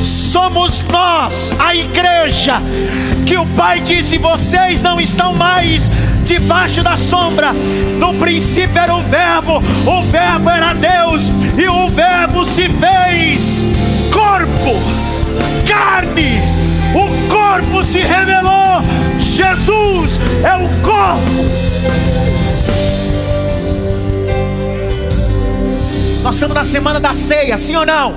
Somos 0.02 0.84
nós, 0.92 1.52
a 1.58 1.74
igreja, 1.74 2.62
que 3.26 3.36
o 3.36 3.46
Pai 3.46 3.80
disse: 3.80 4.18
vocês 4.18 4.82
não 4.82 5.00
estão 5.00 5.34
mais 5.34 5.90
debaixo 6.24 6.82
da 6.82 6.96
sombra. 6.96 7.52
No 7.98 8.14
princípio 8.14 8.78
era 8.80 8.94
o 8.94 9.02
Verbo, 9.02 9.58
o 9.58 10.02
Verbo 10.04 10.50
era 10.50 10.74
Deus, 10.74 11.24
e 11.56 11.68
o 11.68 11.88
Verbo 11.88 12.44
se 12.44 12.68
fez 12.68 13.64
corpo, 14.12 14.80
carne. 15.66 16.40
O 16.94 17.28
corpo 17.28 17.84
se 17.84 17.98
revelou. 17.98 18.82
Jesus 19.18 20.18
é 20.42 20.54
o 20.56 20.68
corpo. 20.82 22.37
Nós 26.28 26.36
estamos 26.36 26.54
na 26.54 26.64
semana 26.66 27.00
da 27.00 27.14
ceia, 27.14 27.56
sim 27.56 27.74
ou 27.74 27.86
não? 27.86 28.14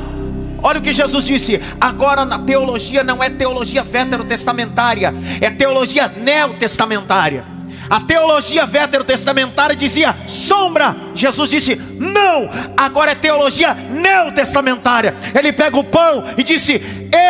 Olha 0.62 0.80
o 0.80 0.82
que 0.82 0.92
Jesus 0.92 1.24
disse. 1.24 1.62
Agora 1.80 2.26
na 2.26 2.40
teologia 2.40 3.06
não 3.06 3.24
é 3.24 3.30
teologia 3.30 3.86
veterotestamentária, 3.86 5.14
é 5.40 5.50
teologia 5.50 6.12
neotestamentária. 6.18 7.46
A 7.90 8.02
teologia 8.02 8.66
veterotestamentária 8.66 9.78
dizia 9.78 10.14
sombra. 10.28 10.94
Jesus 11.16 11.52
disse 11.52 11.78
não. 11.98 12.50
Agora 12.76 13.12
é 13.12 13.16
teologia 13.16 13.74
neotestamentária. 13.74 15.16
Ele 15.34 15.54
pega 15.54 15.78
o 15.78 15.84
pão 15.86 16.26
e 16.38 16.44
disse: 16.44 16.82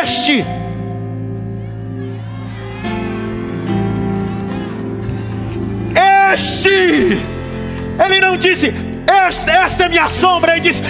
Este 0.04 0.44
este. 6.34 7.22
Ele 8.04 8.20
não 8.20 8.36
disse 8.36 8.91
essa, 9.12 9.84
é 9.84 9.90
minha 9.90 10.10
sombra. 10.10 10.54
Ele 10.54 10.62
diz: 10.62 10.82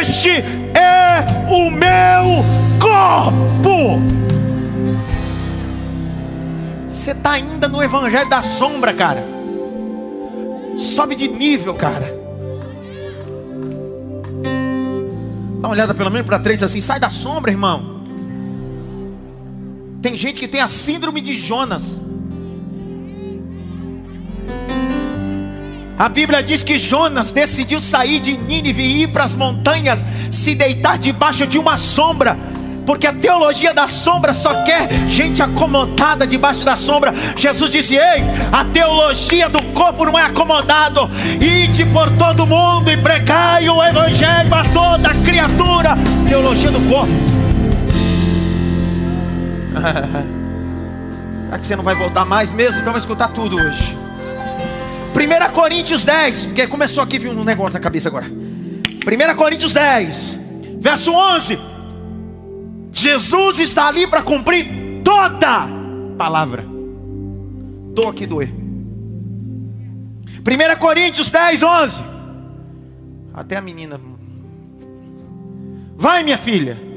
Este 0.00 0.30
é 0.30 1.24
o 1.48 1.70
meu 1.70 2.44
corpo. 2.80 4.00
Você 6.88 7.10
está 7.10 7.32
ainda 7.32 7.68
no 7.68 7.82
evangelho 7.82 8.28
da 8.28 8.42
sombra, 8.42 8.94
cara. 8.94 9.22
Sobe 10.76 11.14
de 11.14 11.28
nível, 11.28 11.74
cara. 11.74 12.16
Dá 15.60 15.68
uma 15.68 15.70
olhada 15.70 15.92
pelo 15.92 16.10
menos 16.10 16.26
para 16.26 16.38
três 16.38 16.62
assim, 16.62 16.80
sai 16.80 17.00
da 17.00 17.10
sombra, 17.10 17.50
irmão. 17.50 17.98
Tem 20.00 20.16
gente 20.16 20.38
que 20.38 20.46
tem 20.46 20.60
a 20.60 20.68
síndrome 20.68 21.20
de 21.20 21.38
Jonas. 21.38 22.00
A 25.98 26.08
Bíblia 26.08 26.42
diz 26.44 26.62
que 26.62 26.78
Jonas 26.78 27.32
decidiu 27.32 27.80
sair 27.80 28.20
de 28.20 28.36
Nínive 28.36 28.82
e 28.82 29.02
ir 29.02 29.08
para 29.08 29.24
as 29.24 29.34
montanhas, 29.34 29.98
se 30.30 30.54
deitar 30.54 30.96
debaixo 30.96 31.44
de 31.44 31.58
uma 31.58 31.76
sombra, 31.76 32.38
porque 32.86 33.04
a 33.04 33.12
teologia 33.12 33.74
da 33.74 33.88
sombra 33.88 34.32
só 34.32 34.62
quer 34.62 34.88
gente 35.08 35.42
acomodada 35.42 36.24
debaixo 36.24 36.64
da 36.64 36.76
sombra. 36.76 37.12
Jesus 37.36 37.72
disse: 37.72 37.96
Ei, 37.96 38.22
a 38.52 38.64
teologia 38.64 39.48
do 39.48 39.60
corpo 39.74 40.04
não 40.04 40.16
é 40.16 40.22
acomodado. 40.22 41.10
Ide 41.40 41.84
por 41.86 42.08
todo 42.12 42.46
mundo 42.46 42.90
e 42.90 42.96
pregai 42.96 43.68
o 43.68 43.82
evangelho 43.84 44.54
a 44.54 44.62
toda 44.62 45.12
criatura. 45.24 45.98
Teologia 46.28 46.70
do 46.70 46.80
corpo. 46.88 47.12
Será 51.44 51.58
que 51.58 51.66
você 51.66 51.76
não 51.76 51.84
vai 51.84 51.96
voltar 51.96 52.24
mais 52.24 52.52
mesmo? 52.52 52.78
Então 52.78 52.92
vai 52.92 53.00
escutar 53.00 53.28
tudo 53.28 53.56
hoje. 53.56 54.07
1 55.18 55.52
Coríntios 55.52 56.04
10, 56.04 56.46
porque 56.46 56.66
começou 56.68 57.02
aqui, 57.02 57.18
viu 57.18 57.32
um 57.32 57.42
negócio 57.44 57.72
na 57.72 57.80
cabeça 57.80 58.08
agora. 58.08 58.26
1 58.26 59.36
Coríntios 59.36 59.72
10, 59.72 60.38
verso 60.80 61.12
11. 61.12 61.58
Jesus 62.92 63.58
está 63.58 63.88
ali 63.88 64.06
para 64.06 64.22
cumprir 64.22 65.02
toda 65.02 65.66
palavra. 66.16 66.64
Estou 67.88 68.08
aqui 68.08 68.26
doer. 68.26 68.52
1 70.48 70.78
Coríntios 70.78 71.30
10, 71.30 71.62
11. 71.64 72.02
Até 73.34 73.56
a 73.56 73.60
menina. 73.60 74.00
Vai, 75.96 76.22
minha 76.22 76.38
filha. 76.38 76.87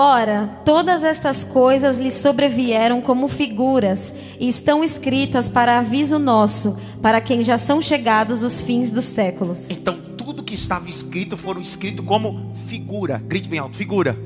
Ora, 0.00 0.46
todas 0.64 1.02
estas 1.02 1.42
coisas 1.42 1.98
lhe 1.98 2.12
sobrevieram 2.12 3.00
como 3.00 3.26
figuras 3.26 4.14
e 4.38 4.48
estão 4.48 4.84
escritas 4.84 5.48
para 5.48 5.80
aviso 5.80 6.20
nosso, 6.20 6.78
para 7.02 7.20
quem 7.20 7.42
já 7.42 7.58
são 7.58 7.82
chegados 7.82 8.44
os 8.44 8.60
fins 8.60 8.92
dos 8.92 9.06
séculos. 9.06 9.68
Então, 9.68 10.00
tudo 10.16 10.44
que 10.44 10.54
estava 10.54 10.88
escrito 10.88 11.36
foram 11.36 11.60
escrito 11.60 12.04
como 12.04 12.54
figura. 12.68 13.20
Grite 13.26 13.48
bem 13.48 13.58
alto, 13.58 13.76
figura. 13.76 14.16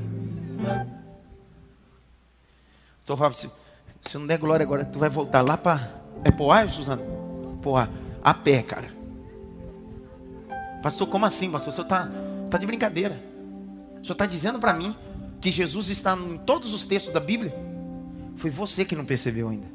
Estou 2.99 3.17
falando, 3.17 3.33
se, 3.33 3.49
se 3.99 4.15
não 4.19 4.27
der 4.27 4.37
glória 4.37 4.63
agora, 4.63 4.85
tu 4.85 4.99
vai 4.99 5.09
voltar 5.09 5.41
lá 5.41 5.57
para. 5.57 6.03
É 6.23 6.29
Poá, 6.29 6.67
Suzana? 6.67 7.01
Poá. 7.63 7.89
A 8.23 8.31
pé, 8.31 8.61
cara. 8.61 8.89
Pastor, 10.83 11.07
como 11.07 11.25
assim, 11.25 11.49
pastor? 11.49 11.69
O 11.69 11.75
senhor 11.75 11.85
está 11.85 12.11
tá 12.51 12.59
de 12.59 12.67
brincadeira. 12.67 13.15
O 13.93 14.05
senhor 14.05 14.13
está 14.13 14.27
dizendo 14.27 14.59
para 14.59 14.73
mim 14.73 14.95
que 15.43 15.51
Jesus 15.51 15.89
está 15.89 16.15
em 16.15 16.37
todos 16.37 16.73
os 16.73 16.85
textos 16.85 17.13
da 17.13 17.19
Bíblia? 17.19 17.53
Foi 18.37 18.49
você 18.49 18.85
que 18.85 18.95
não 18.95 19.03
percebeu 19.03 19.49
ainda. 19.49 19.67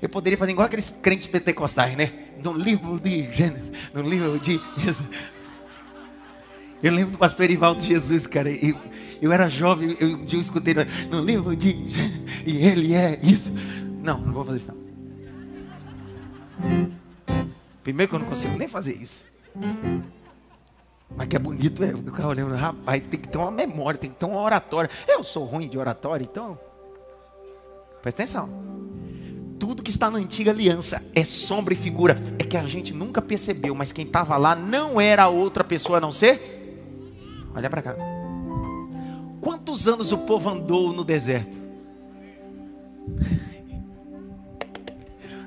Eu 0.00 0.08
poderia 0.08 0.38
fazer 0.38 0.52
igual 0.52 0.66
aqueles 0.66 0.88
crentes 0.88 1.26
pentecostais, 1.26 1.96
né? 1.96 2.12
No 2.44 2.52
livro 2.52 3.00
de 3.00 3.32
Gênesis, 3.32 3.72
no 3.92 4.02
livro 4.02 4.38
de. 4.38 4.60
Eu 6.80 6.92
lembro 6.92 7.10
do 7.12 7.18
pastor 7.18 7.46
Erivaldo 7.46 7.82
Jesus, 7.82 8.26
cara. 8.28 8.52
Eu, 8.52 8.78
eu 9.20 9.32
era 9.32 9.48
jovem, 9.48 9.96
eu, 9.98 10.10
um 10.10 10.24
dia 10.24 10.38
eu 10.38 10.42
escutei 10.42 10.74
no 11.10 11.20
livro 11.20 11.56
de 11.56 11.70
Gênesis, 11.70 12.20
e 12.46 12.56
ele 12.58 12.94
é 12.94 13.18
isso. 13.20 13.50
Não, 14.00 14.20
não 14.20 14.32
vou 14.32 14.44
fazer 14.44 14.58
isso. 14.58 14.72
Primeiro 17.82 18.10
que 18.10 18.14
eu 18.14 18.20
não 18.20 18.26
consigo 18.26 18.56
nem 18.56 18.68
fazer 18.68 18.94
isso. 18.94 19.26
Mas 21.14 21.28
que 21.28 21.36
é 21.36 21.38
bonito, 21.38 21.82
é, 21.84 21.94
ficar 21.94 22.28
olhando, 22.28 22.54
rapaz, 22.54 23.02
tem 23.08 23.20
que 23.20 23.28
ter 23.28 23.38
uma 23.38 23.50
memória, 23.50 23.98
tem 23.98 24.10
que 24.10 24.16
ter 24.16 24.26
uma 24.26 24.40
oratória. 24.40 24.90
Eu 25.06 25.22
sou 25.22 25.44
ruim 25.44 25.68
de 25.68 25.78
oratória, 25.78 26.24
então. 26.24 26.58
Presta 28.02 28.22
atenção. 28.22 28.48
Tudo 29.58 29.82
que 29.82 29.90
está 29.90 30.10
na 30.10 30.18
antiga 30.18 30.50
aliança 30.50 31.02
é 31.14 31.24
sombra 31.24 31.72
e 31.74 31.76
figura. 31.76 32.16
É 32.38 32.44
que 32.44 32.56
a 32.56 32.66
gente 32.66 32.92
nunca 32.92 33.22
percebeu, 33.22 33.74
mas 33.74 33.92
quem 33.92 34.04
estava 34.04 34.36
lá 34.36 34.54
não 34.54 35.00
era 35.00 35.28
outra 35.28 35.64
pessoa 35.64 35.98
a 35.98 36.00
não 36.00 36.12
ser. 36.12 36.56
Olha 37.54 37.70
para 37.70 37.82
cá. 37.82 37.96
Quantos 39.40 39.88
anos 39.88 40.12
o 40.12 40.18
povo 40.18 40.50
andou 40.50 40.92
no 40.92 41.04
deserto? 41.04 41.58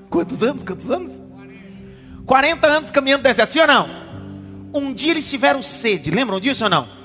Quantos 0.10 0.42
anos? 0.42 0.64
Quantos 0.64 0.90
anos? 0.90 1.22
40 2.26 2.68
anos 2.68 2.92
caminhando 2.92 3.20
no 3.20 3.24
deserto, 3.24 3.54
sim 3.54 3.60
ou 3.60 3.68
não? 3.68 4.09
Um 4.74 4.94
dia 4.94 5.12
eles 5.12 5.30
tiveram 5.30 5.62
sede, 5.62 6.12
lembram 6.12 6.40
disso 6.40 6.64
ou 6.64 6.70
não? 6.70 7.00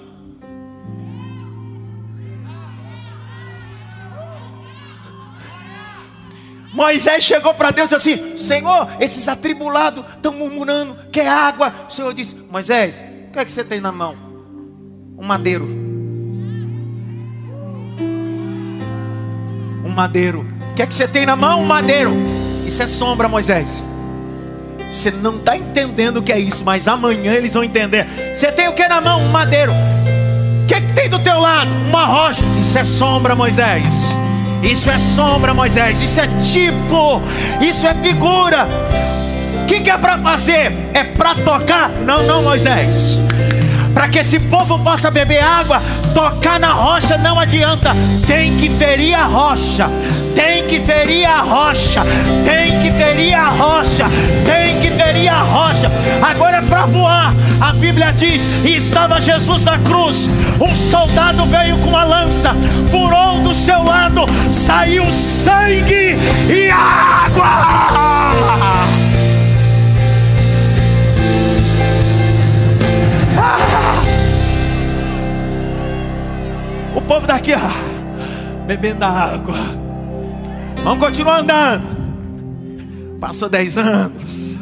Moisés 6.74 7.22
chegou 7.22 7.54
para 7.54 7.70
Deus 7.70 7.92
e 7.92 7.94
disse 7.96 8.12
assim: 8.12 8.36
Senhor, 8.36 8.88
esses 8.98 9.28
atribulados 9.28 10.04
estão 10.16 10.32
murmurando, 10.32 10.96
quer 11.12 11.28
água. 11.28 11.72
O 11.88 11.92
Senhor 11.92 12.12
disse: 12.12 12.34
Moisés, 12.50 13.00
o 13.28 13.32
que 13.32 13.38
é 13.38 13.44
que 13.44 13.52
você 13.52 13.62
tem 13.62 13.80
na 13.80 13.92
mão? 13.92 14.16
Um 15.16 15.24
madeiro. 15.24 15.64
Um 19.84 19.90
madeiro. 19.90 20.40
O 20.72 20.74
que 20.74 20.82
é 20.82 20.86
que 20.86 20.94
você 20.94 21.06
tem 21.06 21.24
na 21.24 21.36
mão? 21.36 21.60
Um 21.60 21.66
madeiro. 21.66 22.12
Isso 22.66 22.82
é 22.82 22.88
sombra, 22.88 23.28
Moisés. 23.28 23.84
Você 24.94 25.10
não 25.10 25.36
está 25.36 25.56
entendendo 25.56 26.18
o 26.18 26.22
que 26.22 26.32
é 26.32 26.38
isso, 26.38 26.64
mas 26.64 26.86
amanhã 26.86 27.32
eles 27.32 27.52
vão 27.52 27.64
entender. 27.64 28.06
Você 28.32 28.52
tem 28.52 28.68
o 28.68 28.72
que 28.72 28.86
na 28.86 29.00
mão? 29.00 29.20
Um 29.20 29.28
madeiro. 29.28 29.72
O 29.72 30.66
que, 30.66 30.74
é 30.74 30.80
que 30.80 30.92
tem 30.92 31.10
do 31.10 31.18
teu 31.18 31.38
lado? 31.40 31.68
Uma 31.88 32.06
rocha. 32.06 32.40
Isso 32.60 32.78
é 32.78 32.84
sombra, 32.84 33.34
Moisés. 33.34 34.16
Isso 34.62 34.88
é 34.88 34.98
sombra, 34.98 35.52
Moisés. 35.52 36.00
Isso 36.00 36.20
é 36.20 36.28
tipo. 36.40 37.20
Isso 37.60 37.86
é 37.86 37.94
figura. 37.94 38.68
O 39.62 39.66
que, 39.66 39.80
que 39.80 39.90
é 39.90 39.98
para 39.98 40.16
fazer? 40.16 40.72
É 40.94 41.02
para 41.02 41.34
tocar? 41.34 41.90
Não, 42.06 42.22
não, 42.22 42.42
Moisés. 42.42 43.18
Para 44.04 44.12
que 44.12 44.18
esse 44.18 44.38
povo 44.38 44.78
possa 44.80 45.10
beber 45.10 45.42
água, 45.42 45.82
tocar 46.14 46.60
na 46.60 46.74
rocha 46.74 47.16
não 47.16 47.40
adianta. 47.40 47.96
Tem 48.26 48.54
que 48.54 48.68
ferir 48.68 49.14
a 49.14 49.24
rocha 49.24 49.88
tem 50.34 50.66
que 50.66 50.80
ferir 50.80 51.24
a 51.24 51.40
rocha, 51.42 52.02
tem 52.44 52.80
que 52.80 52.90
ferir 52.92 53.32
a 53.32 53.48
rocha, 53.50 54.04
tem 54.44 54.80
que 54.80 54.90
ferir 54.90 55.28
a 55.28 55.42
rocha. 55.42 55.88
Agora 56.20 56.56
é 56.56 56.62
para 56.62 56.86
voar. 56.86 57.32
A 57.60 57.72
Bíblia 57.74 58.12
diz: 58.12 58.44
e 58.64 58.76
estava 58.76 59.20
Jesus 59.20 59.64
na 59.64 59.78
cruz. 59.78 60.28
Um 60.60 60.74
soldado 60.76 61.46
veio 61.46 61.78
com 61.78 61.96
a 61.96 62.04
lança, 62.04 62.52
furou 62.90 63.38
do 63.40 63.54
seu 63.54 63.82
lado, 63.84 64.26
saiu 64.50 65.10
sangue 65.12 66.18
e 66.50 66.68
água. 66.68 67.54
O 76.94 77.02
povo 77.02 77.26
daqui, 77.26 77.52
ó, 77.54 78.66
bebendo 78.66 79.04
água. 79.04 79.56
Vamos 80.82 81.04
continuar 81.04 81.40
andando. 81.40 81.94
Passou 83.18 83.48
10 83.48 83.76
anos, 83.78 84.58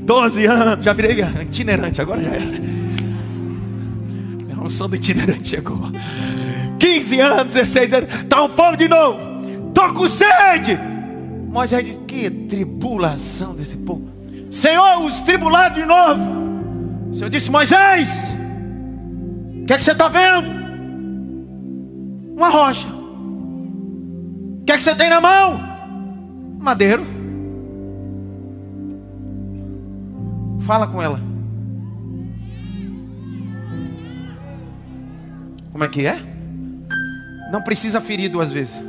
12 0.00 0.46
anos, 0.46 0.84
já 0.84 0.92
virei 0.92 1.24
itinerante, 1.42 2.00
agora 2.00 2.20
já 2.20 2.30
era. 2.30 2.70
A 4.56 4.64
unção 4.64 4.88
do 4.88 4.96
itinerante 4.96 5.48
chegou. 5.48 5.80
15 6.78 7.20
anos, 7.20 7.54
16 7.54 7.92
anos, 7.92 8.14
está 8.14 8.42
o 8.42 8.48
povo 8.48 8.76
de 8.76 8.88
novo. 8.88 9.18
Estou 9.68 9.94
com 9.94 10.08
sede. 10.08 10.78
Moisés 11.48 11.84
diz: 11.84 12.00
Que 12.06 12.28
tribulação 12.28 13.54
desse 13.54 13.76
povo. 13.76 14.08
Senhor, 14.50 14.98
os 15.04 15.20
tribulados 15.20 15.78
de 15.78 15.86
novo. 15.86 16.40
O 17.10 17.14
Senhor 17.14 17.30
disse: 17.30 17.50
Moisés, 17.50 18.24
o 19.62 19.66
que 19.66 19.72
é 19.72 19.78
que 19.78 19.84
você 19.84 19.92
está 19.92 20.08
vendo? 20.08 20.59
Uma 22.40 22.48
rocha 22.48 23.00
que 24.70 24.74
é 24.74 24.76
que 24.76 24.84
você 24.84 24.94
tem 24.94 25.10
na 25.10 25.20
mão? 25.20 25.60
Madeiro. 26.60 27.04
Fala 30.60 30.86
com 30.86 31.02
ela. 31.02 31.20
Como 35.72 35.82
é 35.82 35.88
que 35.88 36.06
é? 36.06 36.16
Não 37.50 37.60
precisa 37.62 38.00
ferir 38.00 38.30
duas 38.30 38.52
vezes. 38.52 38.80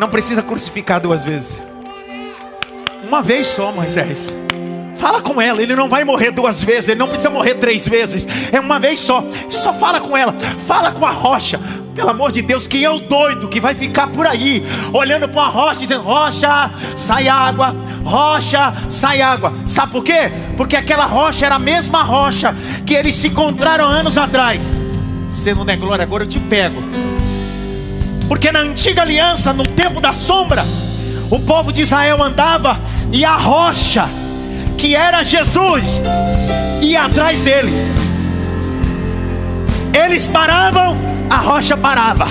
Não 0.00 0.08
precisa 0.08 0.42
crucificar 0.42 1.00
duas 1.00 1.22
vezes. 1.22 1.62
Uma 3.06 3.22
vez 3.22 3.46
só, 3.46 3.70
Moisés. 3.70 4.34
Fala 5.00 5.22
com 5.22 5.40
ela, 5.40 5.62
ele 5.62 5.74
não 5.74 5.88
vai 5.88 6.04
morrer 6.04 6.30
duas 6.30 6.62
vezes, 6.62 6.88
ele 6.90 6.98
não 6.98 7.08
precisa 7.08 7.30
morrer 7.30 7.54
três 7.54 7.88
vezes, 7.88 8.28
é 8.52 8.60
uma 8.60 8.78
vez 8.78 9.00
só. 9.00 9.24
Só 9.48 9.72
fala 9.72 9.98
com 9.98 10.14
ela, 10.14 10.34
fala 10.66 10.92
com 10.92 11.06
a 11.06 11.10
rocha. 11.10 11.58
Pelo 11.94 12.10
amor 12.10 12.30
de 12.30 12.42
Deus, 12.42 12.66
quem 12.66 12.84
é 12.84 12.90
o 12.90 12.98
doido 12.98 13.48
que 13.48 13.60
vai 13.60 13.74
ficar 13.74 14.08
por 14.08 14.26
aí, 14.26 14.62
olhando 14.92 15.26
para 15.26 15.40
a 15.40 15.48
rocha, 15.48 15.80
dizendo: 15.80 16.02
Rocha, 16.02 16.70
sai 16.94 17.28
água, 17.28 17.74
rocha, 18.04 18.74
sai 18.90 19.22
água. 19.22 19.54
Sabe 19.66 19.90
por 19.90 20.04
quê? 20.04 20.30
Porque 20.54 20.76
aquela 20.76 21.06
rocha 21.06 21.46
era 21.46 21.54
a 21.54 21.58
mesma 21.58 22.02
rocha 22.02 22.54
que 22.84 22.92
eles 22.92 23.14
se 23.14 23.28
encontraram 23.28 23.86
anos 23.86 24.18
atrás. 24.18 24.74
Você 25.30 25.54
não 25.54 25.64
é 25.66 25.76
glória, 25.76 26.02
agora 26.02 26.24
eu 26.24 26.28
te 26.28 26.38
pego. 26.38 26.82
Porque 28.28 28.52
na 28.52 28.60
antiga 28.60 29.00
aliança, 29.00 29.54
no 29.54 29.66
tempo 29.66 29.98
da 29.98 30.12
sombra, 30.12 30.62
o 31.30 31.40
povo 31.40 31.72
de 31.72 31.80
Israel 31.80 32.22
andava 32.22 32.78
e 33.10 33.24
a 33.24 33.36
rocha 33.36 34.06
que 34.80 34.96
era 34.96 35.22
Jesus, 35.22 36.00
ia 36.80 37.04
atrás 37.04 37.42
deles. 37.42 37.90
Eles 39.92 40.26
paravam, 40.26 40.96
a 41.28 41.36
rocha 41.36 41.76
parava. 41.76 42.28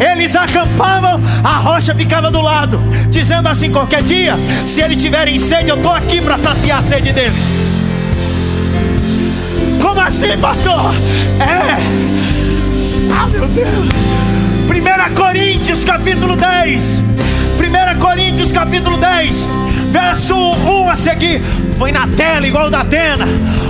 Eles 0.00 0.34
acampavam, 0.34 1.20
a 1.44 1.58
rocha 1.58 1.94
ficava 1.94 2.32
do 2.32 2.40
lado, 2.40 2.80
dizendo 3.10 3.48
assim: 3.48 3.70
qualquer 3.70 4.02
dia, 4.02 4.34
se 4.66 4.80
eles 4.80 5.00
tiverem 5.00 5.38
sede, 5.38 5.70
eu 5.70 5.76
estou 5.76 5.92
aqui 5.92 6.20
para 6.20 6.36
saciar 6.36 6.80
a 6.80 6.82
sede 6.82 7.12
deles. 7.12 7.32
Como 9.80 10.00
assim, 10.00 10.36
pastor? 10.38 10.92
É. 11.38 11.76
Ah, 13.14 13.26
meu 13.28 13.46
Deus. 13.46 13.88
1 14.68 15.14
Coríntios 15.14 15.84
capítulo 15.84 16.34
10. 16.34 17.02
1 17.72 17.98
Coríntios 17.98 18.52
capítulo 18.52 18.98
10 18.98 19.48
verso 19.92 20.34
1 20.34 20.90
a 20.90 20.96
seguir. 20.96 21.42
Põe 21.78 21.92
na 21.92 22.06
tela 22.08 22.46
igual 22.46 22.70
da 22.70 22.80
Atena. 22.80 23.26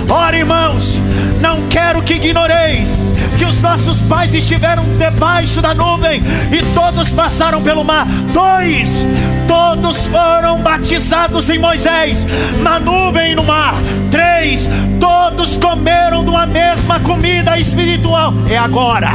Ora, 0.09 0.37
irmãos, 0.37 0.99
não 1.41 1.67
quero 1.67 2.01
que 2.01 2.13
ignoreis 2.13 3.03
que 3.37 3.45
os 3.45 3.61
nossos 3.61 4.01
pais 4.01 4.33
estiveram 4.33 4.83
debaixo 4.97 5.61
da 5.61 5.73
nuvem 5.73 6.21
e 6.51 6.61
todos 6.73 7.11
passaram 7.11 7.61
pelo 7.61 7.83
mar. 7.83 8.05
Dois, 8.33 9.05
todos 9.47 10.07
foram 10.07 10.59
batizados 10.61 11.49
em 11.49 11.59
Moisés, 11.59 12.25
na 12.61 12.79
nuvem 12.79 13.31
e 13.31 13.35
no 13.35 13.43
mar. 13.43 13.75
Três, 14.11 14.69
todos 14.99 15.57
comeram 15.57 16.23
de 16.23 16.29
uma 16.29 16.45
mesma 16.45 16.99
comida 16.99 17.57
espiritual. 17.57 18.33
É 18.49 18.57
agora 18.57 19.11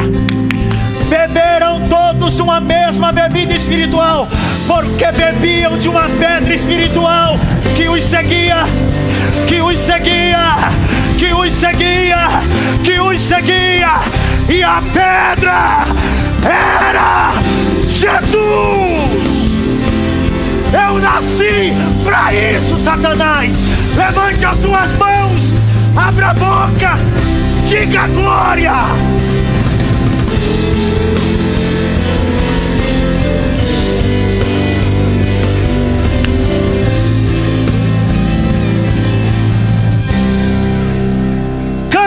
beberam 1.09 1.81
todos 1.89 2.39
uma 2.39 2.61
mesma 2.61 3.11
bebida 3.13 3.55
espiritual, 3.55 4.29
porque 4.67 5.11
bebiam 5.13 5.77
de 5.79 5.89
uma 5.89 6.09
pedra 6.09 6.55
espiritual 6.55 7.39
que 7.77 7.89
os 7.89 8.05
seguia, 8.05 8.65
que 9.47 9.61
os 9.61 9.79
seguia, 9.79 10.57
que 11.19 11.33
os 11.33 11.53
seguia, 11.53 12.29
que 12.85 13.01
os 13.01 13.21
seguia, 13.21 14.01
e 14.49 14.63
a 14.63 14.83
pedra 14.93 15.87
era 16.45 17.33
Jesus. 17.89 18.79
Eu 20.73 20.99
nasci 20.99 21.73
para 22.05 22.35
isso, 22.35 22.79
Satanás. 22.79 23.63
Levante 23.97 24.45
as 24.45 24.59
duas 24.59 24.97
mãos, 24.97 25.55
abra 25.97 26.31
a 26.31 26.35
boca, 26.35 26.99
diga 27.67 28.07
glória. 28.09 29.18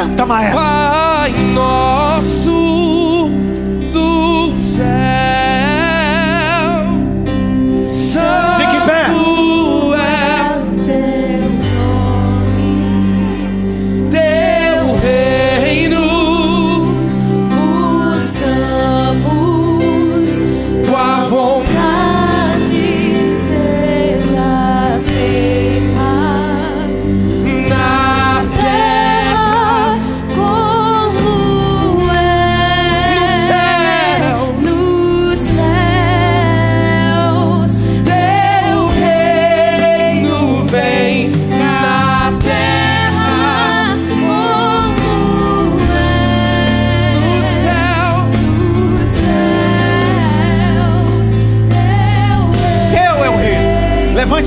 Canta, 0.01 0.25
maestro. 0.25 0.59
Pai 0.59 1.31
nosso 1.53 2.70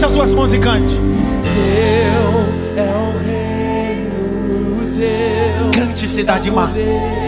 Levante 0.05 0.13
as 0.13 0.13
suas 0.13 0.33
mãos 0.33 0.53
e 0.53 0.59
cante. 0.59 0.95
Teu 1.55 2.83
é 2.85 2.93
o 2.95 3.17
reino, 3.25 4.93
teu 4.95 5.71
Cante, 5.71 6.07
cidade 6.07 6.51
má. 6.51 6.69
Teu 6.69 7.24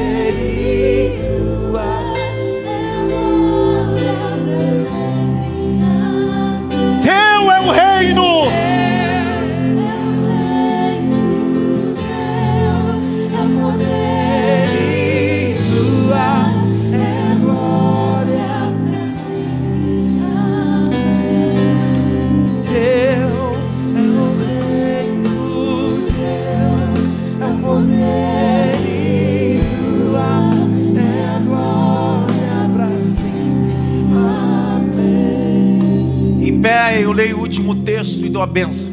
dou 38.37 38.43
a 38.43 38.47
benção. 38.47 38.93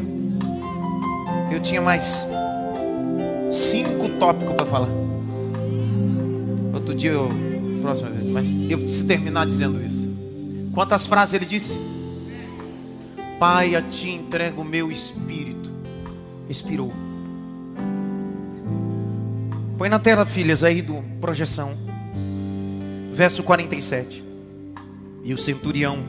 Eu 1.52 1.60
tinha 1.60 1.82
mais 1.82 2.26
cinco 3.52 4.08
tópicos 4.18 4.54
para 4.54 4.64
falar. 4.64 4.88
Outro 6.72 6.94
dia, 6.94 7.10
eu, 7.10 7.28
próxima 7.82 8.08
vez, 8.08 8.26
mas 8.26 8.50
eu 8.70 8.78
preciso 8.78 9.06
terminar 9.06 9.44
dizendo 9.44 9.84
isso. 9.84 10.08
Quantas 10.72 11.04
frases 11.04 11.34
ele 11.34 11.44
disse? 11.44 11.78
Pai, 13.38 13.74
a 13.74 13.82
ti 13.82 14.08
entrego 14.08 14.62
o 14.62 14.64
meu 14.64 14.90
espírito. 14.90 15.70
Expirou. 16.48 16.90
Põe 19.76 19.90
na 19.90 19.98
tela, 19.98 20.24
filhas, 20.24 20.64
aí 20.64 20.80
do 20.80 21.04
projeção. 21.20 21.72
Verso 23.12 23.42
47. 23.42 24.24
E 25.22 25.34
o 25.34 25.38
centurião 25.38 26.02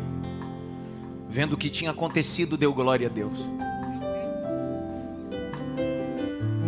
vendo 1.36 1.52
o 1.52 1.58
que 1.58 1.70
tinha 1.70 1.92
acontecido, 1.92 2.56
deu 2.56 2.74
glória 2.74 3.08
a 3.08 3.12
Deus. 3.12 3.38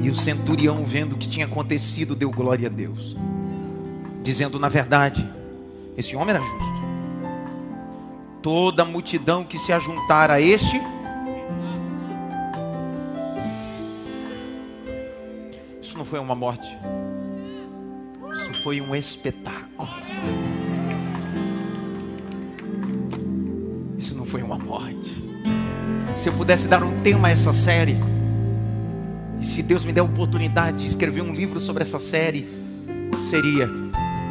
E 0.03 0.09
o 0.09 0.15
centurião, 0.15 0.84
vendo 0.84 1.13
o 1.13 1.18
que 1.18 1.30
tinha 1.30 1.45
acontecido, 1.45 2.18
deu 2.18 2.30
glória 2.30 2.68
a 2.68 2.70
Deus, 2.70 3.15
dizendo: 4.22 4.59
Na 4.59 4.68
verdade, 4.68 5.26
esse 5.95 6.18
homem 6.18 6.36
era 6.36 6.43
justo. 6.43 6.78
Toda 8.41 8.82
a 8.82 8.86
multidão 8.86 9.45
que 9.45 9.57
se 9.57 9.72
ajuntara 9.72 10.34
a 10.34 10.41
este, 10.41 10.82
isso 15.82 15.97
não 15.97 16.03
foi 16.03 16.20
uma 16.20 16.36
morte, 16.36 16.78
isso 18.36 18.53
foi 18.61 18.82
um 18.82 18.93
espetáculo. 18.93 20.07
Foi 24.28 24.44
uma 24.44 24.58
morte. 24.58 25.24
Se 26.14 26.28
eu 26.28 26.34
pudesse 26.34 26.68
dar 26.68 26.84
um 26.84 27.00
tema 27.02 27.30
a 27.30 27.32
essa 27.32 27.54
série, 27.54 27.98
e 29.40 29.46
se 29.46 29.64
Deus 29.64 29.86
me 29.86 29.94
der 29.94 30.02
a 30.02 30.04
oportunidade 30.04 30.80
de 30.80 30.88
escrever 30.88 31.22
um 31.22 31.34
livro 31.34 31.60
sobre 31.60 31.84
essa 31.84 31.98
série, 31.98 32.48
seria 33.30 33.70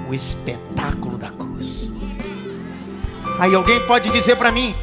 o 0.09 0.15
espetáculo 0.15 1.17
da 1.17 1.31
cruz. 1.31 1.89
Aí 3.39 3.55
alguém 3.55 3.81
pode 3.87 4.11
dizer 4.11 4.37
para 4.37 4.53
mim, 4.53 4.75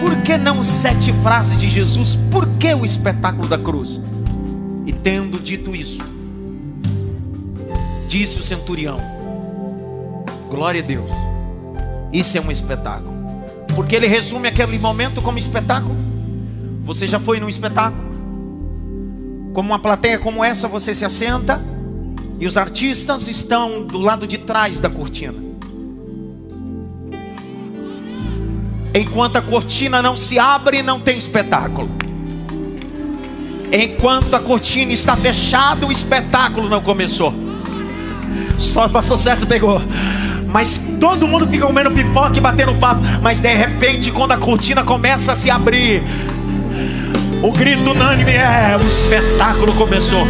Por 0.00 0.16
que 0.22 0.36
não 0.36 0.64
sete 0.64 1.12
frases 1.22 1.60
de 1.60 1.68
Jesus? 1.68 2.16
Por 2.30 2.46
que 2.58 2.74
o 2.74 2.84
espetáculo 2.84 3.46
da 3.46 3.58
cruz? 3.58 4.00
E 4.86 4.92
tendo 4.92 5.38
dito 5.38 5.76
isso, 5.76 6.02
disse 8.08 8.40
o 8.40 8.42
centurião: 8.42 8.98
Glória 10.48 10.82
a 10.82 10.84
Deus, 10.84 11.10
isso 12.12 12.36
é 12.36 12.40
um 12.40 12.50
espetáculo. 12.50 13.09
Porque 13.80 13.96
ele 13.96 14.06
resume 14.06 14.46
aquele 14.46 14.78
momento 14.78 15.22
como 15.22 15.38
espetáculo. 15.38 15.96
Você 16.82 17.08
já 17.08 17.18
foi 17.18 17.40
num 17.40 17.48
espetáculo? 17.48 18.10
Como 19.54 19.70
uma 19.70 19.78
plateia 19.78 20.18
como 20.18 20.44
essa, 20.44 20.68
você 20.68 20.94
se 20.94 21.02
assenta 21.02 21.64
e 22.38 22.46
os 22.46 22.58
artistas 22.58 23.26
estão 23.26 23.86
do 23.86 23.98
lado 23.98 24.26
de 24.26 24.36
trás 24.36 24.82
da 24.82 24.90
cortina. 24.90 25.38
Enquanto 28.94 29.38
a 29.38 29.40
cortina 29.40 30.02
não 30.02 30.14
se 30.14 30.38
abre, 30.38 30.82
não 30.82 31.00
tem 31.00 31.16
espetáculo. 31.16 31.88
Enquanto 33.72 34.34
a 34.34 34.40
cortina 34.40 34.92
está 34.92 35.16
fechada, 35.16 35.86
o 35.86 35.90
espetáculo 35.90 36.68
não 36.68 36.82
começou. 36.82 37.32
Só 38.58 38.86
para 38.90 39.00
sucesso 39.00 39.46
pegou. 39.46 39.80
Mas 40.46 40.78
todo 41.00 41.26
mundo 41.26 41.46
fica 41.48 41.66
comendo 41.66 41.90
pipoca 41.90 42.36
e 42.36 42.40
batendo 42.40 42.74
papo. 42.74 43.00
Mas 43.22 43.40
de 43.40 43.52
repente, 43.52 44.12
quando 44.12 44.32
a 44.32 44.36
cortina 44.36 44.84
começa 44.84 45.32
a 45.32 45.36
se 45.36 45.50
abrir, 45.50 46.04
o 47.42 47.50
grito 47.50 47.90
unânime 47.92 48.32
é: 48.32 48.78
o 48.80 48.86
espetáculo 48.86 49.72
começou. 49.72 50.26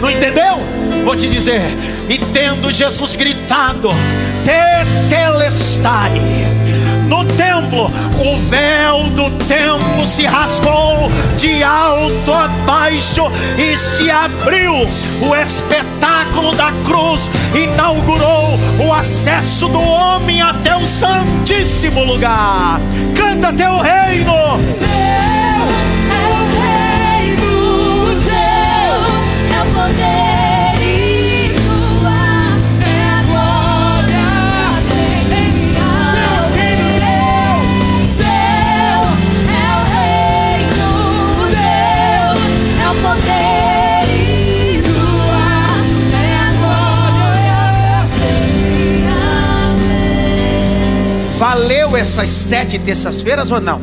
Não 0.00 0.10
entendeu? 0.10 0.56
Vou 1.04 1.14
te 1.14 1.28
dizer. 1.28 1.62
E 2.08 2.18
tendo 2.18 2.72
Jesus 2.72 3.14
gritado: 3.14 3.90
Tetelestai. 4.44 6.12
No 7.08 7.24
templo, 7.24 7.86
o 7.86 8.38
véu 8.48 9.04
do 9.10 9.30
templo 9.44 10.06
se 10.06 10.24
rasgou 10.24 11.08
de 11.36 11.62
alto 11.62 12.32
a 12.32 12.48
baixo 12.66 13.30
e 13.56 13.76
se 13.76 14.10
abriu. 14.10 14.35
O 15.20 15.34
espetáculo 15.34 16.54
da 16.54 16.70
cruz 16.84 17.30
inaugurou 17.52 18.56
o 18.78 18.92
acesso 18.92 19.66
do 19.66 19.80
homem 19.80 20.40
até 20.40 20.76
o 20.76 20.86
Santíssimo 20.86 22.04
Lugar. 22.04 22.80
Canta 23.16 23.52
teu 23.52 23.78
reino. 23.78 24.32
É 26.12 26.28
o 26.28 26.85
Valeu 51.48 51.96
essas 51.96 52.28
sete 52.28 52.76
terças-feiras 52.76 53.52
ou 53.52 53.60
não? 53.60 53.80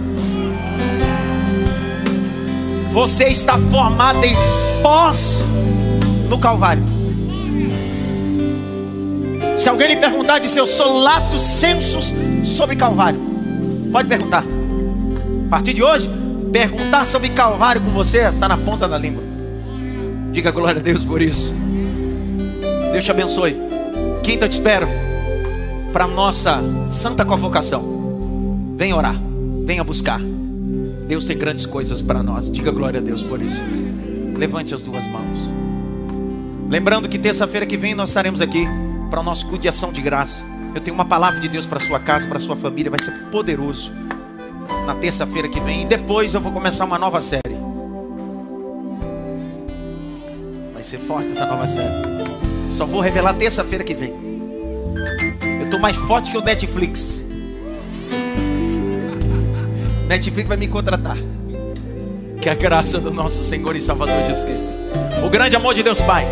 Você 2.91 3.27
está 3.29 3.57
formado 3.57 4.21
em 4.25 4.35
pós 4.81 5.41
no 6.27 6.37
Calvário. 6.37 6.83
Se 9.57 9.69
alguém 9.69 9.87
lhe 9.87 9.95
perguntar, 9.95 10.39
diz 10.39 10.53
eu 10.57 10.67
sou 10.67 11.03
lato 11.03 11.37
sensus 11.39 12.13
sobre 12.43 12.75
Calvário. 12.75 13.21
Pode 13.93 14.09
perguntar. 14.09 14.43
A 14.43 15.49
partir 15.49 15.73
de 15.73 15.81
hoje, 15.81 16.09
perguntar 16.51 17.07
sobre 17.07 17.29
Calvário 17.29 17.79
com 17.79 17.91
você 17.91 18.27
está 18.27 18.49
na 18.49 18.57
ponta 18.57 18.89
da 18.89 18.97
língua. 18.97 19.23
Diga 20.33 20.51
glória 20.51 20.81
a 20.81 20.83
Deus 20.83 21.05
por 21.05 21.21
isso. 21.21 21.53
Deus 22.91 23.05
te 23.05 23.11
abençoe. 23.11 23.55
Quinta 24.21 24.43
eu 24.43 24.49
te 24.49 24.53
espero 24.53 25.02
para 25.93 26.07
nossa 26.07 26.59
santa 26.89 27.23
convocação. 27.23 27.83
Venha 28.75 28.95
orar, 28.95 29.15
venha 29.63 29.83
buscar. 29.83 30.19
Deus 31.07 31.25
tem 31.25 31.37
grandes 31.37 31.67
coisas 31.67 32.01
para 32.01 32.23
nós. 32.23 32.51
Diga 32.51 32.71
glória 32.71 32.99
a 32.99 33.03
Deus 33.03 33.21
por 33.21 33.39
isso. 33.39 33.61
Levante 34.35 34.73
as 34.73 34.81
duas 34.81 35.07
mãos. 35.07 35.39
Lembrando 36.67 37.07
que 37.07 37.19
terça-feira 37.19 37.67
que 37.67 37.77
vem 37.77 37.93
nós 37.93 38.09
estaremos 38.09 38.41
aqui 38.41 38.67
para 39.11 39.19
o 39.19 39.23
nosso 39.23 39.45
culto 39.45 39.61
de 39.61 39.67
ação 39.67 39.93
de 39.93 40.01
graça. 40.01 40.43
Eu 40.73 40.81
tenho 40.81 40.95
uma 40.95 41.05
palavra 41.05 41.39
de 41.39 41.47
Deus 41.47 41.67
para 41.67 41.79
sua 41.79 41.99
casa, 41.99 42.27
para 42.27 42.39
sua 42.39 42.55
família, 42.55 42.89
vai 42.89 42.99
ser 42.99 43.11
poderoso. 43.31 43.91
Na 44.87 44.95
terça-feira 44.95 45.47
que 45.47 45.59
vem 45.59 45.83
e 45.83 45.85
depois 45.85 46.33
eu 46.33 46.41
vou 46.41 46.51
começar 46.51 46.85
uma 46.85 46.97
nova 46.97 47.21
série. 47.21 47.55
Vai 50.73 50.81
ser 50.81 50.97
forte 50.97 51.31
essa 51.31 51.45
nova 51.45 51.67
série. 51.67 51.93
Só 52.71 52.87
vou 52.87 52.99
revelar 52.99 53.35
terça-feira 53.35 53.83
que 53.83 53.93
vem. 53.93 54.32
Mais 55.83 55.97
forte 55.97 56.31
que 56.31 56.37
o 56.37 56.41
Netflix. 56.41 57.21
Netflix 60.07 60.47
vai 60.47 60.55
me 60.55 60.65
contratar. 60.65 61.17
Que 62.39 62.47
a 62.47 62.53
graça 62.53 63.01
do 63.01 63.11
nosso 63.11 63.43
Senhor 63.43 63.75
e 63.75 63.81
Salvador 63.81 64.15
Jesus 64.25 64.45
Cristo, 64.45 64.69
o 65.25 65.29
grande 65.29 65.57
amor 65.57 65.73
de 65.73 65.83
Deus 65.83 65.99
Pai, 65.99 66.25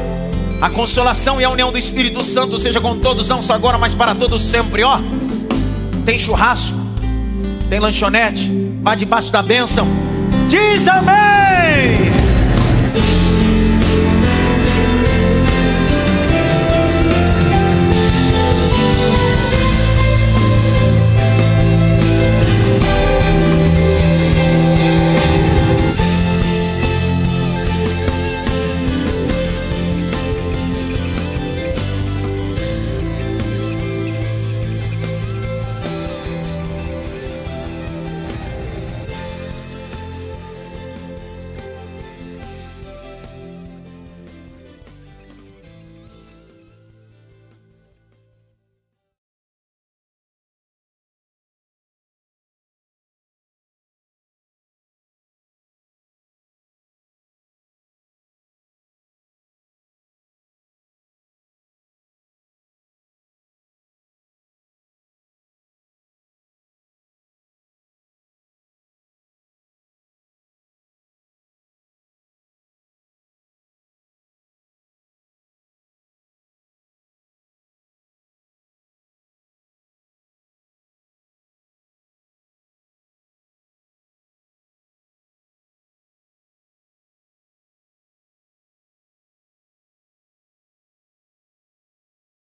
a 0.62 0.70
consolação 0.70 1.42
e 1.42 1.44
a 1.44 1.50
união 1.50 1.70
do 1.70 1.78
Espírito 1.78 2.24
Santo 2.24 2.58
seja 2.58 2.80
com 2.80 2.98
todos, 3.00 3.28
não 3.28 3.42
só 3.42 3.54
agora, 3.54 3.78
mas 3.78 3.94
para 3.94 4.16
todos 4.16 4.42
sempre. 4.42 4.84
Ó, 4.84 4.98
tem 6.06 6.18
churrasco, 6.18 6.78
tem 7.70 7.78
lanchonete, 7.78 8.50
vai 8.82 8.96
debaixo 8.96 9.34
da 9.34 9.42
bênção. 9.42 9.86
Diz 10.48 10.88
amém. 10.88 12.21